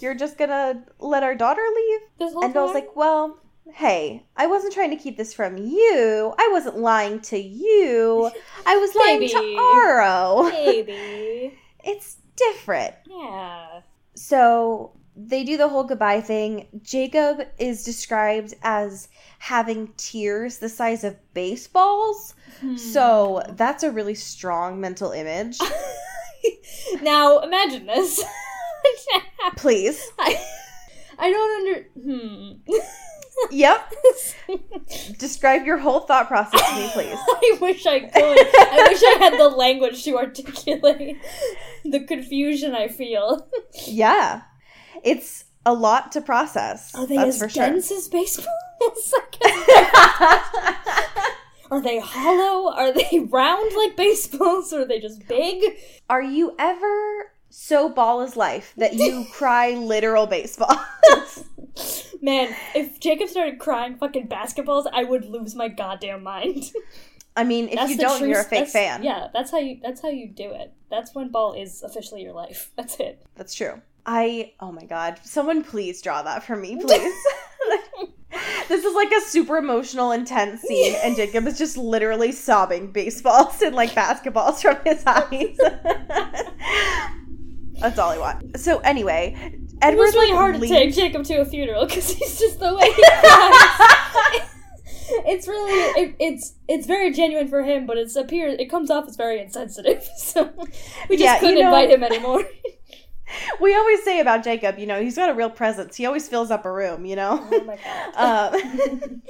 You're 0.00 0.14
just 0.14 0.38
gonna 0.38 0.84
let 0.98 1.22
our 1.22 1.34
daughter 1.34 1.62
leave? 1.74 2.00
This 2.18 2.32
whole 2.32 2.44
And 2.44 2.56
I 2.56 2.62
was 2.62 2.74
like, 2.74 2.96
well, 2.96 3.38
hey, 3.72 4.24
I 4.36 4.46
wasn't 4.46 4.72
trying 4.72 4.90
to 4.90 4.96
keep 4.96 5.16
this 5.16 5.34
from 5.34 5.56
you. 5.56 6.34
I 6.38 6.48
wasn't 6.52 6.78
lying 6.78 7.20
to 7.22 7.38
you. 7.38 8.30
I 8.66 8.76
was 8.76 8.94
lying 8.94 9.28
to 9.28 9.34
Aro. 9.34 10.50
Baby. 10.50 11.58
It's 11.84 12.16
different. 12.36 12.94
Yeah. 13.06 13.80
So 14.14 14.92
they 15.16 15.42
do 15.44 15.56
the 15.56 15.68
whole 15.68 15.84
goodbye 15.84 16.20
thing. 16.20 16.66
Jacob 16.82 17.40
is 17.58 17.84
described 17.84 18.54
as 18.62 19.08
having 19.38 19.92
tears 19.96 20.58
the 20.58 20.68
size 20.68 21.02
of 21.04 21.16
baseballs. 21.34 22.34
Hmm. 22.60 22.76
So 22.76 23.42
that's 23.50 23.84
a 23.84 23.90
really 23.90 24.14
strong 24.16 24.80
mental 24.80 25.12
image. 25.12 25.58
now 27.02 27.38
imagine 27.38 27.86
this. 27.86 28.22
Please. 29.56 30.06
I, 30.18 30.40
I 31.18 31.30
don't 31.30 31.66
under. 31.66 31.88
Hmm. 32.00 32.72
Yep. 33.50 33.94
Describe 35.18 35.64
your 35.64 35.78
whole 35.78 36.00
thought 36.00 36.28
process 36.28 36.60
to 36.68 36.76
me, 36.76 36.90
please. 36.92 37.18
I 37.28 37.58
wish 37.60 37.86
I 37.86 38.00
could. 38.00 38.12
I 38.14 38.88
wish 38.88 39.02
I 39.02 39.16
had 39.20 39.38
the 39.38 39.48
language 39.48 40.02
to 40.04 40.16
articulate 40.16 41.18
the 41.84 42.00
confusion 42.00 42.74
I 42.74 42.88
feel. 42.88 43.48
Yeah. 43.86 44.42
It's 45.04 45.44
a 45.64 45.72
lot 45.72 46.12
to 46.12 46.20
process. 46.20 46.94
Are 46.94 47.06
they 47.06 47.16
that's 47.16 47.36
as 47.36 47.38
for 47.38 47.48
sure. 47.48 47.66
dense 47.66 47.92
as 47.92 48.08
baseballs? 48.08 49.14
Are 51.70 51.82
they 51.82 52.00
hollow? 52.00 52.72
Are 52.72 52.92
they 52.92 53.26
round 53.30 53.72
like 53.76 53.96
baseballs? 53.96 54.72
Or 54.72 54.82
are 54.82 54.84
they 54.86 55.00
just 55.00 55.26
big? 55.28 55.76
Are 56.08 56.22
you 56.22 56.54
ever 56.58 57.32
so 57.50 57.88
ball 57.88 58.22
is 58.22 58.36
life 58.36 58.72
that 58.76 58.94
you 58.94 59.26
cry 59.32 59.70
literal 59.74 60.26
baseball? 60.26 60.74
Man, 62.22 62.54
if 62.74 62.98
Jacob 62.98 63.28
started 63.28 63.58
crying 63.58 63.96
fucking 63.96 64.28
basketballs, 64.28 64.86
I 64.92 65.04
would 65.04 65.24
lose 65.24 65.54
my 65.54 65.68
goddamn 65.68 66.22
mind. 66.24 66.72
I 67.36 67.44
mean, 67.44 67.68
if 67.68 67.76
That's 67.76 67.90
you 67.92 67.98
don't, 67.98 68.18
true- 68.18 68.28
you're 68.28 68.40
a 68.40 68.44
fake 68.44 68.66
fan. 68.68 69.04
Yeah, 69.04 69.28
that's 69.32 69.52
how 69.52 69.58
you. 69.58 69.78
That's 69.80 70.02
how 70.02 70.08
you 70.08 70.26
do 70.28 70.50
it. 70.50 70.72
That's 70.90 71.14
when 71.14 71.30
ball 71.30 71.52
is 71.52 71.84
officially 71.84 72.22
your 72.22 72.32
life. 72.32 72.72
That's 72.76 72.98
it. 72.98 73.22
That's 73.36 73.54
true. 73.54 73.80
I 74.04 74.54
oh 74.58 74.72
my 74.72 74.84
god, 74.84 75.20
someone 75.22 75.62
please 75.62 76.02
draw 76.02 76.22
that 76.22 76.42
for 76.42 76.56
me, 76.56 76.76
please. 76.80 77.14
this 78.68 78.84
is 78.84 78.94
like 78.94 79.12
a 79.12 79.20
super 79.20 79.56
emotional, 79.56 80.10
intense 80.10 80.62
scene, 80.62 80.96
and 81.04 81.14
Jacob 81.14 81.46
is 81.46 81.58
just 81.58 81.76
literally 81.76 82.32
sobbing 82.32 82.90
baseballs 82.90 83.62
and 83.62 83.76
like 83.76 83.90
basketballs 83.90 84.60
from 84.62 84.78
his 84.84 85.04
eyes. 85.06 85.58
That's 87.80 87.98
all 87.98 88.10
I 88.10 88.18
want. 88.18 88.58
So 88.58 88.78
anyway, 88.80 89.34
It 89.82 89.96
was 89.96 90.14
really 90.14 90.28
like, 90.32 90.36
hard 90.38 90.60
to 90.60 90.66
take 90.68 90.94
Jacob 90.94 91.24
to 91.24 91.40
a 91.40 91.44
funeral 91.44 91.86
because 91.86 92.10
he's 92.10 92.38
just 92.38 92.58
the 92.58 92.74
way 92.74 92.86
he 92.92 93.02
it's 95.32 95.48
really 95.48 95.72
it, 96.02 96.16
it's 96.18 96.54
it's 96.68 96.86
very 96.86 97.12
genuine 97.12 97.48
for 97.48 97.62
him, 97.62 97.86
but 97.86 97.96
it's 97.96 98.16
appears 98.16 98.56
it 98.58 98.66
comes 98.70 98.90
off 98.90 99.06
as 99.08 99.16
very 99.16 99.40
insensitive. 99.40 100.04
So 100.18 100.50
we 101.08 101.16
just 101.16 101.24
Yeah, 101.24 101.38
couldn't 101.38 101.56
know- 101.60 101.66
invite 101.66 101.90
him 101.90 102.02
anymore. 102.02 102.44
We 103.60 103.74
always 103.76 104.02
say 104.04 104.20
about 104.20 104.42
Jacob, 104.42 104.78
you 104.78 104.86
know, 104.86 105.02
he's 105.02 105.16
got 105.16 105.28
a 105.28 105.34
real 105.34 105.50
presence. 105.50 105.96
He 105.96 106.06
always 106.06 106.26
fills 106.26 106.50
up 106.50 106.64
a 106.64 106.72
room, 106.72 107.04
you 107.04 107.14
know. 107.14 107.46
oh 107.52 107.64
my 107.64 107.76
god. 108.14 108.54
Um, 108.54 109.22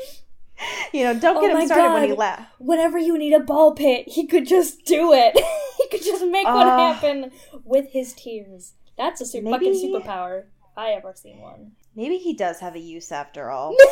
you 0.92 1.04
know, 1.04 1.18
don't 1.18 1.36
Oh 1.38 1.40
get 1.40 1.50
him 1.50 1.58
my 1.58 1.66
started 1.66 1.92
when 1.94 2.02
he 2.02 2.08
God. 2.10 2.18
laughs. 2.18 2.44
Whenever 2.58 2.98
you 2.98 3.16
need 3.18 3.32
a 3.32 3.40
ball 3.40 3.74
pit, 3.74 4.08
he 4.08 4.26
could 4.26 4.46
just 4.46 4.84
do 4.84 5.12
it. 5.12 5.34
he 5.78 5.88
could 5.88 6.04
just 6.04 6.24
make 6.26 6.46
one 6.46 6.66
Uh, 6.66 6.76
happen 6.92 7.30
with 7.64 7.90
his 7.90 8.12
tears. 8.14 8.74
That's 8.96 9.20
a 9.20 9.26
super 9.26 9.50
maybe- 9.50 9.66
fucking 9.72 9.92
superpower. 9.94 10.40
If 10.40 10.76
I 10.78 10.90
ever 10.92 11.12
seen 11.14 11.40
one. 11.40 11.72
Maybe 11.96 12.18
he 12.18 12.32
does 12.34 12.60
have 12.60 12.74
a 12.76 12.78
use 12.78 13.10
after 13.12 13.50
all. 13.50 13.74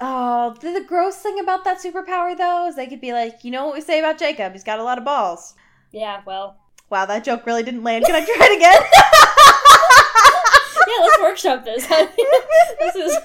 Oh, 0.00 0.54
the, 0.60 0.72
the 0.72 0.80
gross 0.86 1.16
thing 1.16 1.38
about 1.38 1.64
that 1.64 1.78
superpower, 1.82 2.36
though, 2.36 2.66
is 2.66 2.76
they 2.76 2.86
could 2.86 3.00
be 3.00 3.12
like, 3.12 3.44
you 3.44 3.50
know 3.50 3.66
what 3.66 3.74
we 3.74 3.80
say 3.80 3.98
about 4.00 4.18
Jacob? 4.18 4.52
He's 4.52 4.64
got 4.64 4.78
a 4.78 4.82
lot 4.82 4.98
of 4.98 5.04
balls. 5.04 5.54
yeah, 5.92 6.20
well. 6.26 6.56
Wow, 6.90 7.06
that 7.06 7.24
joke 7.24 7.46
really 7.46 7.62
didn't 7.62 7.84
land. 7.84 8.04
Can 8.04 8.14
I 8.14 8.24
try 8.24 8.48
it 8.50 8.56
again? 8.56 8.82
Yeah, 10.86 11.02
let's 11.02 11.18
workshop 11.22 11.64
this. 11.64 11.86
this 11.86 12.94
is 12.96 13.16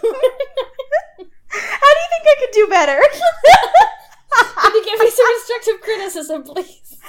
How 1.50 1.89
do 1.95 2.00
you 2.00 2.10
think 2.12 2.26
I 2.28 2.36
could 2.39 2.54
do 2.54 2.68
better? 2.68 3.00
Can 4.62 4.74
you 4.76 4.84
give 4.86 5.00
me 5.00 5.10
some 5.10 5.26
constructive 5.36 5.82
criticism, 5.82 6.43
please? 6.43 7.00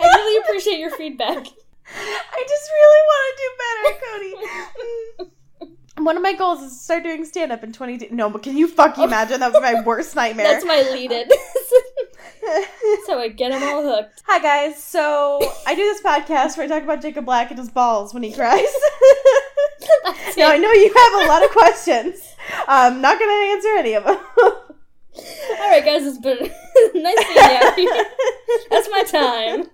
I 0.00 0.04
really 0.16 0.42
appreciate 0.44 0.78
your 0.78 0.90
feedback. 0.90 1.46
I 1.46 2.44
just 2.48 2.70
really 2.74 3.02
want 3.10 3.24
to 3.28 3.42
do 3.42 3.48
better, 3.62 5.24
Cody. 5.24 5.30
One 5.96 6.16
of 6.16 6.22
my 6.22 6.32
goals 6.32 6.60
is 6.62 6.72
to 6.72 6.78
start 6.78 7.04
doing 7.04 7.24
stand 7.24 7.52
up 7.52 7.62
in 7.62 7.72
20. 7.72 8.08
No, 8.10 8.28
but 8.28 8.42
can 8.42 8.56
you 8.56 8.66
fucking 8.66 9.04
imagine? 9.04 9.40
That 9.40 9.52
was 9.52 9.62
my 9.62 9.82
worst 9.82 10.16
nightmare. 10.16 10.48
That's 10.48 10.64
my 10.64 10.82
lead 10.92 11.12
in. 11.12 11.28
so 13.06 13.18
I 13.20 13.28
get 13.28 13.52
them 13.52 13.62
all 13.62 13.82
hooked. 13.82 14.22
Hi, 14.26 14.38
guys. 14.40 14.82
So 14.82 15.40
I 15.66 15.74
do 15.74 15.82
this 15.82 16.02
podcast 16.02 16.56
where 16.56 16.64
I 16.64 16.68
talk 16.68 16.82
about 16.82 17.00
Jacob 17.00 17.24
Black 17.24 17.50
and 17.50 17.58
his 17.58 17.70
balls 17.70 18.12
when 18.12 18.22
he 18.22 18.32
cries. 18.34 18.66
Now, 20.36 20.50
I 20.50 20.58
know 20.58 20.72
you 20.72 20.92
have 20.92 21.24
a 21.24 21.28
lot 21.28 21.44
of 21.44 21.50
questions. 21.50 22.34
I'm 22.66 23.00
not 23.00 23.18
going 23.18 23.30
to 23.30 23.52
answer 23.52 23.68
any 23.78 23.94
of 23.94 24.04
them. 24.04 24.18
Alright, 25.60 25.84
guys, 25.84 26.04
it's 26.04 26.18
been 26.18 26.38
nice 27.02 27.26
seeing 27.76 27.86
you. 27.86 28.04
That's 28.68 28.88
my 28.90 29.04
time. 29.04 29.66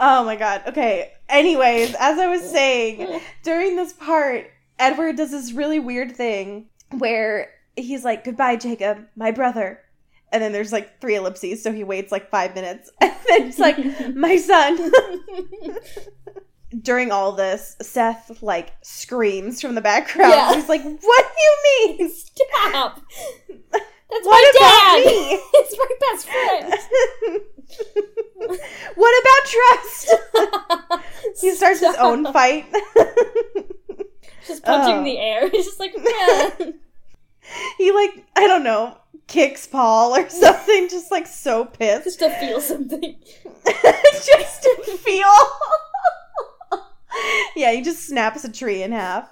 oh 0.00 0.24
my 0.24 0.34
god. 0.36 0.62
Okay. 0.66 1.12
Anyways, 1.28 1.94
as 1.98 2.18
I 2.18 2.26
was 2.26 2.42
saying, 2.42 3.20
during 3.44 3.76
this 3.76 3.92
part, 3.92 4.50
Edward 4.78 5.16
does 5.16 5.30
this 5.30 5.52
really 5.52 5.78
weird 5.78 6.14
thing 6.16 6.66
where 6.90 7.50
he's 7.76 8.04
like, 8.04 8.24
Goodbye, 8.24 8.56
Jacob, 8.56 9.06
my 9.16 9.30
brother. 9.30 9.80
And 10.32 10.42
then 10.42 10.52
there's 10.52 10.72
like 10.72 11.00
three 11.00 11.14
ellipses, 11.14 11.62
so 11.62 11.72
he 11.72 11.84
waits 11.84 12.10
like 12.10 12.30
five 12.30 12.54
minutes. 12.54 12.90
And 13.00 13.12
then 13.40 13.48
it's 13.48 13.58
like, 13.58 13.78
My 14.14 14.36
son. 14.36 14.92
During 16.82 17.10
all 17.12 17.32
this, 17.32 17.76
Seth 17.80 18.42
like 18.42 18.72
screams 18.82 19.60
from 19.60 19.74
the 19.76 19.80
background. 19.80 20.32
Yeah. 20.32 20.54
He's 20.54 20.68
like, 20.68 20.82
What 20.82 21.26
do 21.36 21.42
you 21.42 21.56
mean? 21.98 22.10
Stop! 22.10 23.00
That's 23.70 24.26
What 24.26 24.54
my 24.54 24.60
dad! 24.60 25.06
me? 25.06 25.40
It's 25.54 25.76
my 25.78 25.88
best 26.00 26.26
friend! 26.28 27.40
what 28.96 29.22
about 29.22 29.42
trust? 29.50 31.40
he 31.40 31.54
starts 31.54 31.80
his 31.80 31.96
own 31.96 32.30
fight. 32.32 32.66
Just 34.46 34.64
punching 34.64 34.96
Oh. 35.00 35.04
the 35.04 35.18
air. 35.18 35.48
He's 35.48 35.64
just 35.70 35.80
like, 35.80 35.94
yeah. 35.96 36.50
he 37.78 37.92
like 37.92 38.24
I 38.36 38.46
don't 38.46 38.64
know 38.64 38.98
kicks 39.26 39.66
Paul 39.66 40.14
or 40.16 40.28
something, 40.28 40.88
just 40.88 41.10
like 41.10 41.26
so 41.26 41.64
pissed, 41.64 42.04
Just 42.04 42.18
to 42.20 42.30
feel 42.30 42.60
something. 42.60 43.16
just 43.64 44.62
to 44.62 44.98
feel. 44.98 45.26
yeah, 47.56 47.72
he 47.72 47.82
just 47.82 48.06
snaps 48.06 48.44
a 48.44 48.52
tree 48.52 48.82
in 48.82 48.92
half. 48.92 49.30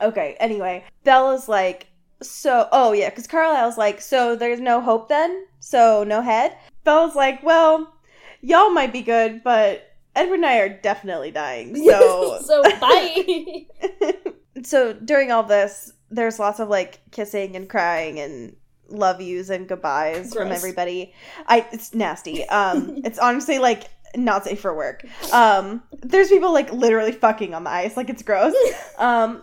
Okay. 0.00 0.36
Anyway, 0.40 0.84
Bella's 1.04 1.48
like, 1.48 1.86
so. 2.22 2.68
Oh 2.72 2.92
yeah, 2.92 3.10
because 3.10 3.26
Carlisle's 3.26 3.78
like, 3.78 4.00
so 4.00 4.34
there's 4.36 4.60
no 4.60 4.80
hope 4.80 5.08
then. 5.08 5.46
So 5.60 6.04
no 6.04 6.20
head. 6.20 6.56
Bella's 6.84 7.14
like, 7.14 7.42
well, 7.42 7.94
y'all 8.42 8.70
might 8.70 8.92
be 8.92 9.02
good, 9.02 9.42
but 9.42 9.93
Edward 10.14 10.36
and 10.36 10.46
I 10.46 10.58
are 10.58 10.68
definitely 10.68 11.30
dying. 11.30 11.74
So 11.84 12.40
so 12.44 12.62
bye. 12.80 13.66
so 14.62 14.92
during 14.92 15.30
all 15.30 15.42
this, 15.42 15.92
there's 16.10 16.38
lots 16.38 16.60
of 16.60 16.68
like 16.68 17.00
kissing 17.10 17.56
and 17.56 17.68
crying 17.68 18.18
and 18.20 18.56
love 18.88 19.20
yous 19.20 19.48
and 19.50 19.68
goodbyes 19.68 20.32
from 20.32 20.52
everybody. 20.52 21.12
I 21.46 21.66
it's 21.72 21.94
nasty. 21.94 22.46
Um 22.48 23.02
it's 23.04 23.18
honestly 23.18 23.58
like 23.58 23.84
not 24.16 24.44
safe 24.44 24.60
for 24.60 24.74
work. 24.74 25.04
Um 25.32 25.82
there's 26.02 26.28
people 26.28 26.52
like 26.52 26.72
literally 26.72 27.12
fucking 27.12 27.54
on 27.54 27.64
the 27.64 27.70
ice 27.70 27.96
like 27.96 28.10
it's 28.10 28.22
gross. 28.22 28.54
Um 28.98 29.42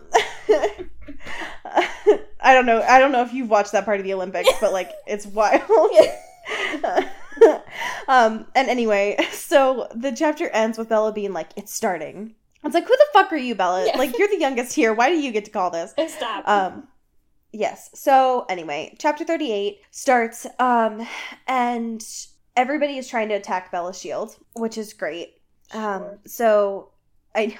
I 2.40 2.54
don't 2.54 2.66
know. 2.66 2.82
I 2.82 2.98
don't 2.98 3.12
know 3.12 3.22
if 3.22 3.32
you've 3.32 3.50
watched 3.50 3.72
that 3.72 3.84
part 3.84 4.00
of 4.00 4.04
the 4.04 4.14
Olympics, 4.14 4.50
but 4.60 4.72
like 4.72 4.90
it's 5.06 5.26
wild. 5.26 5.62
um 8.08 8.46
and 8.54 8.68
anyway, 8.68 9.16
so 9.32 9.88
the 9.94 10.12
chapter 10.12 10.48
ends 10.50 10.78
with 10.78 10.88
Bella 10.88 11.12
being 11.12 11.32
like 11.32 11.50
it's 11.56 11.72
starting. 11.72 12.34
It's 12.64 12.74
like 12.74 12.84
who 12.84 12.96
the 12.96 13.06
fuck 13.12 13.32
are 13.32 13.36
you, 13.36 13.54
Bella? 13.54 13.86
Yeah. 13.86 13.98
Like 13.98 14.16
you're 14.18 14.28
the 14.28 14.38
youngest 14.38 14.74
here. 14.74 14.92
Why 14.94 15.08
do 15.08 15.16
you 15.18 15.32
get 15.32 15.44
to 15.46 15.50
call 15.50 15.70
this? 15.70 15.94
Stop. 16.12 16.46
Um 16.48 16.88
yes. 17.52 17.90
So 17.94 18.46
anyway, 18.48 18.94
chapter 18.98 19.24
38 19.24 19.80
starts 19.90 20.46
um 20.58 21.06
and 21.46 22.04
everybody 22.56 22.98
is 22.98 23.08
trying 23.08 23.28
to 23.30 23.34
attack 23.34 23.72
Bella's 23.72 23.98
shield, 24.00 24.36
which 24.54 24.78
is 24.78 24.92
great. 24.92 25.40
Um 25.72 26.02
Sure. 26.02 26.18
so 26.26 26.88
I 27.34 27.58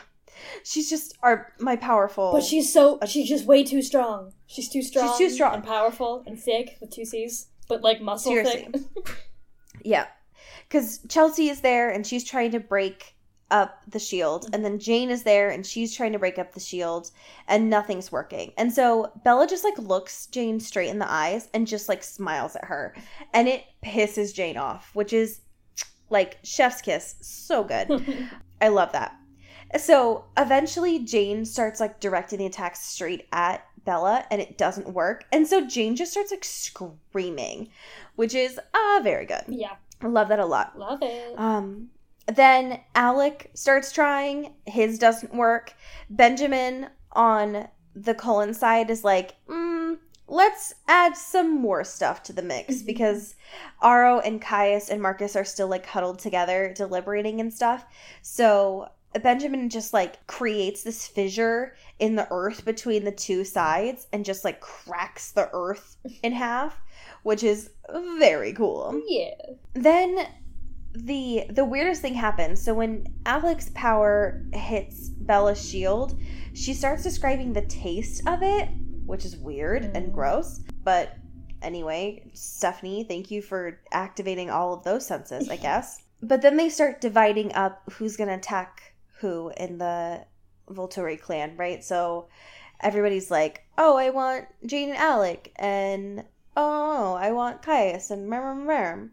she's 0.64 0.88
just 0.88 1.16
our 1.22 1.52
my 1.58 1.76
powerful 1.76 2.32
But 2.32 2.42
she's 2.44 2.72
so 2.72 2.98
she's 3.06 3.28
just 3.28 3.44
way 3.46 3.64
too 3.64 3.82
strong. 3.82 4.32
She's 4.46 4.68
too 4.68 4.82
strong. 4.82 5.08
She's 5.08 5.18
too 5.18 5.30
strong. 5.34 5.54
and 5.54 5.64
powerful 5.64 6.22
and 6.26 6.38
thick 6.40 6.76
with 6.80 6.90
two 6.90 7.04
C's, 7.04 7.48
but 7.68 7.82
like 7.82 8.00
muscle 8.00 8.32
Seriously. 8.32 8.68
thick. 8.72 9.16
Yeah. 9.82 10.06
Cuz 10.70 11.00
Chelsea 11.08 11.48
is 11.48 11.60
there 11.60 11.90
and 11.90 12.06
she's 12.06 12.24
trying 12.24 12.50
to 12.52 12.60
break 12.60 13.14
up 13.50 13.82
the 13.86 13.98
shield 13.98 14.46
and 14.52 14.64
then 14.64 14.78
Jane 14.78 15.10
is 15.10 15.24
there 15.24 15.50
and 15.50 15.66
she's 15.66 15.94
trying 15.94 16.12
to 16.12 16.18
break 16.18 16.38
up 16.38 16.52
the 16.54 16.60
shield 16.60 17.10
and 17.48 17.68
nothing's 17.70 18.10
working. 18.10 18.52
And 18.56 18.72
so 18.72 19.12
Bella 19.24 19.46
just 19.46 19.64
like 19.64 19.78
looks 19.78 20.26
Jane 20.26 20.58
straight 20.60 20.88
in 20.88 20.98
the 20.98 21.10
eyes 21.10 21.48
and 21.52 21.66
just 21.66 21.88
like 21.88 22.02
smiles 22.02 22.56
at 22.56 22.64
her 22.64 22.94
and 23.34 23.48
it 23.48 23.64
pisses 23.84 24.34
Jane 24.34 24.56
off, 24.56 24.90
which 24.94 25.12
is 25.12 25.40
Like 26.10 26.38
chef's 26.44 26.80
kiss. 26.82 27.16
So 27.20 27.64
good. 27.64 27.88
I 28.60 28.68
love 28.68 28.92
that. 28.92 29.16
So 29.78 30.26
eventually 30.36 30.98
Jane 31.00 31.44
starts 31.44 31.80
like 31.80 32.00
directing 32.00 32.38
the 32.38 32.46
attacks 32.46 32.80
straight 32.80 33.26
at 33.32 33.66
Bella 33.84 34.24
and 34.30 34.40
it 34.40 34.56
doesn't 34.58 34.88
work. 34.92 35.24
And 35.32 35.46
so 35.46 35.66
Jane 35.66 35.96
just 35.96 36.12
starts 36.12 36.30
like 36.30 36.44
screaming, 36.44 37.70
which 38.16 38.34
is 38.34 38.58
uh 38.74 39.00
very 39.02 39.26
good. 39.26 39.44
yeah, 39.48 39.74
I 40.00 40.06
love 40.06 40.28
that 40.28 40.38
a 40.38 40.46
lot. 40.46 40.78
love 40.78 41.00
it. 41.02 41.38
Um 41.38 41.90
then 42.26 42.80
Alec 42.94 43.50
starts 43.54 43.90
trying, 43.90 44.54
his 44.66 44.98
doesn't 44.98 45.34
work. 45.34 45.74
Benjamin 46.08 46.88
on 47.12 47.68
the 47.96 48.14
Cullen 48.14 48.54
side 48.54 48.90
is 48.90 49.02
like, 49.04 49.34
mm, 49.48 49.98
let's 50.28 50.72
add 50.88 51.16
some 51.16 51.60
more 51.60 51.82
stuff 51.84 52.22
to 52.22 52.32
the 52.32 52.42
mix 52.42 52.76
Mhm. 52.76 52.86
because 52.86 53.34
Aro 53.82 54.24
and 54.24 54.40
Caius 54.40 54.88
and 54.88 55.02
Marcus 55.02 55.34
are 55.36 55.44
still 55.44 55.66
like 55.68 55.84
huddled 55.84 56.20
together 56.20 56.72
deliberating 56.74 57.40
and 57.40 57.52
stuff. 57.52 57.84
So 58.22 58.88
Benjamin 59.20 59.68
just 59.68 59.92
like 59.92 60.26
creates 60.26 60.82
this 60.82 61.06
fissure 61.06 61.74
in 61.98 62.16
the 62.16 62.26
earth 62.30 62.64
between 62.64 63.04
the 63.04 63.12
two 63.12 63.44
sides 63.44 64.06
and 64.12 64.24
just 64.24 64.44
like 64.44 64.60
cracks 64.60 65.32
the 65.32 65.48
earth 65.52 65.96
in 66.22 66.32
half, 66.32 66.80
which 67.22 67.42
is 67.42 67.70
very 68.18 68.52
cool 68.52 69.00
yeah. 69.08 69.30
then 69.74 70.26
the 70.94 71.44
the 71.50 71.64
weirdest 71.64 72.02
thing 72.02 72.14
happens 72.14 72.62
so 72.62 72.74
when 72.74 73.06
alec's 73.26 73.70
power 73.74 74.42
hits 74.52 75.08
bella's 75.08 75.66
shield 75.68 76.18
she 76.54 76.74
starts 76.74 77.02
describing 77.02 77.52
the 77.52 77.62
taste 77.62 78.22
of 78.26 78.42
it 78.42 78.68
which 79.06 79.24
is 79.24 79.36
weird 79.36 79.84
and 79.94 80.08
Mm. 80.08 80.12
gross 80.12 80.60
but 80.84 81.16
anyway 81.62 82.30
stephenie 82.34 83.04
thank 83.04 83.30
you 83.30 83.40
for 83.40 83.80
activating 83.92 84.50
all 84.50 84.74
of 84.74 84.84
those 84.84 85.06
senses 85.06 85.48
i 85.48 85.56
guess 85.68 86.02
but 86.22 86.42
then 86.42 86.56
they 86.56 86.68
start 86.68 87.00
dividing 87.00 87.52
up 87.54 87.82
who's 87.92 88.16
gonna 88.16 88.34
attack 88.36 88.91
who 89.22 89.50
in 89.56 89.78
the 89.78 90.22
volturi 90.68 91.18
clan 91.18 91.56
right 91.56 91.82
so 91.82 92.28
everybody's 92.80 93.30
like 93.30 93.64
oh 93.78 93.96
i 93.96 94.10
want 94.10 94.44
jane 94.66 94.90
and 94.90 94.98
alec 94.98 95.50
and 95.56 96.22
oh 96.56 97.14
i 97.14 97.32
want 97.32 97.62
caius 97.62 98.10
and 98.10 98.28
mer, 98.28 98.54
mer, 98.54 98.64
mer. 98.64 99.10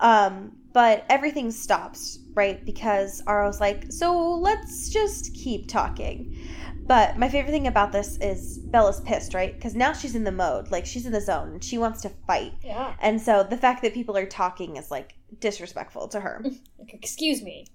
Um, 0.00 0.52
but 0.72 1.04
everything 1.08 1.50
stops, 1.50 2.20
right? 2.34 2.64
Because 2.64 3.22
Aro's 3.26 3.60
like, 3.60 3.90
so 3.90 4.34
let's 4.34 4.90
just 4.90 5.34
keep 5.34 5.68
talking. 5.68 6.38
But 6.86 7.18
my 7.18 7.28
favorite 7.28 7.50
thing 7.50 7.66
about 7.66 7.92
this 7.92 8.16
is 8.18 8.58
Bella's 8.58 9.00
pissed, 9.02 9.34
right? 9.34 9.54
Because 9.54 9.74
now 9.74 9.92
she's 9.92 10.14
in 10.14 10.24
the 10.24 10.32
mode, 10.32 10.70
like 10.70 10.86
she's 10.86 11.04
in 11.04 11.12
the 11.12 11.20
zone, 11.20 11.52
and 11.54 11.64
she 11.64 11.76
wants 11.78 12.00
to 12.02 12.08
fight. 12.26 12.54
Yeah. 12.62 12.94
And 13.00 13.20
so 13.20 13.42
the 13.42 13.56
fact 13.56 13.82
that 13.82 13.92
people 13.92 14.16
are 14.16 14.24
talking 14.24 14.76
is 14.76 14.90
like 14.90 15.14
disrespectful 15.40 16.08
to 16.08 16.20
her. 16.20 16.44
Excuse 16.88 17.42
me. 17.42 17.66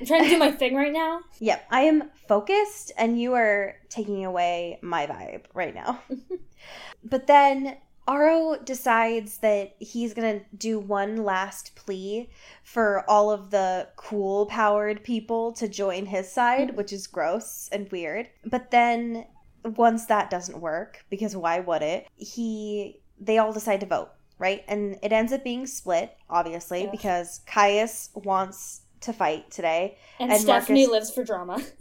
I'm 0.00 0.06
trying 0.06 0.24
to 0.24 0.30
do 0.30 0.38
my 0.38 0.52
thing 0.52 0.74
right 0.74 0.92
now. 0.92 1.20
Yep, 1.40 1.66
I 1.70 1.82
am 1.82 2.10
focused, 2.26 2.92
and 2.98 3.20
you 3.20 3.34
are 3.34 3.76
taking 3.88 4.24
away 4.24 4.78
my 4.82 5.06
vibe 5.06 5.44
right 5.54 5.74
now. 5.74 6.00
but 7.04 7.26
then 7.26 7.76
Aro 8.08 8.64
decides 8.64 9.38
that 9.38 9.74
he's 9.78 10.14
gonna 10.14 10.40
do 10.56 10.78
one 10.78 11.24
last 11.24 11.76
plea 11.76 12.30
for 12.64 13.04
all 13.08 13.30
of 13.30 13.50
the 13.50 13.88
cool 13.96 14.46
powered 14.46 15.04
people 15.04 15.52
to 15.52 15.68
join 15.68 16.06
his 16.06 16.30
side, 16.30 16.76
which 16.76 16.92
is 16.92 17.06
gross 17.06 17.68
and 17.70 17.90
weird. 17.92 18.28
But 18.44 18.70
then 18.70 19.26
once 19.64 20.06
that 20.06 20.30
doesn't 20.30 20.60
work, 20.60 21.04
because 21.10 21.36
why 21.36 21.60
would 21.60 21.82
it? 21.82 22.08
He 22.16 23.00
they 23.20 23.38
all 23.38 23.52
decide 23.52 23.80
to 23.80 23.86
vote, 23.86 24.10
right? 24.38 24.64
And 24.68 24.98
it 25.02 25.12
ends 25.12 25.32
up 25.32 25.44
being 25.44 25.66
split, 25.66 26.16
obviously, 26.30 26.88
because 26.90 27.40
Caius 27.46 28.10
wants 28.14 28.82
to 29.02 29.12
fight 29.12 29.50
today. 29.50 29.96
And, 30.18 30.30
And 30.32 30.40
Stephenie 30.40 30.86
Marcus- 30.86 30.92
lives 30.92 31.10
for 31.12 31.24
drama. 31.24 31.62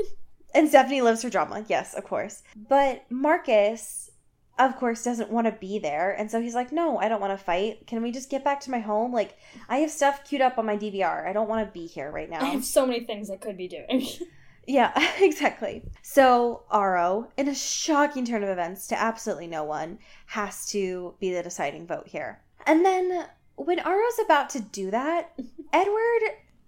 And 0.55 0.69
Stephenie 0.69 1.01
lives 1.01 1.21
for 1.21 1.29
drama. 1.29 1.65
Yes, 1.67 1.93
of 1.93 2.03
course. 2.05 2.41
But 2.55 3.03
Marcus, 3.11 4.09
of 4.57 4.75
course, 4.77 5.03
doesn't 5.03 5.29
want 5.29 5.45
to 5.45 5.51
be 5.51 5.77
there. 5.77 6.11
And 6.17 6.31
so 6.31 6.41
he's 6.41 6.55
like, 6.55 6.71
no, 6.71 6.97
I 6.97 7.09
don't 7.09 7.21
want 7.21 7.37
to 7.37 7.43
fight. 7.45 7.85
Can 7.85 8.01
we 8.01 8.11
just 8.11 8.31
get 8.31 8.43
back 8.43 8.61
to 8.61 8.71
my 8.71 8.79
home? 8.79 9.13
Like, 9.13 9.37
I 9.69 9.79
have 9.79 9.91
stuff 9.91 10.23
queued 10.23 10.41
up 10.41 10.57
on 10.57 10.65
my 10.65 10.75
DVR. 10.77 11.27
I 11.27 11.33
don't 11.33 11.49
want 11.49 11.67
to 11.67 11.71
be 11.71 11.85
here 11.85 12.09
right 12.09 12.29
now. 12.29 12.41
I 12.41 12.45
have 12.45 12.65
so 12.65 12.87
many 12.87 13.01
things 13.01 13.29
I 13.29 13.35
could 13.35 13.57
be 13.57 13.67
doing. 13.67 14.07
yeah, 14.67 14.93
exactly. 15.19 15.83
So 16.01 16.63
Aro, 16.71 17.27
in 17.37 17.49
a 17.49 17.53
shocking 17.53 18.25
turn 18.25 18.41
of 18.41 18.49
events 18.49 18.87
to 18.87 18.99
absolutely 18.99 19.47
no 19.47 19.63
one, 19.63 19.99
has 20.27 20.65
to 20.67 21.13
be 21.19 21.31
the 21.33 21.43
deciding 21.43 21.85
vote 21.85 22.07
here. 22.07 22.41
And 22.65 22.83
then 22.83 23.27
when 23.57 23.79
Aro's 23.79 24.19
about 24.25 24.49
to 24.51 24.59
do 24.59 24.89
that, 24.91 25.33
Edward 25.71 26.21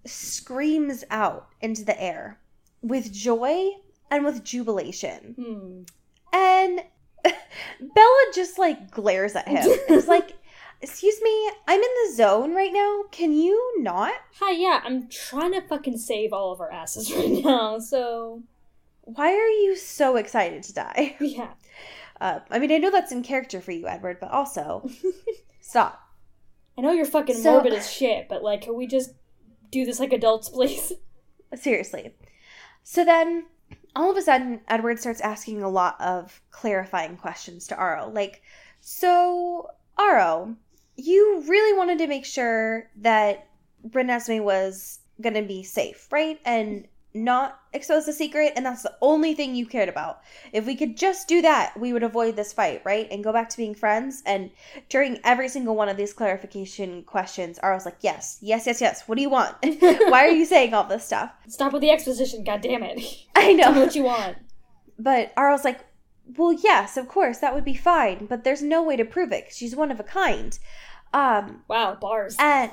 screams 0.06 1.04
out 1.10 1.50
into 1.62 1.84
the 1.84 2.02
air 2.02 2.39
with 2.82 3.12
joy 3.12 3.72
and 4.12 4.26
with 4.26 4.43
jubilation. 4.43 5.36
hmm. 5.38 5.82
And 6.36 6.82
Bella 7.24 8.26
just 8.34 8.58
like 8.60 8.91
glares 8.91 9.36
at 9.36 9.47
him. 9.47 9.64
It's 9.89 10.08
like, 10.08 10.34
excuse 10.82 11.20
me, 11.22 11.52
I'm 11.68 11.80
in 11.82 11.89
the 12.08 12.14
zone 12.16 12.54
right 12.56 12.72
now. 12.72 13.04
Can 13.12 13.34
you 13.34 13.82
not? 13.82 14.14
Hi, 14.39 14.52
yeah, 14.52 14.82
I'm 14.84 15.10
trying 15.10 15.54
to 15.54 15.62
fucking 15.62 15.97
save 15.97 16.32
all 16.34 16.52
of 16.52 16.62
our 16.62 16.72
asses 16.72 17.14
right 17.16 17.43
now, 17.43 17.80
so. 17.80 18.43
Why 19.02 19.34
are 19.34 19.47
you 19.50 19.76
so 19.76 20.16
excited 20.18 20.62
to 20.64 20.74
die? 20.74 21.16
Yeah. 21.20 21.50
Uh, 22.22 22.39
I 22.52 22.60
mean, 22.60 22.72
I 22.72 22.78
know 22.78 22.91
that's 22.91 23.12
in 23.12 23.24
character 23.24 23.60
for 23.60 23.72
you, 23.72 23.88
Edward, 23.88 24.18
but 24.20 24.30
also, 24.30 24.88
stop. 25.62 26.00
I 26.78 26.82
know 26.82 26.91
you're 26.91 27.06
fucking 27.06 27.36
So- 27.38 27.54
morbid 27.54 27.74
as 27.74 27.91
shit, 27.91 28.28
but 28.30 28.43
like, 28.43 28.62
can 28.62 28.76
we 28.76 28.86
just 28.88 29.12
do 29.72 29.86
this 29.86 29.99
like 29.99 30.13
adults, 30.13 30.49
please? 30.53 30.93
Seriously. 31.55 32.13
So 32.84 33.03
then, 33.03 33.45
all 33.95 34.11
of 34.11 34.17
a 34.17 34.22
sudden, 34.22 34.61
Edward 34.67 34.99
starts 34.99 35.22
asking 35.22 35.61
a 35.61 35.70
lot 35.70 35.99
of 35.99 36.41
clarifying 36.51 37.17
questions 37.17 37.67
to 37.67 37.76
Aro. 37.76 38.13
Like, 38.13 38.41
so, 38.82 39.70
Aro, 39.97 40.55
you 40.95 41.43
really 41.47 41.78
wanted 41.78 41.97
to 41.99 42.07
make 42.07 42.26
sure 42.26 42.89
that 42.97 43.47
Renesmee 43.89 44.43
was 44.43 44.99
going 45.22 45.36
to 45.36 45.41
be 45.41 45.63
safe, 45.63 46.07
right? 46.11 46.39
And 46.45 46.88
not 47.14 47.60
expose 47.74 48.05
the 48.05 48.14
secret, 48.14 48.53
and 48.55 48.66
that's 48.66 48.84
the 48.84 48.95
only 49.01 49.34
thing 49.34 49.55
you 49.55 49.66
cared 49.66 49.89
about. 49.89 50.22
If 50.53 50.66
we 50.66 50.76
could 50.76 50.95
just 50.95 51.28
do 51.28 51.41
that, 51.41 51.78
we 51.80 51.91
would 51.91 52.03
avoid 52.03 52.36
this 52.36 52.53
fight, 52.53 52.82
right? 52.86 53.07
And 53.10 53.24
go 53.24 53.34
back 53.34 53.49
to 53.49 53.57
being 53.57 53.74
friends. 53.74 54.22
And 54.26 54.51
during 54.89 55.20
every 55.24 55.49
single 55.49 55.76
one 55.76 55.89
of 55.89 55.97
these 55.97 56.14
clarification 56.14 57.03
questions, 57.03 57.60
Aro's 57.64 57.86
like, 57.86 57.97
yes, 58.01 58.38
yes, 58.41 58.68
yes, 58.68 58.80
yes. 58.80 59.07
What 59.07 59.16
do 59.16 59.22
you 59.24 59.30
want? 59.30 59.55
Why 59.64 60.26
are 60.26 60.30
you 60.30 60.45
saying 60.45 60.74
all 60.74 60.84
this 60.84 61.05
stuff? 61.05 61.32
Stop 61.47 61.74
with 61.74 61.82
the 61.82 61.89
exposition, 61.91 62.43
goddammit. 62.45 63.26
I 63.36 63.55
Tell 63.55 63.72
me 63.74 63.80
know. 63.80 63.86
what 63.86 63.95
you 63.95 64.03
want. 64.03 64.38
But 64.99 65.34
Aro's 65.36 65.64
like, 65.64 65.80
well, 66.38 66.53
yes, 66.53 66.95
of 66.95 67.07
course, 67.07 67.39
that 67.39 67.55
would 67.55 67.66
be 67.66 67.74
fine, 67.74 68.28
but 68.28 68.43
there's 68.43 68.62
no 68.62 68.84
way 68.84 68.95
to 68.95 69.03
prove 69.05 69.32
it 69.32 69.47
she's 69.51 69.76
one 69.76 69.89
of 69.91 69.99
a 69.99 70.03
kind. 70.03 70.60
Um, 71.12 71.64
Wow, 71.68 71.95
bars. 71.99 72.36
and 72.38 72.72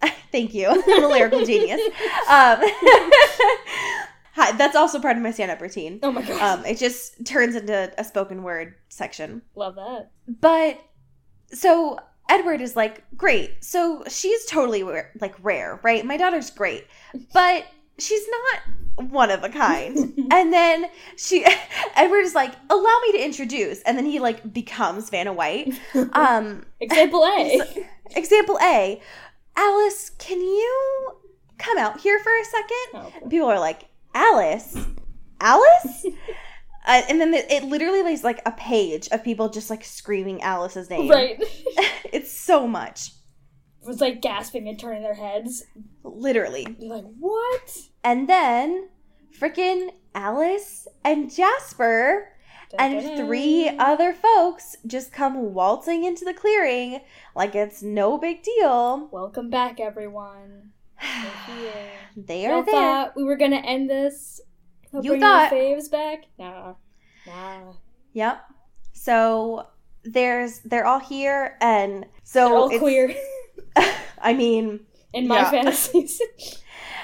thank 0.32 0.54
you. 0.54 0.68
I'm 0.88 1.04
a 1.04 1.08
lyrical 1.08 1.44
genius. 1.44 1.80
Um, 2.28 2.60
hi, 4.34 4.52
that's 4.56 4.76
also 4.76 5.00
part 5.00 5.16
of 5.16 5.22
my 5.22 5.30
stand 5.30 5.50
up 5.50 5.60
routine. 5.60 6.00
oh 6.02 6.12
my 6.12 6.22
god. 6.22 6.58
Um, 6.58 6.64
it 6.66 6.78
just 6.78 7.24
turns 7.24 7.54
into 7.56 7.92
a 7.98 8.04
spoken 8.04 8.42
word 8.42 8.74
section. 8.88 9.42
Love 9.54 9.76
that. 9.76 10.10
But 10.28 10.80
so 11.52 11.98
Edward 12.28 12.60
is 12.60 12.76
like, 12.76 13.04
great. 13.16 13.64
So 13.64 14.04
she's 14.08 14.44
totally 14.46 14.82
rare, 14.82 15.12
like 15.20 15.34
rare, 15.42 15.80
right? 15.82 16.04
My 16.04 16.16
daughter's 16.16 16.50
great, 16.50 16.86
but 17.32 17.66
she's 17.98 18.26
not 18.28 19.10
one 19.10 19.30
of 19.30 19.44
a 19.44 19.48
kind. 19.48 19.96
and 20.30 20.52
then 20.52 20.86
she, 21.16 21.46
Edward 21.94 22.20
is 22.20 22.34
like, 22.34 22.52
allow 22.68 23.00
me 23.06 23.12
to 23.12 23.24
introduce, 23.24 23.80
and 23.82 23.96
then 23.96 24.04
he 24.06 24.18
like 24.18 24.52
becomes 24.52 25.08
Vanna 25.10 25.32
White. 25.32 25.78
Um, 26.12 26.66
Example 26.80 27.24
A. 27.24 27.60
example 28.14 28.58
A, 28.62 29.00
Alice, 29.56 30.10
can 30.18 30.40
you 30.40 31.16
come 31.58 31.78
out 31.78 32.00
here 32.00 32.18
for 32.18 32.32
a 32.38 32.44
second? 32.44 33.12
Oh, 33.24 33.28
people 33.28 33.48
are 33.48 33.58
like, 33.58 33.88
Alice? 34.14 34.76
Alice? 35.40 36.06
uh, 36.86 37.02
and 37.08 37.20
then 37.20 37.34
it, 37.34 37.50
it 37.50 37.64
literally 37.64 38.00
is 38.12 38.24
like 38.24 38.40
a 38.46 38.52
page 38.52 39.08
of 39.12 39.24
people 39.24 39.48
just 39.48 39.70
like 39.70 39.84
screaming 39.84 40.42
Alice's 40.42 40.90
name. 40.90 41.10
right. 41.10 41.42
it's 42.12 42.30
so 42.30 42.66
much. 42.66 43.12
It 43.82 43.88
was 43.88 44.00
like 44.00 44.20
gasping 44.20 44.68
and 44.68 44.78
turning 44.78 45.02
their 45.02 45.14
heads. 45.14 45.64
Literally. 46.02 46.66
They're 46.78 46.88
like, 46.88 47.04
what? 47.18 47.78
And 48.02 48.28
then 48.28 48.88
freaking 49.38 49.90
Alice 50.14 50.88
and 51.04 51.32
Jasper 51.32 52.28
and 52.78 53.16
three 53.16 53.68
other 53.78 54.12
folks 54.12 54.76
just 54.86 55.12
come 55.12 55.54
waltzing 55.54 56.04
into 56.04 56.24
the 56.24 56.34
clearing 56.34 57.00
like 57.34 57.54
it's 57.54 57.82
no 57.82 58.18
big 58.18 58.42
deal. 58.42 59.08
Welcome 59.12 59.50
back, 59.50 59.80
everyone. 59.80 60.70
They 62.16 62.44
Y'all 62.44 62.60
are 62.60 62.64
there. 62.64 62.72
thought 62.74 63.16
we 63.16 63.24
were 63.24 63.36
gonna 63.36 63.56
end 63.56 63.90
this? 63.90 64.40
They'll 64.92 65.04
You 65.04 65.20
thought- 65.20 65.52
faves 65.52 65.90
back? 65.90 66.24
Nah. 66.38 66.74
Nah. 67.26 67.72
Yep. 68.14 68.40
So 68.94 69.66
there's 70.04 70.60
they're 70.60 70.86
all 70.86 71.00
here 71.00 71.56
and 71.60 72.06
so 72.24 72.48
They're 72.48 72.56
all 72.56 72.66
it's- 72.68 72.80
queer. 72.80 73.14
I 74.22 74.32
mean, 74.32 74.80
in 75.12 75.28
my 75.28 75.36
Yeah. 75.40 75.50
fantasies. 75.50 76.20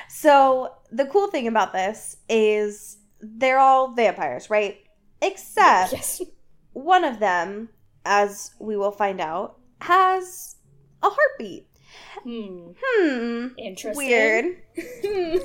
So 0.09 0.75
the 0.91 1.07
cool 1.07 1.29
thing 1.29 1.47
about 1.49 1.73
this 1.73 1.87
is, 1.87 1.87
so 1.87 1.87
the 1.87 1.87
cool 1.87 2.07
thing 2.07 2.07
about 2.07 2.13
this 2.13 2.17
is 2.29 2.99
they're 3.21 3.59
all 3.59 3.93
vampires, 3.95 4.49
right? 4.51 4.79
Except 5.23 5.93
yes. 5.93 6.21
one 6.73 7.05
of 7.05 7.19
them, 7.21 7.69
as 8.05 8.53
we 8.59 8.77
will 8.77 8.91
find 8.93 9.21
out, 9.21 9.59
has 9.81 10.57
a 11.03 11.09
heartbeat. 11.09 11.67
Hmm. 12.23 12.71
Hmm. 12.83 13.47
Interesting. 13.59 13.97
Weird. 13.97 14.57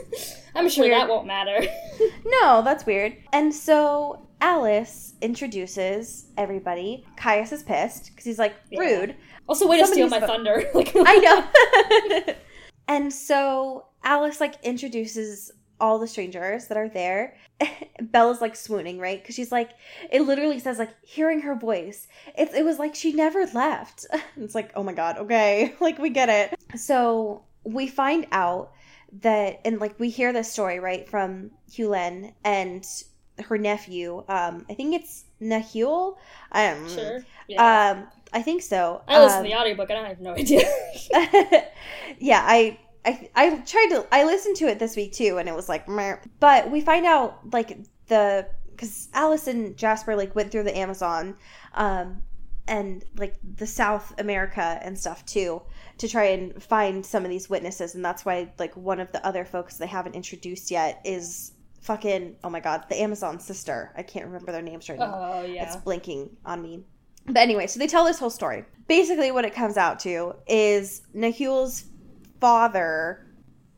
I'm 0.56 0.70
sure 0.70 0.86
Weird. 0.86 0.94
that 0.98 1.10
won't 1.10 1.28
matter. 1.28 1.60
No, 2.26 2.62
that's 2.62 2.86
weird. 2.86 3.16
And 3.34 3.54
so 3.54 4.28
Alice 4.42 5.14
introduces 5.22 6.28
everybody. 6.38 7.06
Caius 7.18 7.52
is 7.52 7.64
pissed 7.64 8.12
because 8.12 8.26
he's 8.26 8.38
like, 8.38 8.54
Yeah. 8.70 8.80
rude. 8.82 9.16
Also, 9.48 9.68
way 9.68 9.80
to 9.80 9.88
steal 9.88 10.10
my 10.10 10.20
thunder. 10.20 10.64
Like 10.74 10.92
I 10.96 11.16
know. 11.18 12.34
and 12.88 13.12
so 13.12 13.88
Alice 14.04 14.40
like 14.40 14.56
introduces 14.64 15.52
all 15.80 16.00
the 16.00 16.08
strangers 16.08 16.68
that 16.68 16.78
are 16.78 16.90
there. 16.90 17.36
Bella's 18.02 18.42
like 18.42 18.56
swooning, 18.56 19.00
right? 19.00 19.22
Because 19.22 19.36
she's 19.36 19.52
like, 19.52 19.72
it 20.12 20.22
literally 20.22 20.60
says 20.60 20.80
like 20.80 20.92
hearing 21.04 21.42
her 21.42 21.56
voice. 21.56 22.08
It 22.38 22.50
it 22.54 22.64
was 22.66 22.80
like 22.80 22.96
she 22.96 23.14
never 23.14 23.46
left. 23.48 24.06
it's 24.38 24.56
like, 24.56 24.72
oh 24.76 24.84
my 24.84 24.94
god, 24.94 25.18
okay, 25.18 25.74
like 25.80 25.98
we 26.00 26.10
get 26.10 26.30
it. 26.30 26.80
So 26.80 27.44
we 27.64 27.88
find 27.88 28.28
out 28.32 28.72
that, 29.22 29.62
and 29.66 29.80
like 29.80 30.00
we 30.00 30.10
hear 30.10 30.34
this 30.34 30.52
story 30.52 30.80
right 30.80 31.08
from 31.10 31.52
Huilen 31.72 32.34
and 32.44 32.86
her 33.48 33.58
nephew. 33.58 34.24
Um, 34.28 34.66
I 34.70 34.74
think 34.74 34.96
it's 34.96 35.26
Nahuel. 35.42 36.18
Um, 36.52 36.90
Sure. 36.90 37.24
Yeah. 37.48 37.92
Um, 37.92 38.08
I 38.34 38.42
think 38.42 38.62
so. 38.62 39.02
I 39.08 39.24
listened 39.24 39.40
Um, 39.40 39.44
to 39.46 39.50
the 39.52 39.56
audiobook 39.58 39.90
and 39.90 40.00
I 40.00 40.10
have 40.10 40.20
no 40.20 40.34
idea. 40.34 40.68
yeah, 42.20 42.44
I, 42.46 42.78
I 43.08 43.30
I 43.36 43.58
tried 43.60 43.88
to 43.91 44.05
I 44.12 44.26
listened 44.26 44.58
to 44.58 44.68
it 44.68 44.80
this 44.80 44.95
week 44.95 45.14
too, 45.14 45.38
and 45.38 45.47
it 45.47 45.55
was 45.55 45.70
like, 45.70 45.88
meh. 45.88 46.18
but 46.39 46.70
we 46.70 46.82
find 46.82 47.05
out 47.05 47.39
like 47.53 47.78
the 48.08 48.47
because 48.72 49.08
Alice 49.14 49.47
and 49.47 49.76
Jasper 49.78 50.16
like 50.16 50.36
went 50.36 50.51
through 50.51 50.64
the 50.64 50.78
Amazon, 50.78 51.36
um, 51.74 52.22
and 52.68 53.05
like 53.16 53.36
the 53.55 53.66
South 53.66 54.14
America 54.20 54.80
and 54.84 54.99
stuff 54.99 55.26
too 55.26 55.62
to 55.99 56.08
try 56.08 56.26
and 56.26 56.62
find 56.62 57.05
some 57.05 57.24
of 57.24 57.30
these 57.30 57.49
witnesses, 57.49 57.95
and 57.95 58.03
that's 58.03 58.26
why 58.26 58.51
like 58.60 58.76
one 58.76 58.99
of 58.99 59.12
the 59.14 59.26
other 59.26 59.45
folks 59.45 59.78
they 59.78 59.88
haven't 59.88 60.16
introduced 60.16 60.70
yet 60.70 61.01
is 61.05 61.53
fucking 61.82 62.36
oh 62.43 62.49
my 62.49 62.60
god 62.60 62.84
the 62.89 63.01
Amazon 63.01 63.39
sister 63.39 63.93
I 63.95 64.03
can't 64.03 64.26
remember 64.26 64.51
their 64.51 64.62
names 64.62 64.89
right 64.89 64.99
now. 64.99 65.14
oh 65.36 65.45
yeah. 65.45 65.66
It's 65.66 65.78
blinking 65.78 66.36
on 66.45 66.62
me. 66.62 66.84
But 67.26 67.38
anyway, 67.38 67.68
so 67.68 67.80
they 67.80 67.88
tell 67.88 68.05
this 68.05 68.20
whole 68.20 68.30
story. 68.30 68.64
Basically, 68.88 69.32
what 69.32 69.43
it 69.43 69.53
comes 69.53 69.76
out 69.76 69.99
to 70.01 70.34
is 70.47 71.01
Nahuel's 71.14 71.84
father 72.40 73.26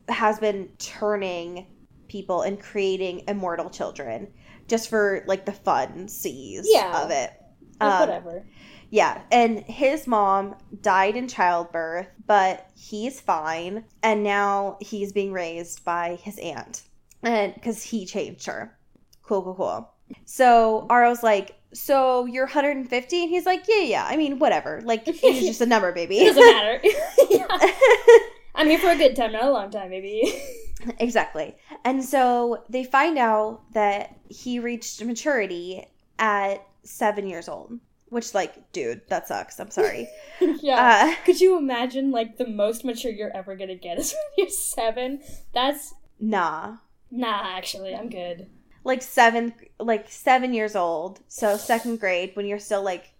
has 0.08 0.38
been 0.38 0.68
turning 0.78 1.66
people 2.08 2.42
and 2.42 2.60
creating 2.60 3.22
immortal 3.28 3.70
children 3.70 4.28
just 4.68 4.88
for 4.88 5.22
like 5.26 5.46
the 5.46 5.52
fun 5.52 6.08
seas 6.08 6.66
Yeah. 6.70 7.02
of 7.04 7.10
it. 7.10 7.32
Like, 7.80 7.92
Um, 7.92 8.00
whatever. 8.00 8.46
yeah, 8.90 9.22
and 9.30 9.60
his 9.60 10.06
mom 10.06 10.54
died 10.82 11.16
in 11.16 11.28
childbirth, 11.28 12.08
but 12.26 12.66
he's 12.76 13.20
fine, 13.20 13.84
and 14.02 14.22
now 14.22 14.76
he's 14.80 15.12
being 15.12 15.32
raised 15.32 15.84
by 15.84 16.18
his 16.22 16.36
aunt, 16.38 16.82
and 17.22 17.54
because 17.54 17.82
he 17.82 18.04
changed 18.04 18.46
her. 18.46 18.76
Cool, 19.22 19.42
cool, 19.42 19.54
cool. 19.54 19.88
So 20.24 20.86
Aro's 20.90 21.22
like, 21.22 21.54
"So 21.72 22.26
you're 22.26 22.46
150?" 22.46 23.20
And 23.22 23.30
he's 23.30 23.46
like, 23.46 23.64
"Yeah, 23.68 23.82
yeah. 23.82 24.06
I 24.08 24.16
mean, 24.16 24.38
whatever. 24.40 24.80
Like, 24.84 25.06
is 25.08 25.20
just 25.22 25.60
a 25.60 25.66
number, 25.66 25.92
baby." 25.92 26.18
It 26.18 26.34
doesn't 26.34 26.42
matter. 26.42 26.82
I'm 28.54 28.68
here 28.68 28.78
for 28.78 28.90
a 28.90 28.96
good 28.96 29.16
time, 29.16 29.32
not 29.32 29.44
a 29.44 29.50
long 29.50 29.70
time, 29.70 29.90
maybe. 29.90 30.42
exactly. 30.98 31.56
And 31.84 32.04
so 32.04 32.64
they 32.68 32.84
find 32.84 33.18
out 33.18 33.62
that 33.72 34.16
he 34.28 34.58
reached 34.58 35.04
maturity 35.04 35.86
at 36.18 36.66
seven 36.82 37.26
years 37.26 37.48
old, 37.48 37.78
which, 38.08 38.34
like, 38.34 38.72
dude, 38.72 39.02
that 39.08 39.28
sucks. 39.28 39.58
I'm 39.60 39.70
sorry. 39.70 40.08
yeah. 40.40 41.12
Uh, 41.12 41.24
Could 41.24 41.40
you 41.40 41.56
imagine 41.58 42.10
like 42.10 42.36
the 42.38 42.46
most 42.46 42.84
mature 42.84 43.12
you're 43.12 43.34
ever 43.36 43.56
gonna 43.56 43.76
get 43.76 43.98
is 43.98 44.12
when 44.36 44.46
you're 44.46 44.48
seven? 44.50 45.20
That's 45.54 45.94
nah. 46.18 46.76
nah. 47.10 47.56
Actually, 47.56 47.94
I'm 47.94 48.08
good. 48.10 48.48
like 48.84 49.02
seven 49.02 49.52
like 49.78 50.08
seven 50.10 50.54
years 50.54 50.74
old 50.74 51.20
so 51.28 51.56
second 51.58 52.00
grade 52.00 52.32
when 52.34 52.46
you're 52.46 52.58
still 52.58 52.82
like 52.82 53.12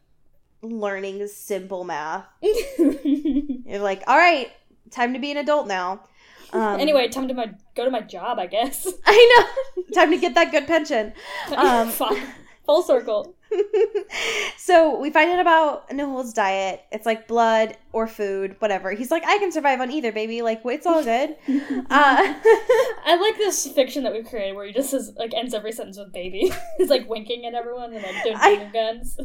learning 0.63 1.27
simple 1.27 1.85
math 1.85 2.25
you're 2.43 3.79
like 3.79 4.03
all 4.07 4.17
right 4.17 4.51
time 4.91 5.13
to 5.13 5.19
be 5.19 5.31
an 5.31 5.37
adult 5.37 5.67
now 5.67 6.01
um, 6.53 6.81
anyway, 6.81 7.09
time 7.09 7.29
to 7.29 7.35
my 7.35 7.53
go 7.75 7.85
to 7.85 7.91
my 7.91 8.01
job, 8.01 8.39
I 8.39 8.47
guess. 8.47 8.87
i 9.07 9.47
know 9.77 9.85
time 9.95 10.11
to 10.11 10.17
get 10.17 10.35
that 10.35 10.51
good 10.51 10.67
pension 10.67 11.13
um, 11.57 11.93
Full 12.67 12.83
circle. 12.83 13.35
so 14.57 15.01
we 15.01 15.11
find 15.11 15.29
out 15.31 15.41
about 15.41 15.91
Nahuel's 15.91 16.33
diet. 16.33 16.83
It's 16.93 17.05
like 17.05 17.27
blood 17.27 17.77
or 17.93 18.07
food, 18.07 18.55
whatever. 18.61 18.93
He's 18.93 19.11
like, 19.11 19.25
I 19.27 19.39
can 19.39 19.51
survive 19.51 19.81
on 19.81 19.91
either, 19.91 20.13
baby. 20.13 20.41
Like, 20.43 20.61
it's 20.65 20.87
all 20.87 21.03
good. 21.03 21.31
Uh, 21.49 21.85
I 21.91 23.19
like 23.21 23.39
this 23.39 23.67
fiction 23.67 24.05
that 24.05 24.13
we've 24.13 24.27
created 24.27 24.55
where 24.55 24.67
he 24.67 24.73
just 24.73 24.91
says 24.91 25.13
like 25.17 25.35
ends 25.35 25.53
every 25.53 25.73
sentence 25.73 25.99
with 25.99 26.13
baby. 26.13 26.53
He's 26.79 26.91
like 26.91 27.09
winking 27.09 27.45
at 27.45 27.55
everyone 27.55 27.93
and 27.93 28.05
like 28.05 28.23
doing 28.23 28.37
I- 28.37 28.71
guns. 28.73 29.19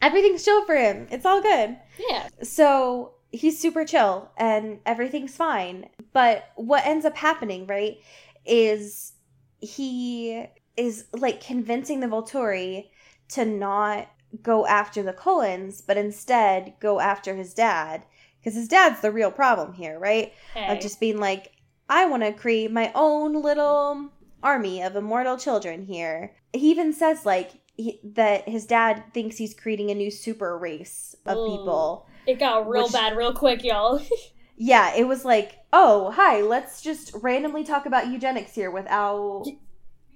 everything's 0.00 0.44
chill 0.44 0.64
for 0.64 0.74
him. 0.74 1.06
It's 1.12 1.26
all 1.26 1.42
good. 1.42 1.76
Yeah. 2.08 2.28
So 2.42 3.12
he's 3.32 3.58
super 3.58 3.84
chill 3.84 4.30
and 4.36 4.78
everything's 4.86 5.36
fine. 5.36 5.88
But 6.12 6.50
what 6.54 6.86
ends 6.86 7.04
up 7.04 7.16
happening, 7.16 7.66
right, 7.66 7.98
is 8.44 9.14
he 9.60 10.46
is 10.76 11.06
like 11.12 11.40
convincing 11.40 12.00
the 12.00 12.06
Volturi 12.06 12.90
to 13.30 13.44
not 13.44 14.08
go 14.42 14.66
after 14.66 15.02
the 15.02 15.12
Cullens, 15.12 15.80
but 15.80 15.96
instead 15.96 16.74
go 16.80 17.00
after 17.00 17.34
his 17.34 17.54
dad. 17.54 18.04
Because 18.38 18.54
his 18.54 18.68
dad's 18.68 19.00
the 19.00 19.12
real 19.12 19.30
problem 19.30 19.72
here, 19.72 19.98
right? 19.98 20.32
Hey. 20.54 20.74
Of 20.74 20.80
just 20.80 21.00
being 21.00 21.18
like, 21.18 21.52
I 21.88 22.06
want 22.06 22.22
to 22.22 22.32
create 22.32 22.72
my 22.72 22.90
own 22.94 23.40
little 23.40 24.10
army 24.42 24.82
of 24.82 24.96
immortal 24.96 25.36
children 25.36 25.84
here. 25.84 26.34
He 26.52 26.70
even 26.70 26.92
says, 26.92 27.24
like, 27.24 27.52
he, 27.76 28.00
that 28.02 28.48
his 28.48 28.66
dad 28.66 29.04
thinks 29.14 29.36
he's 29.36 29.54
creating 29.54 29.90
a 29.90 29.94
new 29.94 30.10
super 30.10 30.58
race 30.58 31.14
of 31.24 31.38
Ooh. 31.38 31.46
people. 31.46 32.08
It 32.26 32.38
got 32.38 32.68
real 32.68 32.84
which- 32.84 32.92
bad 32.92 33.16
real 33.16 33.32
quick, 33.34 33.64
y'all. 33.64 34.00
Yeah, 34.56 34.94
it 34.94 35.08
was 35.08 35.24
like, 35.24 35.58
oh, 35.72 36.10
hi, 36.12 36.40
let's 36.42 36.82
just 36.82 37.12
randomly 37.20 37.64
talk 37.64 37.86
about 37.86 38.08
eugenics 38.08 38.54
here 38.54 38.70
without. 38.70 39.46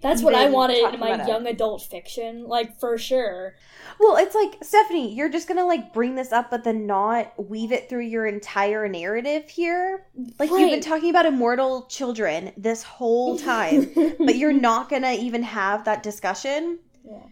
That's 0.02 0.22
what 0.22 0.34
I 0.34 0.50
wanted 0.50 0.76
in 0.94 1.00
my 1.00 1.09
about 1.14 1.26
it. 1.26 1.32
young 1.32 1.46
adult 1.46 1.82
fiction, 1.82 2.46
like 2.46 2.78
for 2.78 2.96
sure. 2.96 3.57
Well, 3.98 4.16
it's 4.18 4.36
like, 4.36 4.62
Stephenie, 4.62 5.12
you're 5.12 5.30
just 5.30 5.48
gonna 5.48 5.66
like 5.66 5.92
bring 5.92 6.14
this 6.14 6.30
up, 6.30 6.50
but 6.50 6.62
then 6.62 6.86
not 6.86 7.32
weave 7.48 7.72
it 7.72 7.88
through 7.88 8.04
your 8.04 8.26
entire 8.26 8.86
narrative 8.88 9.48
here. 9.48 10.07
Like, 10.38 10.50
you've 10.50 10.70
been 10.70 10.80
talking 10.80 11.11
about 11.11 11.26
immortal 11.26 11.86
children 11.86 12.52
this 12.57 12.82
whole 12.84 13.38
time, 13.52 13.90
but 14.18 14.36
you're 14.36 14.52
not 14.52 14.90
gonna 14.90 15.14
even 15.14 15.42
have 15.42 15.86
that 15.86 16.02
discussion. 16.04 16.78
Yeah. 17.02 17.22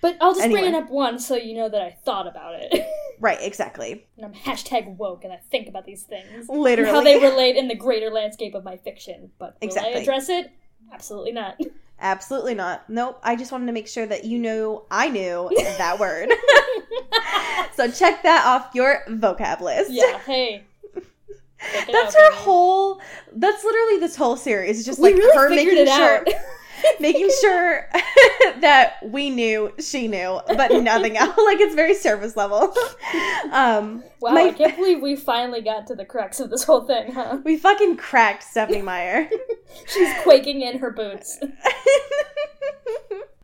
But 0.00 0.16
I'll 0.20 0.34
just 0.34 0.50
bring 0.50 0.64
it 0.64 0.74
up 0.74 0.90
once 0.90 1.26
so 1.26 1.36
you 1.36 1.54
know 1.54 1.68
that 1.68 1.82
I 1.82 1.90
thought 2.04 2.26
about 2.26 2.54
it. 2.58 2.72
Right, 3.22 3.38
exactly. 3.40 4.04
and 4.16 4.26
I'm 4.26 4.32
hashtag 4.46 4.96
woke 4.96 5.22
and 5.24 5.32
I 5.32 5.36
think 5.50 5.68
about 5.68 5.84
these 5.86 6.02
things. 6.02 6.48
Literally. 6.48 6.90
How 6.90 7.02
they 7.02 7.18
relate 7.18 7.56
in 7.56 7.68
the 7.68 7.74
greater 7.76 8.10
landscape 8.10 8.54
of 8.54 8.64
my 8.64 8.76
fiction. 8.76 9.30
But 9.38 9.56
will 9.60 9.68
Exactly. 9.68 9.94
I 9.94 9.98
address 9.98 10.28
it? 10.28 10.50
Absolutely 10.92 11.32
not. 11.32 11.58
Absolutely 12.00 12.54
not. 12.56 12.90
Nope. 12.90 13.20
I 13.22 13.36
just 13.36 13.52
wanted 13.52 13.66
to 13.66 13.72
make 13.72 13.86
sure 13.86 14.06
that 14.06 14.24
you 14.24 14.40
knew 14.40 14.82
I 14.90 15.08
knew 15.08 15.48
that 15.78 16.00
word. 16.00 16.30
so 17.74 17.88
check 17.90 18.24
that 18.24 18.44
off 18.44 18.74
your 18.74 19.04
vocab 19.08 19.60
list. 19.60 19.92
yeah, 19.92 20.18
hey. 20.18 20.64
That's 21.92 22.16
her 22.16 22.32
whole. 22.32 23.00
That's 23.36 23.62
literally 23.62 24.00
this 24.00 24.16
whole 24.16 24.36
series. 24.36 24.78
It's 24.78 24.86
just 24.86 24.98
We 24.98 25.10
like 25.12 25.22
really 25.22 25.36
her 25.38 25.48
making 25.50 25.86
sure. 25.86 26.24
making 27.00 27.30
sure 27.40 27.88
that 28.60 28.94
we 29.04 29.30
knew 29.30 29.72
she 29.78 30.08
knew, 30.08 30.40
but 30.48 30.72
nothing 30.82 31.16
else. 31.16 31.36
Like 31.42 31.60
it's 31.60 31.74
very 31.74 31.94
surface 31.94 32.36
level. 32.36 32.74
Um, 33.52 34.02
Wow, 34.20 34.32
my- 34.34 34.42
I 34.42 34.52
can't 34.52 34.76
believe 34.76 35.02
we 35.02 35.16
finally 35.16 35.60
got 35.60 35.86
to 35.88 35.94
the 35.96 36.04
crux 36.04 36.38
of 36.40 36.48
this 36.50 36.62
whole 36.64 36.82
thing, 36.84 37.12
huh? 37.12 37.38
we 37.44 37.56
fucking 37.56 37.96
cracked 37.96 38.42
Stephenie 38.44 38.82
Meyer. 38.82 39.28
She's 39.86 40.12
quaking 40.22 40.62
in 40.62 40.78
her 40.78 40.90
boots. 40.92 41.38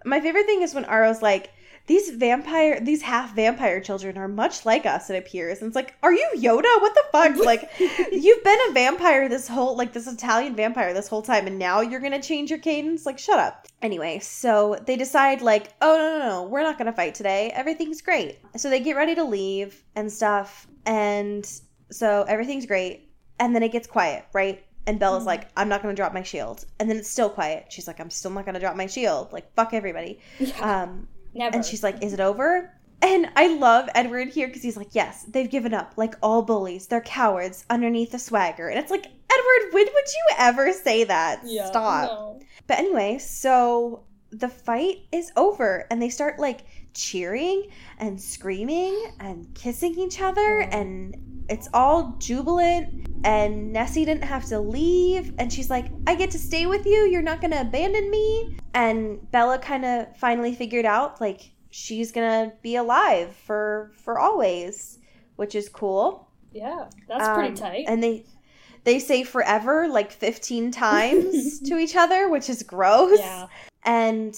My 0.04 0.20
favorite 0.20 0.46
thing 0.46 0.62
is 0.62 0.74
when 0.74 0.84
Aro's 0.84 1.20
like, 1.22 1.50
these 1.88 2.10
vampire, 2.10 2.78
these 2.80 3.02
half 3.02 3.34
vampire 3.34 3.80
children 3.80 4.16
are 4.16 4.28
much 4.28 4.64
like 4.64 4.86
us, 4.86 5.10
it 5.10 5.16
appears. 5.16 5.58
And 5.58 5.66
it's 5.66 5.74
like, 5.74 5.94
are 6.04 6.12
you 6.12 6.28
Yoda? 6.36 6.80
What 6.80 6.94
the 6.94 7.02
fuck? 7.10 7.36
Like, 7.44 7.68
you've 8.12 8.44
been 8.44 8.58
a 8.68 8.72
vampire 8.72 9.28
this 9.28 9.48
whole, 9.48 9.76
like, 9.76 9.92
this 9.92 10.06
Italian 10.06 10.54
vampire 10.54 10.94
this 10.94 11.08
whole 11.08 11.22
time, 11.22 11.46
and 11.48 11.58
now 11.58 11.80
you're 11.80 11.98
gonna 12.00 12.22
change 12.22 12.50
your 12.50 12.60
cadence? 12.60 13.04
Like, 13.06 13.18
shut 13.18 13.38
up. 13.40 13.66
Anyway, 13.82 14.20
so 14.20 14.78
they 14.86 14.96
decide, 14.96 15.42
like, 15.42 15.72
oh, 15.82 15.96
no, 15.96 16.18
no, 16.18 16.28
no, 16.28 16.42
we're 16.48 16.62
not 16.62 16.78
gonna 16.78 16.92
fight 16.92 17.14
today. 17.16 17.50
Everything's 17.54 18.02
great. 18.02 18.38
So 18.56 18.70
they 18.70 18.80
get 18.80 18.94
ready 18.96 19.14
to 19.16 19.24
leave 19.24 19.82
and 19.96 20.12
stuff. 20.12 20.66
And 20.86 21.44
so 21.90 22.24
everything's 22.28 22.66
great. 22.66 23.06
and 23.40 23.54
then 23.54 23.62
it 23.62 23.70
gets 23.70 23.86
quiet, 23.86 24.24
right? 24.32 24.64
And 24.88 24.98
Bella's 24.98 25.22
Mhm. 25.22 25.26
like, 25.26 25.48
I'm 25.56 25.68
not 25.68 25.80
gonna 25.80 25.94
drop 25.94 26.12
my 26.12 26.24
shield. 26.24 26.64
And 26.80 26.90
then 26.90 26.96
it's 26.96 27.08
still 27.08 27.30
quiet. 27.30 27.66
She's 27.68 27.86
like, 27.86 28.00
I'm 28.00 28.10
still 28.10 28.32
not 28.32 28.44
gonna 28.46 28.58
drop 28.58 28.74
my 28.74 28.86
shield. 28.86 29.32
Like, 29.32 29.54
fuck 29.54 29.72
everybody. 29.74 30.18
Yeah, 30.40 30.82
Um, 30.82 31.06
never. 31.34 31.54
and 31.56 31.64
she's 31.64 31.82
like, 31.82 32.02
Is 32.02 32.12
it 32.12 32.20
over? 32.20 32.72
And 33.00 33.28
I 33.36 33.54
love 33.56 33.88
Edward 33.94 34.28
here 34.28 34.48
because 34.48 34.62
he's 34.62 34.76
like, 34.76 34.94
Yes, 34.94 35.24
they've 35.24 35.48
given 35.50 35.72
up. 35.74 35.94
Like 35.96 36.14
all 36.22 36.42
bullies, 36.42 36.86
they're 36.86 37.00
cowards 37.00 37.64
underneath 37.70 38.10
the 38.12 38.18
swagger. 38.18 38.68
And 38.68 38.78
it's 38.78 38.90
like, 38.90 39.06
Edward, 39.06 39.72
when 39.72 39.84
would 39.86 39.92
you 40.08 40.36
ever 40.38 40.72
say 40.72 41.04
that? 41.04 41.40
yeah, 41.44 41.66
Stop. 41.66 42.10
no. 42.10 42.40
But 42.66 42.78
anyway, 42.78 43.18
so 43.18 44.04
the 44.30 44.48
fight 44.48 44.98
is 45.12 45.32
over 45.36 45.86
and 45.90 46.02
they 46.02 46.10
start 46.10 46.38
like 46.38 46.60
cheering 46.94 47.68
and 47.98 48.20
screaming 48.20 49.12
and 49.20 49.46
kissing 49.54 49.98
each 49.98 50.20
other 50.20 50.62
Aw. 50.64 50.68
and 50.76 51.16
it's 51.48 51.68
all 51.74 52.14
jubilant 52.18 53.06
and 53.24 53.72
Nessie 53.72 54.04
didn't 54.04 54.24
have 54.24 54.44
to 54.46 54.60
leave 54.60 55.32
and 55.38 55.52
she's 55.52 55.70
like, 55.70 55.86
"I 56.06 56.14
get 56.14 56.30
to 56.32 56.38
stay 56.38 56.66
with 56.66 56.86
you. 56.86 57.08
You're 57.10 57.22
not 57.22 57.40
going 57.40 57.50
to 57.52 57.60
abandon 57.60 58.10
me." 58.10 58.56
And 58.74 59.30
Bella 59.30 59.58
kind 59.58 59.84
of 59.84 60.16
finally 60.16 60.54
figured 60.54 60.84
out 60.84 61.20
like 61.20 61.50
she's 61.70 62.12
going 62.12 62.28
to 62.50 62.56
be 62.62 62.76
alive 62.76 63.34
for 63.34 63.90
for 63.96 64.18
always, 64.18 64.98
which 65.36 65.54
is 65.54 65.68
cool. 65.68 66.28
Yeah, 66.52 66.88
that's 67.08 67.28
pretty 67.28 67.48
Um, 67.50 67.54
tight. 67.54 67.84
And 67.88 68.02
they 68.02 68.24
they 68.84 68.98
say 69.00 69.22
forever 69.24 69.88
like 69.88 70.12
15 70.12 70.70
times 70.70 71.60
to 71.68 71.76
each 71.78 71.96
other, 71.96 72.28
which 72.28 72.48
is 72.48 72.62
gross. 72.62 73.18
yeah, 73.18 73.46
And 73.84 74.34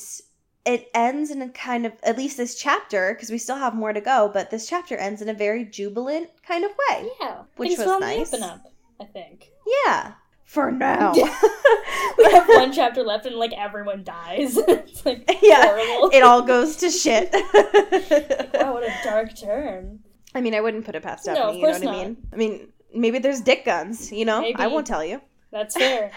it 0.64 0.90
ends 0.94 1.30
in 1.30 1.40
a 1.42 1.48
kind 1.48 1.86
of 1.86 1.92
at 2.02 2.18
least 2.18 2.36
this 2.36 2.54
chapter 2.54 3.14
because 3.14 3.30
we 3.30 3.38
still 3.38 3.56
have 3.56 3.74
more 3.74 3.92
to 3.92 4.00
go, 4.00 4.30
but 4.32 4.50
this 4.50 4.68
chapter 4.68 4.96
ends 4.96 5.22
in 5.22 5.28
a 5.28 5.34
very 5.34 5.64
jubilant 5.64 6.28
kind 6.46 6.64
of 6.64 6.70
way. 6.88 7.08
yeah. 7.20 7.42
Which 7.56 7.78
was 7.78 8.00
nice. 8.00 8.28
up 8.28 8.34
and 8.34 8.44
up. 8.44 8.72
I 9.00 9.04
think 9.04 9.50
Yeah. 9.86 10.12
For 10.44 10.72
now. 10.72 11.12
we 12.18 12.24
have 12.32 12.48
one 12.48 12.72
chapter 12.72 13.04
left, 13.04 13.24
and 13.24 13.36
like 13.36 13.52
everyone 13.52 14.02
dies. 14.02 14.56
it's 14.68 15.06
like 15.06 15.24
Yeah, 15.42 15.64
horrible. 15.64 16.10
it 16.12 16.22
all 16.22 16.42
goes 16.42 16.76
to 16.78 16.90
shit. 16.90 17.30
wow, 17.32 17.40
oh, 17.52 18.72
what 18.72 18.82
a 18.82 18.92
dark 19.04 19.36
turn. 19.36 20.00
I 20.34 20.40
mean, 20.40 20.54
I 20.54 20.60
wouldn't 20.60 20.84
put 20.84 20.94
it 20.94 21.02
past 21.02 21.26
No, 21.26 21.34
Stephenie, 21.34 21.50
of 21.50 21.56
you 21.56 21.62
know 21.62 21.90
what 21.92 22.00
I 22.00 22.04
mean? 22.04 22.16
I 22.32 22.36
mean, 22.36 22.72
maybe 22.94 23.18
there's 23.18 23.40
dick 23.40 23.64
guns, 23.64 24.12
you 24.12 24.24
know? 24.24 24.44
I 24.56 24.66
won't 24.66 24.86
tell 24.86 25.04
you. 25.04 25.20
That's 25.50 25.76
fair. 25.76 26.12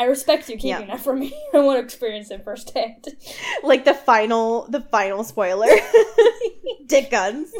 I 0.00 0.04
respect 0.04 0.48
you 0.48 0.56
keeping 0.56 0.86
that 0.86 1.00
from 1.00 1.20
me. 1.20 1.34
I 1.54 1.58
want 1.58 1.78
to 1.78 1.84
experience 1.84 2.30
it 2.30 2.42
firsthand. 2.42 3.06
Like 3.62 3.84
the 3.84 3.92
final 3.94 4.66
the 4.68 4.80
final 4.80 5.22
spoiler. 5.24 5.66
dick 6.86 7.10
guns. 7.10 7.52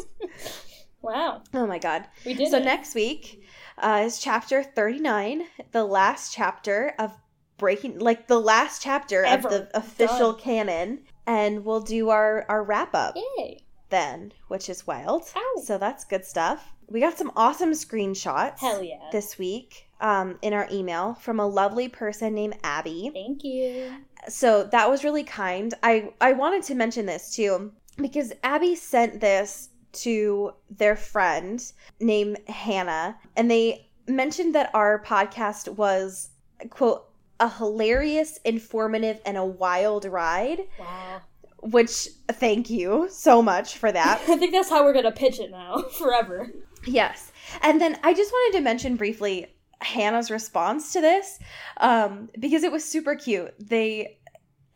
Wow, 1.01 1.43
Oh 1.53 1.65
my 1.67 1.77
god. 1.79 2.05
we 2.25 2.33
did 2.33 2.49
so 2.49 2.57
it. 2.57 2.65
next 2.65 2.95
week 2.95 3.43
uh, 3.77 4.03
is 4.05 4.19
chapter 4.19 4.63
39 4.63 5.43
the 5.71 5.83
last 5.83 6.33
chapter 6.33 6.93
of 6.99 7.11
breaking 7.57 7.99
like 7.99 8.27
the 8.27 8.39
last 8.39 8.81
chapter 8.81 9.23
Ever. 9.23 9.47
of 9.47 9.53
the 9.53 9.77
official 9.77 10.31
Done. 10.33 10.41
canon 10.41 10.99
and 11.27 11.63
we'll 11.65 11.81
do 11.81 12.09
our 12.09 12.45
our 12.49 12.63
wrap 12.63 12.93
up 12.95 13.15
Yay! 13.37 13.63
then 13.89 14.31
which 14.47 14.69
is 14.69 14.85
wild 14.87 15.23
Ow. 15.35 15.61
so 15.63 15.77
that's 15.77 16.05
good 16.05 16.25
stuff 16.25 16.73
we 16.87 16.99
got 16.99 17.17
some 17.17 17.31
awesome 17.35 17.71
screenshots 17.71 18.59
Hell 18.59 18.83
yeah! 18.83 19.09
this 19.11 19.37
week 19.39 19.87
um, 20.01 20.37
in 20.41 20.53
our 20.53 20.67
email 20.71 21.13
from 21.15 21.39
a 21.39 21.47
lovely 21.47 21.87
person 21.87 22.33
named 22.33 22.55
abby 22.63 23.09
Thank 23.13 23.43
you. 23.43 23.91
so 24.27 24.63
that 24.65 24.89
was 24.89 25.03
really 25.03 25.23
kind. 25.23 25.73
I 25.83 26.11
I 26.19 26.33
wanted 26.33 26.63
to 26.63 26.75
mention 26.75 27.05
this 27.05 27.33
too 27.35 27.71
because 27.97 28.33
Abby 28.43 28.75
sent 28.75 29.19
this 29.21 29.69
to 29.93 30.53
their 30.69 30.95
friend 30.95 31.61
named 31.99 32.37
Hannah 32.47 33.17
and 33.35 33.49
they 33.51 33.89
mentioned 34.07 34.55
that 34.55 34.71
our 34.73 35.03
podcast 35.03 35.67
was 35.75 36.29
quote 36.69 37.05
a 37.39 37.49
hilarious, 37.49 38.37
informative 38.45 39.19
and 39.25 39.35
a 39.37 39.43
wild 39.45 40.05
ride, 40.05 40.61
Wow. 40.79 41.21
which 41.63 42.07
thank 42.33 42.69
you 42.69 43.07
so 43.09 43.41
much 43.41 43.77
for 43.77 43.91
that. 43.91 44.21
I 44.29 44.37
think 44.37 44.51
that's 44.51 44.69
how 44.69 44.83
we're 44.83 44.93
gonna 44.93 45.11
pitch 45.11 45.39
it 45.39 45.49
now, 45.51 45.81
forever. 45.97 46.51
Yes. 46.85 47.31
And 47.61 47.81
then 47.81 47.97
I 48.03 48.13
just 48.13 48.31
wanted 48.31 48.57
to 48.59 48.63
mention 48.63 48.95
briefly 48.95 49.47
Hannah's 49.81 50.29
response 50.31 50.93
to 50.93 51.01
this 51.01 51.39
um, 51.77 52.29
because 52.39 52.63
it 52.63 52.71
was 52.71 52.83
super 52.83 53.15
cute. 53.15 53.53
They 53.59 54.17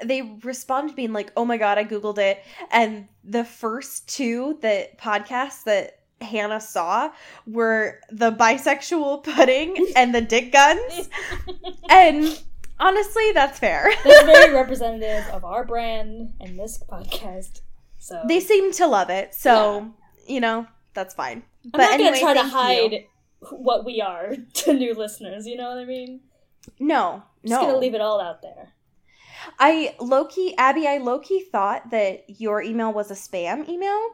they 0.03 0.21
responded 0.43 0.95
being 0.95 1.13
like, 1.13 1.31
"Oh 1.37 1.45
my 1.45 1.57
god, 1.57 1.77
I 1.77 1.85
googled 1.85 2.17
it," 2.17 2.43
and 2.71 3.07
the 3.23 3.45
first 3.45 4.07
two 4.09 4.57
that 4.61 4.99
podcasts 4.99 5.63
that 5.63 5.99
Hannah 6.21 6.59
saw 6.59 7.11
were 7.47 8.01
the 8.09 8.31
bisexual 8.31 9.23
pudding 9.35 9.93
and 9.95 10.13
the 10.13 10.21
dick 10.21 10.51
guns, 10.51 11.09
and 11.89 12.41
honestly, 12.79 13.31
that's 13.33 13.59
fair. 13.59 13.91
That's 14.03 14.25
very 14.25 14.53
representative 14.53 15.25
of 15.31 15.45
our 15.45 15.63
brand 15.63 16.33
and 16.39 16.59
this 16.59 16.83
podcast. 16.89 17.61
So 17.97 18.21
They 18.27 18.39
seem 18.39 18.71
to 18.73 18.87
love 18.87 19.09
it, 19.09 19.33
so 19.33 19.93
you 20.27 20.39
know 20.41 20.67
that's 20.93 21.13
fine. 21.13 21.43
I'm 21.73 21.81
not 21.81 21.93
anyway, 21.93 22.19
gonna 22.19 22.33
try 22.33 22.43
to 22.43 22.49
thank 22.49 22.91
you. 22.91 23.03
What 23.51 23.85
we 23.85 24.01
are 24.01 24.35
to 24.53 24.73
new 24.73 24.93
listeners. 24.93 25.45
You 25.47 25.57
know 25.57 25.69
what 25.69 25.77
I 25.77 25.85
mean? 25.85 26.21
No, 26.79 27.23
no. 27.43 27.49
Just 27.49 27.61
gonna 27.61 27.77
leave 27.77 27.95
it 27.95 28.01
all 28.01 28.19
out 28.21 28.41
there. 28.41 28.73
I 29.59 29.95
low 29.99 30.25
key, 30.25 30.55
Abby, 30.57 30.87
I 30.87 30.97
low 30.97 31.19
key 31.19 31.45
thought 31.51 31.91
that 31.91 32.23
your 32.39 32.63
email 32.63 32.91
was 32.91 33.11
a 33.11 33.13
spam 33.13 33.67
email. 33.69 34.09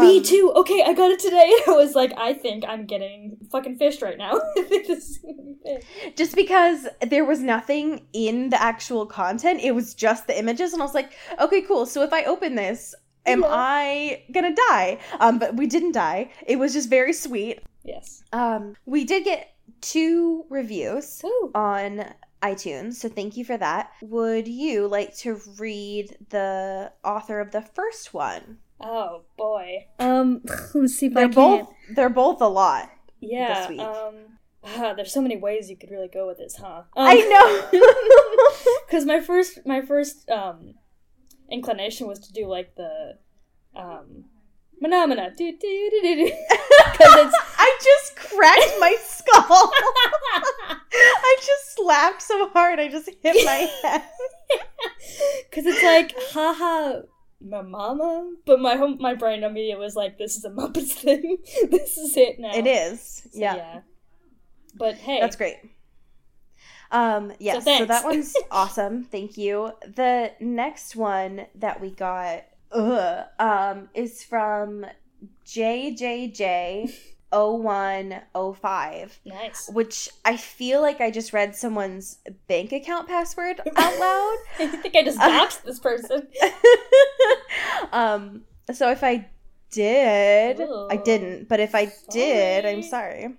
Me 0.00 0.18
Um, 0.18 0.22
too. 0.22 0.52
Okay, 0.54 0.84
I 0.86 0.92
got 0.92 1.10
it 1.10 1.18
today. 1.18 1.52
I 1.66 1.72
was 1.72 1.96
like, 1.96 2.12
I 2.16 2.32
think 2.32 2.64
I'm 2.66 2.86
getting 2.86 3.38
fucking 3.50 3.76
fished 3.78 4.02
right 4.02 4.16
now. 4.16 4.34
I 4.58 4.62
think 4.62 4.86
this 4.86 5.08
is 5.08 5.18
gonna 5.18 5.42
be 5.42 5.56
fish. 5.64 6.14
Just 6.16 6.36
because 6.36 6.86
there 7.00 7.24
was 7.24 7.40
nothing 7.40 8.06
in 8.12 8.50
the 8.50 8.62
actual 8.62 9.04
content, 9.04 9.60
it 9.62 9.74
was 9.74 9.94
just 9.94 10.28
the 10.28 10.38
images, 10.38 10.72
and 10.72 10.80
I 10.80 10.84
was 10.84 10.94
like, 10.94 11.12
okay, 11.40 11.62
cool. 11.62 11.84
So 11.84 12.02
if 12.04 12.12
I 12.12 12.22
open 12.24 12.54
this, 12.54 12.94
am 13.26 13.40
Yeah. 13.40 13.48
I 13.50 14.22
gonna 14.32 14.54
die? 14.54 14.98
Um, 15.18 15.40
but 15.40 15.56
we 15.56 15.66
didn't 15.66 15.92
die. 15.92 16.30
It 16.46 16.56
was 16.60 16.72
just 16.72 16.88
very 16.88 17.12
sweet. 17.12 17.60
Yes. 17.88 18.22
Um, 18.32 18.74
we 18.86 19.04
did 19.04 19.24
get 19.24 19.54
two 19.80 20.44
reviews 20.50 21.22
Ooh. 21.24 21.50
on 21.54 22.04
iTunes, 22.42 22.94
so 22.94 23.08
thank 23.08 23.36
you 23.36 23.44
for 23.44 23.56
that. 23.56 23.90
Would 24.02 24.46
you 24.46 24.86
like 24.86 25.16
to 25.18 25.40
read 25.58 26.16
the 26.30 26.92
author 27.02 27.40
of 27.40 27.50
the 27.50 27.62
first 27.62 28.12
one? 28.14 28.58
Oh 28.80 29.22
boy. 29.36 29.86
Um, 29.98 30.42
let's 30.74 30.94
see 30.94 31.06
if 31.06 31.14
They're 31.14 31.24
I 31.24 31.28
can. 31.28 31.34
both 31.34 31.68
they're 31.94 32.08
both 32.10 32.40
a 32.40 32.46
lot. 32.46 32.90
Yeah. 33.20 33.60
this 33.60 33.68
week. 33.70 33.80
Um. 33.80 34.14
ah, 34.64 34.92
there's 34.96 35.12
so 35.12 35.20
many 35.22 35.36
ways 35.36 35.68
you 35.70 35.76
could 35.76 35.90
really 35.90 36.08
go 36.08 36.26
with 36.26 36.38
this, 36.38 36.56
huh? 36.56 36.82
Um, 36.96 37.06
I 37.06 37.14
know. 37.72 37.80
Because 38.86 39.04
my 39.04 39.20
first, 39.20 39.60
my 39.66 39.82
first 39.82 40.28
um, 40.30 40.74
inclination 41.50 42.06
was 42.06 42.20
to 42.20 42.32
do 42.32 42.46
like 42.46 42.74
the 42.74 43.18
um, 43.76 44.24
phenomena, 44.80 45.30
because 45.36 45.54
it's 45.60 47.36
I 47.58 47.78
just 47.82 48.16
cracked 48.16 48.80
my 48.80 48.96
skull. 49.02 49.70
I 50.92 51.36
just 51.38 51.76
slapped 51.76 52.22
so 52.22 52.48
hard 52.50 52.78
I 52.80 52.88
just 52.88 53.08
hit 53.22 53.44
my 53.44 53.68
head. 53.82 54.02
because 55.50 55.66
it's 55.66 55.82
like 55.82 56.14
haha. 56.32 57.02
My 57.40 57.62
mama, 57.62 58.32
but 58.46 58.58
my 58.58 58.74
home, 58.74 58.96
my 58.98 59.14
brain 59.14 59.44
immediately 59.44 59.84
was 59.84 59.94
like, 59.94 60.18
"This 60.18 60.36
is 60.36 60.44
a 60.44 60.50
Muppets 60.50 60.92
thing. 60.92 61.38
this 61.70 61.96
is 61.96 62.16
it 62.16 62.40
now." 62.40 62.50
It 62.52 62.66
is. 62.66 63.28
So, 63.30 63.38
yeah, 63.38 63.80
But 64.74 64.96
hey, 64.96 65.20
That's 65.20 65.36
great. 65.36 65.56
Um 66.90 67.32
yes, 67.38 67.58
so, 67.58 67.60
thanks. 67.60 67.86
that 67.88 68.04
one's 68.04 68.34
awesome. 68.50 69.04
Thank 69.04 69.36
you. 69.36 69.70
The 69.82 70.32
next 70.40 70.96
one 70.96 71.46
that 71.54 71.80
we 71.80 71.90
got 71.92 72.44
ugh, 72.72 73.24
um 73.38 73.88
is 73.94 74.22
from 74.24 74.86
JJJ 75.46 76.92
0105 77.30 79.20
nice. 79.26 79.68
which 79.72 80.08
I 80.24 80.36
feel 80.36 80.80
like 80.80 81.00
I 81.00 81.10
just 81.10 81.32
read 81.32 81.54
someone's 81.54 82.18
bank 82.46 82.72
account 82.72 83.06
password 83.08 83.60
out 83.76 83.98
loud. 84.00 84.36
I 84.58 84.66
think 84.66 84.96
I 84.96 85.02
just 85.02 85.18
doxed 85.18 85.62
this 85.62 85.78
person. 85.78 86.26
um 87.92 88.42
so 88.72 88.90
if 88.90 89.02
i 89.04 89.26
did 89.70 90.60
i 90.90 90.96
didn't 90.96 91.48
but 91.48 91.60
if 91.60 91.74
i 91.74 91.90
did 92.10 92.64
i'm 92.66 92.82
Sorry. 92.82 93.20
sorry 93.22 93.34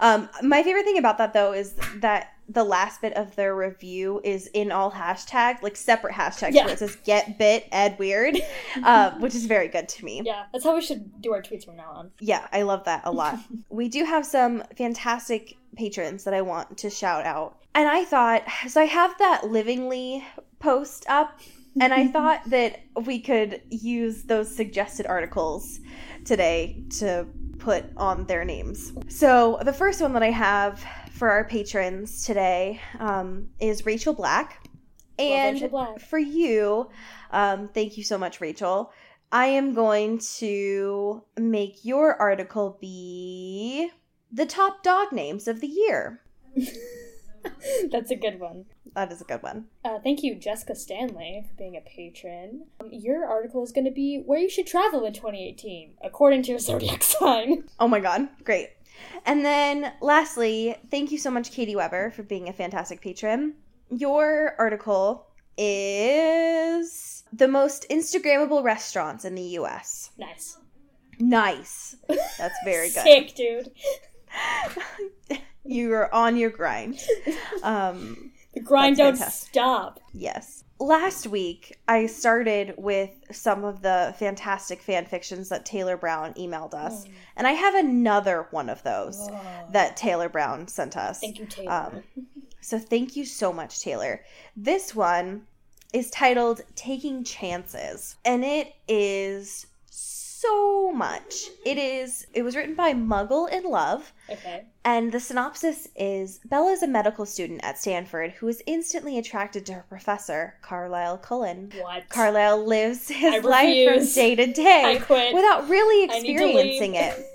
um 0.00 0.28
my 0.42 0.62
favorite 0.62 0.84
thing 0.84 0.98
about 0.98 1.18
that 1.18 1.32
though 1.34 1.52
is 1.52 1.74
that 1.96 2.32
the 2.48 2.62
last 2.64 3.00
bit 3.00 3.12
of 3.14 3.34
their 3.36 3.56
review 3.56 4.20
is 4.22 4.46
in 4.48 4.70
all 4.70 4.90
hashtag 4.92 5.60
like 5.62 5.74
separate 5.76 6.14
hashtags 6.14 6.52
Yeah. 6.52 6.64
where 6.64 6.74
it 6.74 6.78
says 6.78 6.96
get 7.04 7.38
bit 7.38 7.66
ed 7.72 7.98
weird 7.98 8.36
uh, 8.84 9.10
which 9.18 9.34
is 9.34 9.46
very 9.46 9.66
good 9.68 9.88
to 9.88 10.04
me 10.04 10.22
Yeah, 10.24 10.44
that's 10.52 10.64
how 10.64 10.74
we 10.74 10.80
should 10.80 11.20
do 11.20 11.32
our 11.32 11.42
tweets 11.42 11.64
from 11.64 11.76
now 11.76 11.90
on. 11.90 12.10
yeah, 12.20 12.46
I 12.52 12.62
love 12.62 12.84
that 12.84 13.02
a 13.04 13.10
lot. 13.10 13.38
we 13.68 13.88
do 13.88 14.04
have 14.04 14.24
some 14.24 14.62
fantastic 14.78 15.56
patrons 15.76 16.24
that 16.24 16.34
I 16.34 16.42
want 16.42 16.78
to 16.78 16.88
shout 16.90 17.26
out. 17.26 17.58
And 17.74 17.88
I 17.88 18.04
thought, 18.04 18.42
so 18.68 18.80
I 18.80 18.84
have 18.84 19.18
that 19.18 19.42
Livingly 19.44 20.24
post 20.58 21.04
up, 21.08 21.38
and 21.80 21.92
I 21.92 22.06
thought 22.16 22.40
that 22.48 22.80
we 23.04 23.18
could 23.20 23.60
use 23.68 24.22
those 24.22 24.54
suggested 24.54 25.06
articles 25.06 25.80
today 26.24 26.82
to 26.98 27.26
put 27.58 27.84
on 27.96 28.24
their 28.26 28.44
names. 28.44 28.92
So 29.08 29.58
the 29.62 29.72
first 29.72 30.00
one 30.00 30.12
that 30.14 30.22
I 30.22 30.30
have 30.30 30.82
for 31.16 31.30
our 31.30 31.44
patrons 31.44 32.24
today 32.24 32.80
um, 32.98 33.48
is 33.58 33.86
Rachel 33.86 34.12
Black. 34.12 34.68
And 35.18 35.54
Rachel 35.54 35.68
Black. 35.70 36.00
for 36.00 36.18
you, 36.18 36.90
um, 37.30 37.68
thank 37.72 37.96
you 37.96 38.04
so 38.04 38.18
much, 38.18 38.40
Rachel. 38.40 38.92
I 39.32 39.46
am 39.46 39.72
going 39.74 40.18
to 40.38 41.24
make 41.38 41.84
your 41.84 42.20
article 42.20 42.76
be 42.80 43.90
the 44.30 44.44
top 44.44 44.82
dog 44.82 45.12
names 45.12 45.48
of 45.48 45.60
the 45.60 45.66
year. 45.66 46.20
That's 47.90 48.10
a 48.10 48.16
good 48.16 48.38
one. 48.38 48.66
That 48.94 49.10
is 49.10 49.20
a 49.20 49.24
good 49.24 49.42
one. 49.42 49.66
Uh, 49.84 49.98
thank 50.00 50.22
you, 50.22 50.34
Jessica 50.34 50.74
Stanley, 50.74 51.44
for 51.48 51.54
being 51.56 51.76
a 51.76 51.80
patron. 51.80 52.66
Um, 52.80 52.90
your 52.92 53.24
article 53.26 53.62
is 53.62 53.72
going 53.72 53.84
to 53.86 53.90
be 53.90 54.22
where 54.24 54.38
you 54.38 54.50
should 54.50 54.66
travel 54.66 55.04
in 55.04 55.14
2018, 55.14 55.94
according 56.04 56.42
to 56.42 56.50
your 56.50 56.58
zodiac 56.58 57.02
sign. 57.02 57.64
Oh 57.80 57.88
my 57.88 58.00
god, 58.00 58.28
great. 58.44 58.70
And 59.24 59.44
then 59.44 59.92
lastly, 60.00 60.76
thank 60.90 61.10
you 61.10 61.18
so 61.18 61.30
much, 61.30 61.50
Katie 61.52 61.76
Weber, 61.76 62.10
for 62.12 62.22
being 62.22 62.48
a 62.48 62.52
fantastic 62.52 63.00
patron. 63.00 63.54
Your 63.90 64.54
article 64.58 65.26
is 65.56 67.24
the 67.32 67.48
most 67.48 67.86
Instagrammable 67.90 68.62
restaurants 68.62 69.24
in 69.24 69.34
the 69.34 69.42
US. 69.60 70.10
Nice. 70.18 70.58
Nice. 71.18 71.96
That's 72.38 72.58
very 72.64 72.88
good. 72.94 73.02
Sick, 73.02 73.34
dude. 73.34 73.70
you 75.64 75.92
are 75.92 76.12
on 76.14 76.36
your 76.36 76.50
grind. 76.50 76.98
Um, 77.62 78.32
The 78.54 78.60
grind 78.60 78.96
don't 78.98 79.16
fantastic. 79.16 79.48
stop. 79.48 80.00
yes. 80.12 80.62
Last 80.78 81.26
week, 81.26 81.78
I 81.88 82.04
started 82.06 82.74
with 82.76 83.10
some 83.32 83.64
of 83.64 83.80
the 83.80 84.14
fantastic 84.18 84.82
fan 84.82 85.06
fictions 85.06 85.48
that 85.48 85.64
Taylor 85.64 85.96
Brown 85.96 86.34
emailed 86.34 86.74
us. 86.74 87.06
And 87.34 87.46
I 87.46 87.52
have 87.52 87.74
another 87.74 88.46
one 88.50 88.68
of 88.68 88.82
those 88.82 89.16
Oh. 89.30 89.40
that 89.72 89.96
Taylor 89.96 90.28
Brown 90.28 90.68
sent 90.68 90.96
us. 90.96 91.20
Thank 91.20 91.38
you, 91.38 91.46
Taylor. 91.46 91.72
Um, 91.72 92.02
so 92.60 92.78
thank 92.78 93.16
you 93.16 93.24
so 93.24 93.52
much, 93.54 93.80
Taylor. 93.80 94.22
This 94.54 94.94
one 94.94 95.46
is 95.94 96.10
titled 96.10 96.60
Taking 96.74 97.24
Chances, 97.24 98.16
and 98.24 98.44
it 98.44 98.74
is 98.86 99.66
so 100.46 100.92
much. 100.92 101.50
It 101.64 101.78
is 101.78 102.26
it 102.32 102.42
was 102.42 102.56
written 102.56 102.74
by 102.74 102.92
Muggle 102.92 103.50
in 103.50 103.64
Love, 103.64 104.12
okay. 104.30 104.66
and 104.84 105.12
the 105.12 105.20
synopsis 105.20 105.88
is 105.96 106.40
Bella 106.44 106.72
is 106.72 106.82
a 106.82 106.88
medical 106.88 107.26
student 107.26 107.60
at 107.62 107.78
Stanford 107.78 108.32
who 108.32 108.48
is 108.48 108.62
instantly 108.66 109.18
attracted 109.18 109.66
to 109.66 109.74
her 109.74 109.84
professor, 109.88 110.54
Carlisle 110.62 111.18
Cullen. 111.18 111.72
What? 111.80 112.08
Carlisle 112.08 112.64
lives 112.64 113.08
his 113.08 113.44
life 113.44 113.94
from 113.94 114.06
day 114.14 114.34
to 114.34 114.52
day 114.52 115.02
without 115.08 115.68
really 115.68 116.10
I 116.10 116.20
need 116.20 116.38
to 116.38 116.44
experiencing 116.44 116.94
it. 116.94 117.26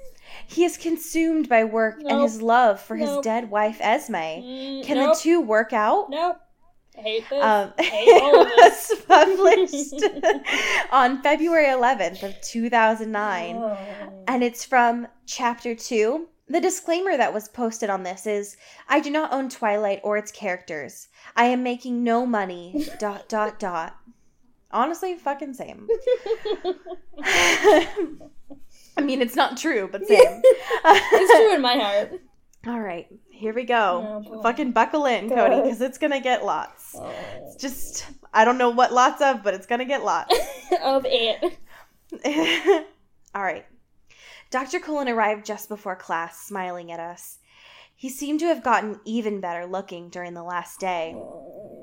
He 0.47 0.65
is 0.65 0.75
consumed 0.75 1.47
by 1.47 1.63
work 1.63 2.01
and 2.05 2.21
his 2.21 2.41
love 2.41 2.81
for 2.81 2.97
his 2.97 3.09
dead 3.19 3.49
wife 3.49 3.77
Esme. 3.79 4.15
Mm, 4.15 4.83
Can 4.83 4.97
nope. 4.97 5.15
the 5.15 5.21
two 5.21 5.39
work 5.39 5.71
out? 5.71 6.09
Nope. 6.09 6.37
I 6.97 7.01
hate 7.01 7.29
this. 7.29 7.43
Um, 7.43 7.73
I 7.79 7.83
hate 7.83 8.21
all 8.21 8.41
of 8.41 8.47
it 8.47 8.57
was 8.57 9.01
published 9.07 10.03
on 10.91 11.21
February 11.23 11.67
11th 11.67 12.23
of 12.23 12.39
2009, 12.41 13.55
Oh. 13.55 13.77
and 14.27 14.43
it's 14.43 14.65
from 14.65 15.07
Chapter 15.25 15.73
Two. 15.75 16.27
The 16.47 16.59
disclaimer 16.59 17.15
that 17.15 17.33
was 17.33 17.47
posted 17.47 17.89
on 17.89 18.03
this 18.03 18.27
is: 18.27 18.57
I 18.89 18.99
do 18.99 19.09
not 19.09 19.31
own 19.31 19.47
Twilight 19.49 20.01
or 20.03 20.17
its 20.17 20.31
characters. 20.31 21.07
I 21.35 21.45
am 21.45 21.63
making 21.63 22.03
no 22.03 22.25
money. 22.25 22.85
dot 22.99 23.29
dot 23.29 23.57
dot. 23.59 23.95
Honestly, 24.71 25.15
fucking 25.15 25.53
same. 25.53 25.87
I 28.97 29.01
mean, 29.01 29.21
it's 29.21 29.35
not 29.35 29.57
true, 29.57 29.87
but 29.91 30.05
same. 30.05 30.41
it's 30.43 31.33
true 31.33 31.55
in 31.55 31.61
my 31.61 31.75
heart. 31.77 32.21
All 32.67 32.79
right, 32.79 33.07
here 33.41 33.53
we 33.55 33.63
go. 33.63 34.23
Oh. 34.31 34.41
Fucking 34.43 34.71
buckle 34.71 35.07
in, 35.07 35.27
Cody, 35.27 35.61
because 35.63 35.81
it's 35.81 35.97
gonna 35.97 36.21
get 36.21 36.45
lots. 36.45 36.95
Oh. 36.95 37.11
It's 37.41 37.55
just, 37.55 38.05
I 38.31 38.45
don't 38.45 38.59
know 38.59 38.69
what 38.69 38.93
lots 38.93 39.19
of, 39.21 39.43
but 39.43 39.55
it's 39.55 39.65
gonna 39.65 39.85
get 39.85 40.03
lots. 40.05 40.33
of 40.83 41.05
it. 41.07 41.57
All 43.35 43.41
right. 43.41 43.65
Dr. 44.51 44.79
Cullen 44.79 45.09
arrived 45.09 45.45
just 45.45 45.69
before 45.69 45.95
class, 45.95 46.39
smiling 46.39 46.91
at 46.91 46.99
us. 46.99 47.39
He 48.01 48.09
seemed 48.09 48.39
to 48.39 48.47
have 48.47 48.63
gotten 48.63 48.99
even 49.05 49.41
better 49.41 49.67
looking 49.67 50.09
during 50.09 50.33
the 50.33 50.41
last 50.41 50.79
day. 50.79 51.15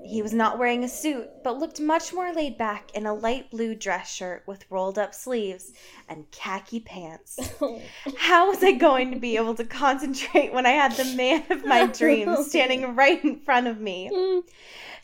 He 0.04 0.20
was 0.20 0.34
not 0.34 0.58
wearing 0.58 0.82
a 0.82 0.88
suit, 0.88 1.28
but 1.44 1.60
looked 1.60 1.80
much 1.80 2.12
more 2.12 2.32
laid 2.32 2.58
back 2.58 2.90
in 2.92 3.06
a 3.06 3.14
light 3.14 3.52
blue 3.52 3.76
dress 3.76 4.12
shirt 4.12 4.42
with 4.44 4.68
rolled 4.68 4.98
up 4.98 5.14
sleeves 5.14 5.72
and 6.08 6.28
khaki 6.32 6.80
pants. 6.80 7.38
How 8.16 8.48
was 8.48 8.64
I 8.64 8.72
going 8.72 9.12
to 9.12 9.20
be 9.20 9.36
able 9.36 9.54
to 9.54 9.64
concentrate 9.64 10.52
when 10.52 10.66
I 10.66 10.70
had 10.70 10.90
the 10.94 11.04
man 11.14 11.44
of 11.50 11.64
my 11.64 11.86
dreams 11.86 12.48
standing 12.48 12.96
right 12.96 13.22
in 13.22 13.38
front 13.38 13.68
of 13.68 13.80
me? 13.80 14.10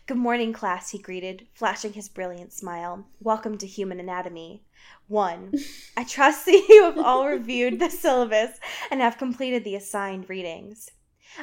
Good 0.09 0.17
morning, 0.17 0.53
class, 0.53 0.91
he 0.91 0.99
greeted, 0.99 1.47
flashing 1.55 1.93
his 1.93 2.09
brilliant 2.09 2.53
smile. 2.53 3.07
Welcome 3.21 3.57
to 3.59 3.69
Human 3.69 4.01
Anatomy. 4.01 4.65
1. 5.07 5.53
I 5.97 6.03
trust 6.03 6.47
that 6.47 6.53
you 6.69 6.83
have 6.83 6.99
all 6.99 7.29
reviewed 7.29 7.79
the 7.79 7.89
syllabus 7.89 8.59
and 8.91 9.01
have 9.01 9.17
completed 9.17 9.63
the 9.63 9.77
assigned 9.77 10.29
readings. 10.29 10.91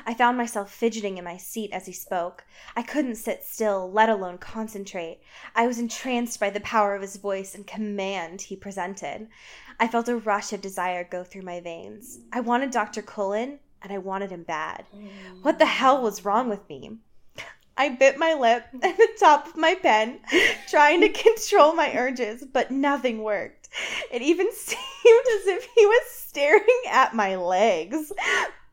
I 0.05 0.13
found 0.13 0.37
myself 0.37 0.71
fidgeting 0.71 1.17
in 1.17 1.23
my 1.23 1.37
seat 1.37 1.71
as 1.71 1.85
he 1.85 1.93
spoke. 1.93 2.45
I 2.75 2.81
couldn't 2.81 3.15
sit 3.15 3.43
still, 3.43 3.91
let 3.91 4.09
alone 4.09 4.37
concentrate. 4.37 5.19
I 5.55 5.67
was 5.67 5.79
entranced 5.79 6.39
by 6.39 6.49
the 6.49 6.59
power 6.61 6.95
of 6.95 7.01
his 7.01 7.17
voice 7.17 7.55
and 7.55 7.67
command 7.67 8.41
he 8.41 8.55
presented. 8.55 9.27
I 9.79 9.87
felt 9.87 10.09
a 10.09 10.17
rush 10.17 10.53
of 10.53 10.61
desire 10.61 11.03
go 11.03 11.23
through 11.23 11.41
my 11.43 11.59
veins. 11.59 12.19
I 12.31 12.39
wanted 12.39 12.71
Dr. 12.71 13.01
Cullen, 13.01 13.59
and 13.81 13.91
I 13.91 13.97
wanted 13.97 14.31
him 14.31 14.43
bad. 14.43 14.85
What 15.41 15.59
the 15.59 15.65
hell 15.65 16.01
was 16.01 16.23
wrong 16.23 16.49
with 16.49 16.67
me? 16.69 16.97
I 17.77 17.89
bit 17.89 18.17
my 18.17 18.33
lip 18.33 18.65
and 18.73 18.81
the 18.81 19.09
top 19.19 19.47
of 19.47 19.57
my 19.57 19.75
pen, 19.75 20.19
trying 20.69 21.01
to 21.01 21.09
control 21.09 21.73
my 21.73 21.91
urges, 21.95 22.45
but 22.45 22.69
nothing 22.71 23.23
worked. 23.23 23.69
It 24.11 24.21
even 24.21 24.51
seemed 24.53 25.25
as 25.39 25.47
if 25.47 25.67
he 25.75 25.85
was 25.85 26.11
staring 26.11 26.81
at 26.89 27.15
my 27.15 27.35
legs, 27.35 28.11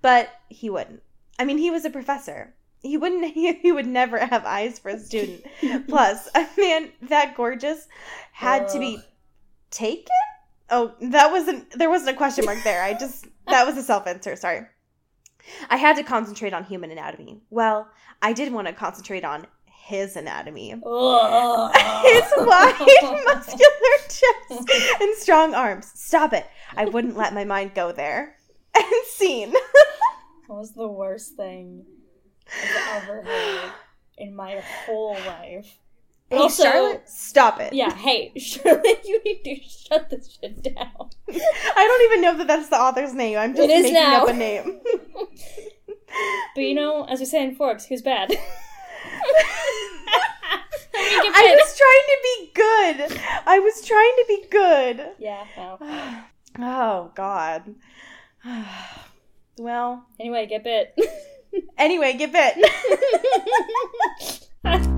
but 0.02 0.28
he 0.48 0.68
wouldn't. 0.68 1.02
I 1.38 1.44
mean, 1.44 1.58
he 1.58 1.70
was 1.70 1.84
a 1.84 1.90
professor. 1.90 2.54
He 2.80 2.96
wouldn't, 2.96 3.24
he, 3.34 3.52
he 3.54 3.72
would 3.72 3.86
never 3.86 4.18
have 4.18 4.44
eyes 4.44 4.78
for 4.78 4.90
a 4.90 4.98
student. 4.98 5.44
Plus, 5.88 6.28
a 6.34 6.46
man 6.58 6.90
that 7.02 7.36
gorgeous 7.36 7.88
had 8.32 8.68
to 8.68 8.78
be 8.78 9.00
taken? 9.70 10.06
Oh, 10.70 10.94
that 11.00 11.30
wasn't, 11.30 11.70
there 11.78 11.88
wasn't 11.88 12.10
a 12.10 12.18
question 12.18 12.44
mark 12.44 12.58
there. 12.62 12.82
I 12.82 12.92
just, 12.92 13.26
that 13.46 13.66
was 13.66 13.76
a 13.76 13.82
self 13.82 14.06
answer. 14.06 14.36
Sorry. 14.36 14.66
I 15.70 15.76
had 15.76 15.96
to 15.96 16.02
concentrate 16.02 16.52
on 16.52 16.64
human 16.64 16.90
anatomy. 16.90 17.40
Well, 17.48 17.88
I 18.20 18.34
did 18.34 18.52
want 18.52 18.66
to 18.66 18.74
concentrate 18.74 19.24
on 19.24 19.46
his 19.64 20.16
anatomy. 20.16 20.68
His 20.68 20.82
wide, 22.36 23.22
muscular 23.24 23.98
chest 24.02 25.00
and 25.00 25.16
strong 25.16 25.54
arms. 25.54 25.90
Stop 25.94 26.34
it. 26.34 26.46
I 26.76 26.84
wouldn't 26.84 27.16
let 27.16 27.32
my 27.32 27.44
mind 27.44 27.74
go 27.74 27.92
there. 27.92 28.36
And 28.74 28.84
scene. 29.06 29.54
That 30.48 30.54
was 30.54 30.72
the 30.72 30.88
worst 30.88 31.36
thing 31.36 31.84
I've 32.64 33.02
ever 33.02 33.22
heard 33.22 33.72
in 34.16 34.34
my 34.34 34.62
whole 34.86 35.12
life. 35.26 35.78
Hey, 36.30 36.36
Also- 36.38 36.62
Charlotte, 36.62 37.08
stop 37.08 37.60
it. 37.60 37.74
Yeah, 37.74 37.94
hey, 37.94 38.32
Charlotte, 38.38 39.02
you 39.04 39.22
need 39.24 39.42
to 39.44 39.56
shut 39.62 40.08
this 40.08 40.38
shit 40.40 40.62
down. 40.62 41.10
I 41.30 41.74
don't 41.76 42.02
even 42.10 42.22
know 42.22 42.36
that 42.38 42.46
that's 42.46 42.70
the 42.70 42.76
author's 42.76 43.12
name. 43.12 43.36
I'm 43.36 43.54
just 43.54 43.68
making 43.68 43.92
now. 43.92 44.22
up 44.22 44.28
a 44.28 44.32
name. 44.32 44.80
But 46.54 46.62
you 46.62 46.74
know, 46.74 47.04
as 47.04 47.20
we 47.20 47.26
say 47.26 47.44
in 47.44 47.54
Forks, 47.54 47.84
who's 47.84 48.00
bad? 48.00 48.30
I 50.94 51.54
was 51.54 51.76
trying 51.78 52.08
to 52.08 52.18
be 52.24 52.50
good. 52.54 53.20
I 53.46 53.58
was 53.58 53.84
trying 53.84 54.16
to 54.16 54.24
be 54.26 54.46
good. 54.50 55.12
Yeah, 55.18 55.44
no. 55.56 55.78
Oh, 56.60 57.12
God. 57.14 57.74
Well, 59.58 60.06
Anyway, 60.20 60.46
get 60.46 60.64
bit. 60.64 60.94
anyway, 61.78 62.12
get 62.14 62.32
bit. 62.32 62.56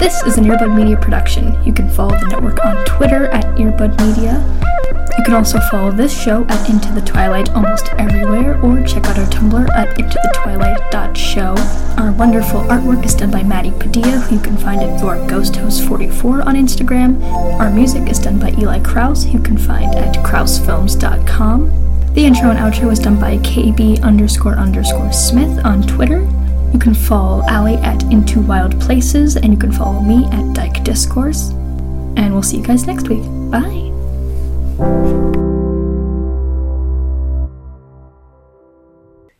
This 0.00 0.22
is 0.22 0.38
an 0.38 0.44
Earbud 0.44 0.74
Media 0.74 0.96
production. 0.96 1.62
You 1.62 1.74
can 1.74 1.90
follow 1.90 2.18
the 2.18 2.26
network 2.28 2.64
on 2.64 2.82
Twitter 2.86 3.26
at 3.26 3.44
Earbud 3.58 4.00
Media. 4.00 4.42
You 5.18 5.24
can 5.26 5.34
also 5.34 5.60
follow 5.70 5.90
this 5.90 6.10
show 6.10 6.46
at 6.48 6.70
Into 6.70 6.90
the 6.92 7.02
Twilight 7.02 7.50
almost 7.50 7.90
everywhere, 7.98 8.58
or 8.62 8.82
check 8.86 9.04
out 9.08 9.18
our 9.18 9.26
Tumblr 9.26 9.68
at 9.76 9.94
intothetwilight.show. 9.98 11.54
Our 12.02 12.12
wonderful 12.12 12.62
artwork 12.62 13.04
is 13.04 13.14
done 13.14 13.30
by 13.30 13.42
Maddie 13.42 13.72
Padilla, 13.72 14.20
who 14.20 14.36
you 14.36 14.40
can 14.40 14.56
find 14.56 14.80
at 14.80 14.98
Your 15.02 15.18
Ghost 15.28 15.56
Host 15.56 15.86
44 15.86 16.48
on 16.48 16.54
Instagram. 16.54 17.22
Our 17.60 17.68
music 17.68 18.08
is 18.08 18.18
done 18.18 18.38
by 18.38 18.52
Eli 18.52 18.80
Kraus, 18.80 19.24
who 19.24 19.32
you 19.32 19.42
can 19.42 19.58
find 19.58 19.94
at 19.96 20.14
krausfilms.com. 20.24 22.14
The 22.14 22.24
intro 22.24 22.48
and 22.48 22.58
outro 22.58 22.88
was 22.88 23.00
done 23.00 23.20
by 23.20 23.36
KB 23.36 24.02
underscore 24.02 24.56
underscore 24.56 25.12
Smith 25.12 25.62
on 25.62 25.82
Twitter. 25.82 26.26
You 26.72 26.78
can 26.78 26.94
follow 26.94 27.42
Ali 27.48 27.74
at 27.76 28.02
Into 28.04 28.40
Wild 28.40 28.80
Places, 28.80 29.36
and 29.36 29.52
you 29.52 29.58
can 29.58 29.72
follow 29.72 30.00
me 30.00 30.26
at 30.26 30.54
Dyke 30.54 30.84
Discourse. 30.84 31.50
And 32.16 32.32
we'll 32.32 32.42
see 32.42 32.58
you 32.58 32.64
guys 32.64 32.86
next 32.86 33.08
week. 33.08 33.22
Bye. 33.50 33.88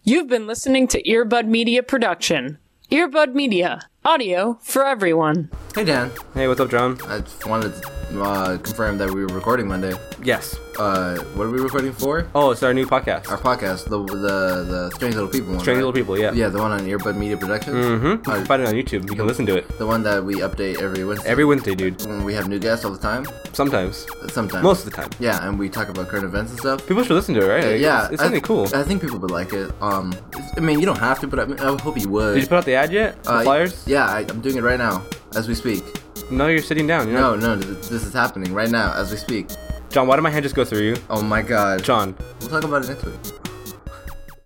You've 0.02 0.28
been 0.28 0.46
listening 0.46 0.88
to 0.88 1.02
Earbud 1.02 1.46
Media 1.46 1.82
Production. 1.82 2.58
Earbud 2.90 3.34
Media, 3.34 3.80
audio 4.04 4.58
for 4.62 4.84
everyone. 4.84 5.50
Hey 5.74 5.84
Dan, 5.84 6.10
Hey, 6.34 6.48
what's 6.48 6.60
up, 6.60 6.70
John? 6.70 6.98
I 7.06 7.20
just 7.20 7.46
wanted 7.46 7.80
to 7.80 7.88
uh, 8.18 8.58
confirm 8.58 8.98
that 8.98 9.10
we 9.10 9.22
were 9.24 9.34
recording 9.34 9.68
Monday. 9.68 9.92
Yes. 10.22 10.56
Uh, 10.78 11.18
what 11.34 11.44
are 11.46 11.50
we 11.50 11.60
recording 11.60 11.92
for? 11.92 12.26
Oh, 12.34 12.50
it's 12.52 12.62
our 12.62 12.72
new 12.72 12.86
podcast. 12.86 13.28
Our 13.30 13.36
podcast, 13.38 13.84
the 13.88 13.98
the 14.04 14.64
the 14.72 14.90
Strange 14.94 15.14
Little 15.14 15.28
People 15.28 15.50
one. 15.52 15.60
Strange 15.60 15.76
right? 15.76 15.84
Little 15.84 15.92
People, 15.92 16.18
yeah. 16.18 16.32
Yeah, 16.32 16.48
the 16.48 16.58
one 16.58 16.72
on 16.72 16.80
Earbud 16.80 17.16
Media 17.16 17.36
Productions. 17.36 17.76
Mm-hmm. 17.76 18.06
You 18.06 18.32
Uh, 18.32 18.36
can 18.36 18.44
find 18.46 18.62
it 18.62 18.68
on 18.68 18.74
YouTube. 18.74 19.08
You 19.10 19.16
can 19.16 19.26
listen 19.26 19.44
to 19.46 19.56
it 19.58 19.68
the 19.78 19.86
one 19.86 20.02
that 20.04 20.24
we 20.24 20.36
update 20.36 20.80
every 20.80 21.04
Wednesday. 21.04 21.28
every 21.28 21.44
Wednesday, 21.44 21.74
dude. 21.74 22.00
when 22.06 22.24
we 22.24 22.32
have 22.34 22.48
new 22.48 22.58
guests 22.58 22.84
all 22.84 22.92
the 22.92 22.98
time. 22.98 23.26
Sometimes. 23.52 24.06
Sometimes. 24.32 24.62
Most 24.62 24.86
of 24.86 24.90
the 24.90 24.96
time. 24.96 25.10
Yeah, 25.18 25.46
and 25.46 25.58
we 25.58 25.68
talk 25.68 25.88
about 25.90 26.08
current 26.08 26.24
events 26.24 26.50
and 26.52 26.60
stuff. 26.60 26.86
People 26.86 27.02
should 27.04 27.14
listen 27.16 27.34
to 27.34 27.42
it, 27.44 27.48
right? 27.48 27.64
Like, 27.72 27.80
yeah, 27.80 28.04
It's, 28.04 28.14
it's 28.14 28.22
something 28.22 28.40
cool. 28.40 28.66
I 28.74 28.82
think 28.82 29.02
people 29.02 29.18
would 29.18 29.30
like 29.30 29.52
it. 29.52 29.70
Um, 29.82 30.14
I 30.56 30.60
mean, 30.60 30.80
you 30.80 30.86
don't 30.86 30.98
have 30.98 31.20
to, 31.20 31.26
but 31.26 31.40
I, 31.40 31.44
mean, 31.46 31.60
I 31.60 31.76
hope 31.82 31.98
you 32.00 32.08
would. 32.08 32.34
Did 32.34 32.42
you 32.44 32.48
put 32.48 32.56
out 32.58 32.64
the 32.64 32.74
ad 32.74 32.90
yet? 32.92 33.22
The 33.24 33.30
Uh, 33.32 33.42
flyers? 33.42 33.84
Yeah, 33.86 34.06
I, 34.06 34.20
I'm 34.28 34.40
doing 34.40 34.56
it 34.56 34.62
right 34.62 34.78
now 34.78 35.02
as 35.34 35.46
we 35.48 35.54
speak. 35.54 35.84
No, 36.30 36.48
you're 36.48 36.62
sitting 36.62 36.86
down. 36.86 37.08
You're 37.08 37.20
No, 37.20 37.34
not. 37.36 37.40
no, 37.40 37.56
this, 37.56 37.88
this 37.88 38.04
is 38.04 38.12
happening 38.12 38.52
right 38.52 38.70
now 38.70 38.92
as 38.94 39.10
we 39.10 39.16
speak. 39.16 39.48
John, 39.90 40.06
why 40.06 40.16
did 40.16 40.22
my 40.22 40.30
hand 40.30 40.42
just 40.44 40.54
go 40.54 40.64
through 40.64 40.82
you? 40.82 40.96
Oh 41.08 41.22
my 41.22 41.42
god. 41.42 41.82
John, 41.82 42.14
We'll 42.40 42.48
talk 42.50 42.64
about 42.64 42.84
it 42.84 42.88
next 42.88 43.04
week. 43.04 43.39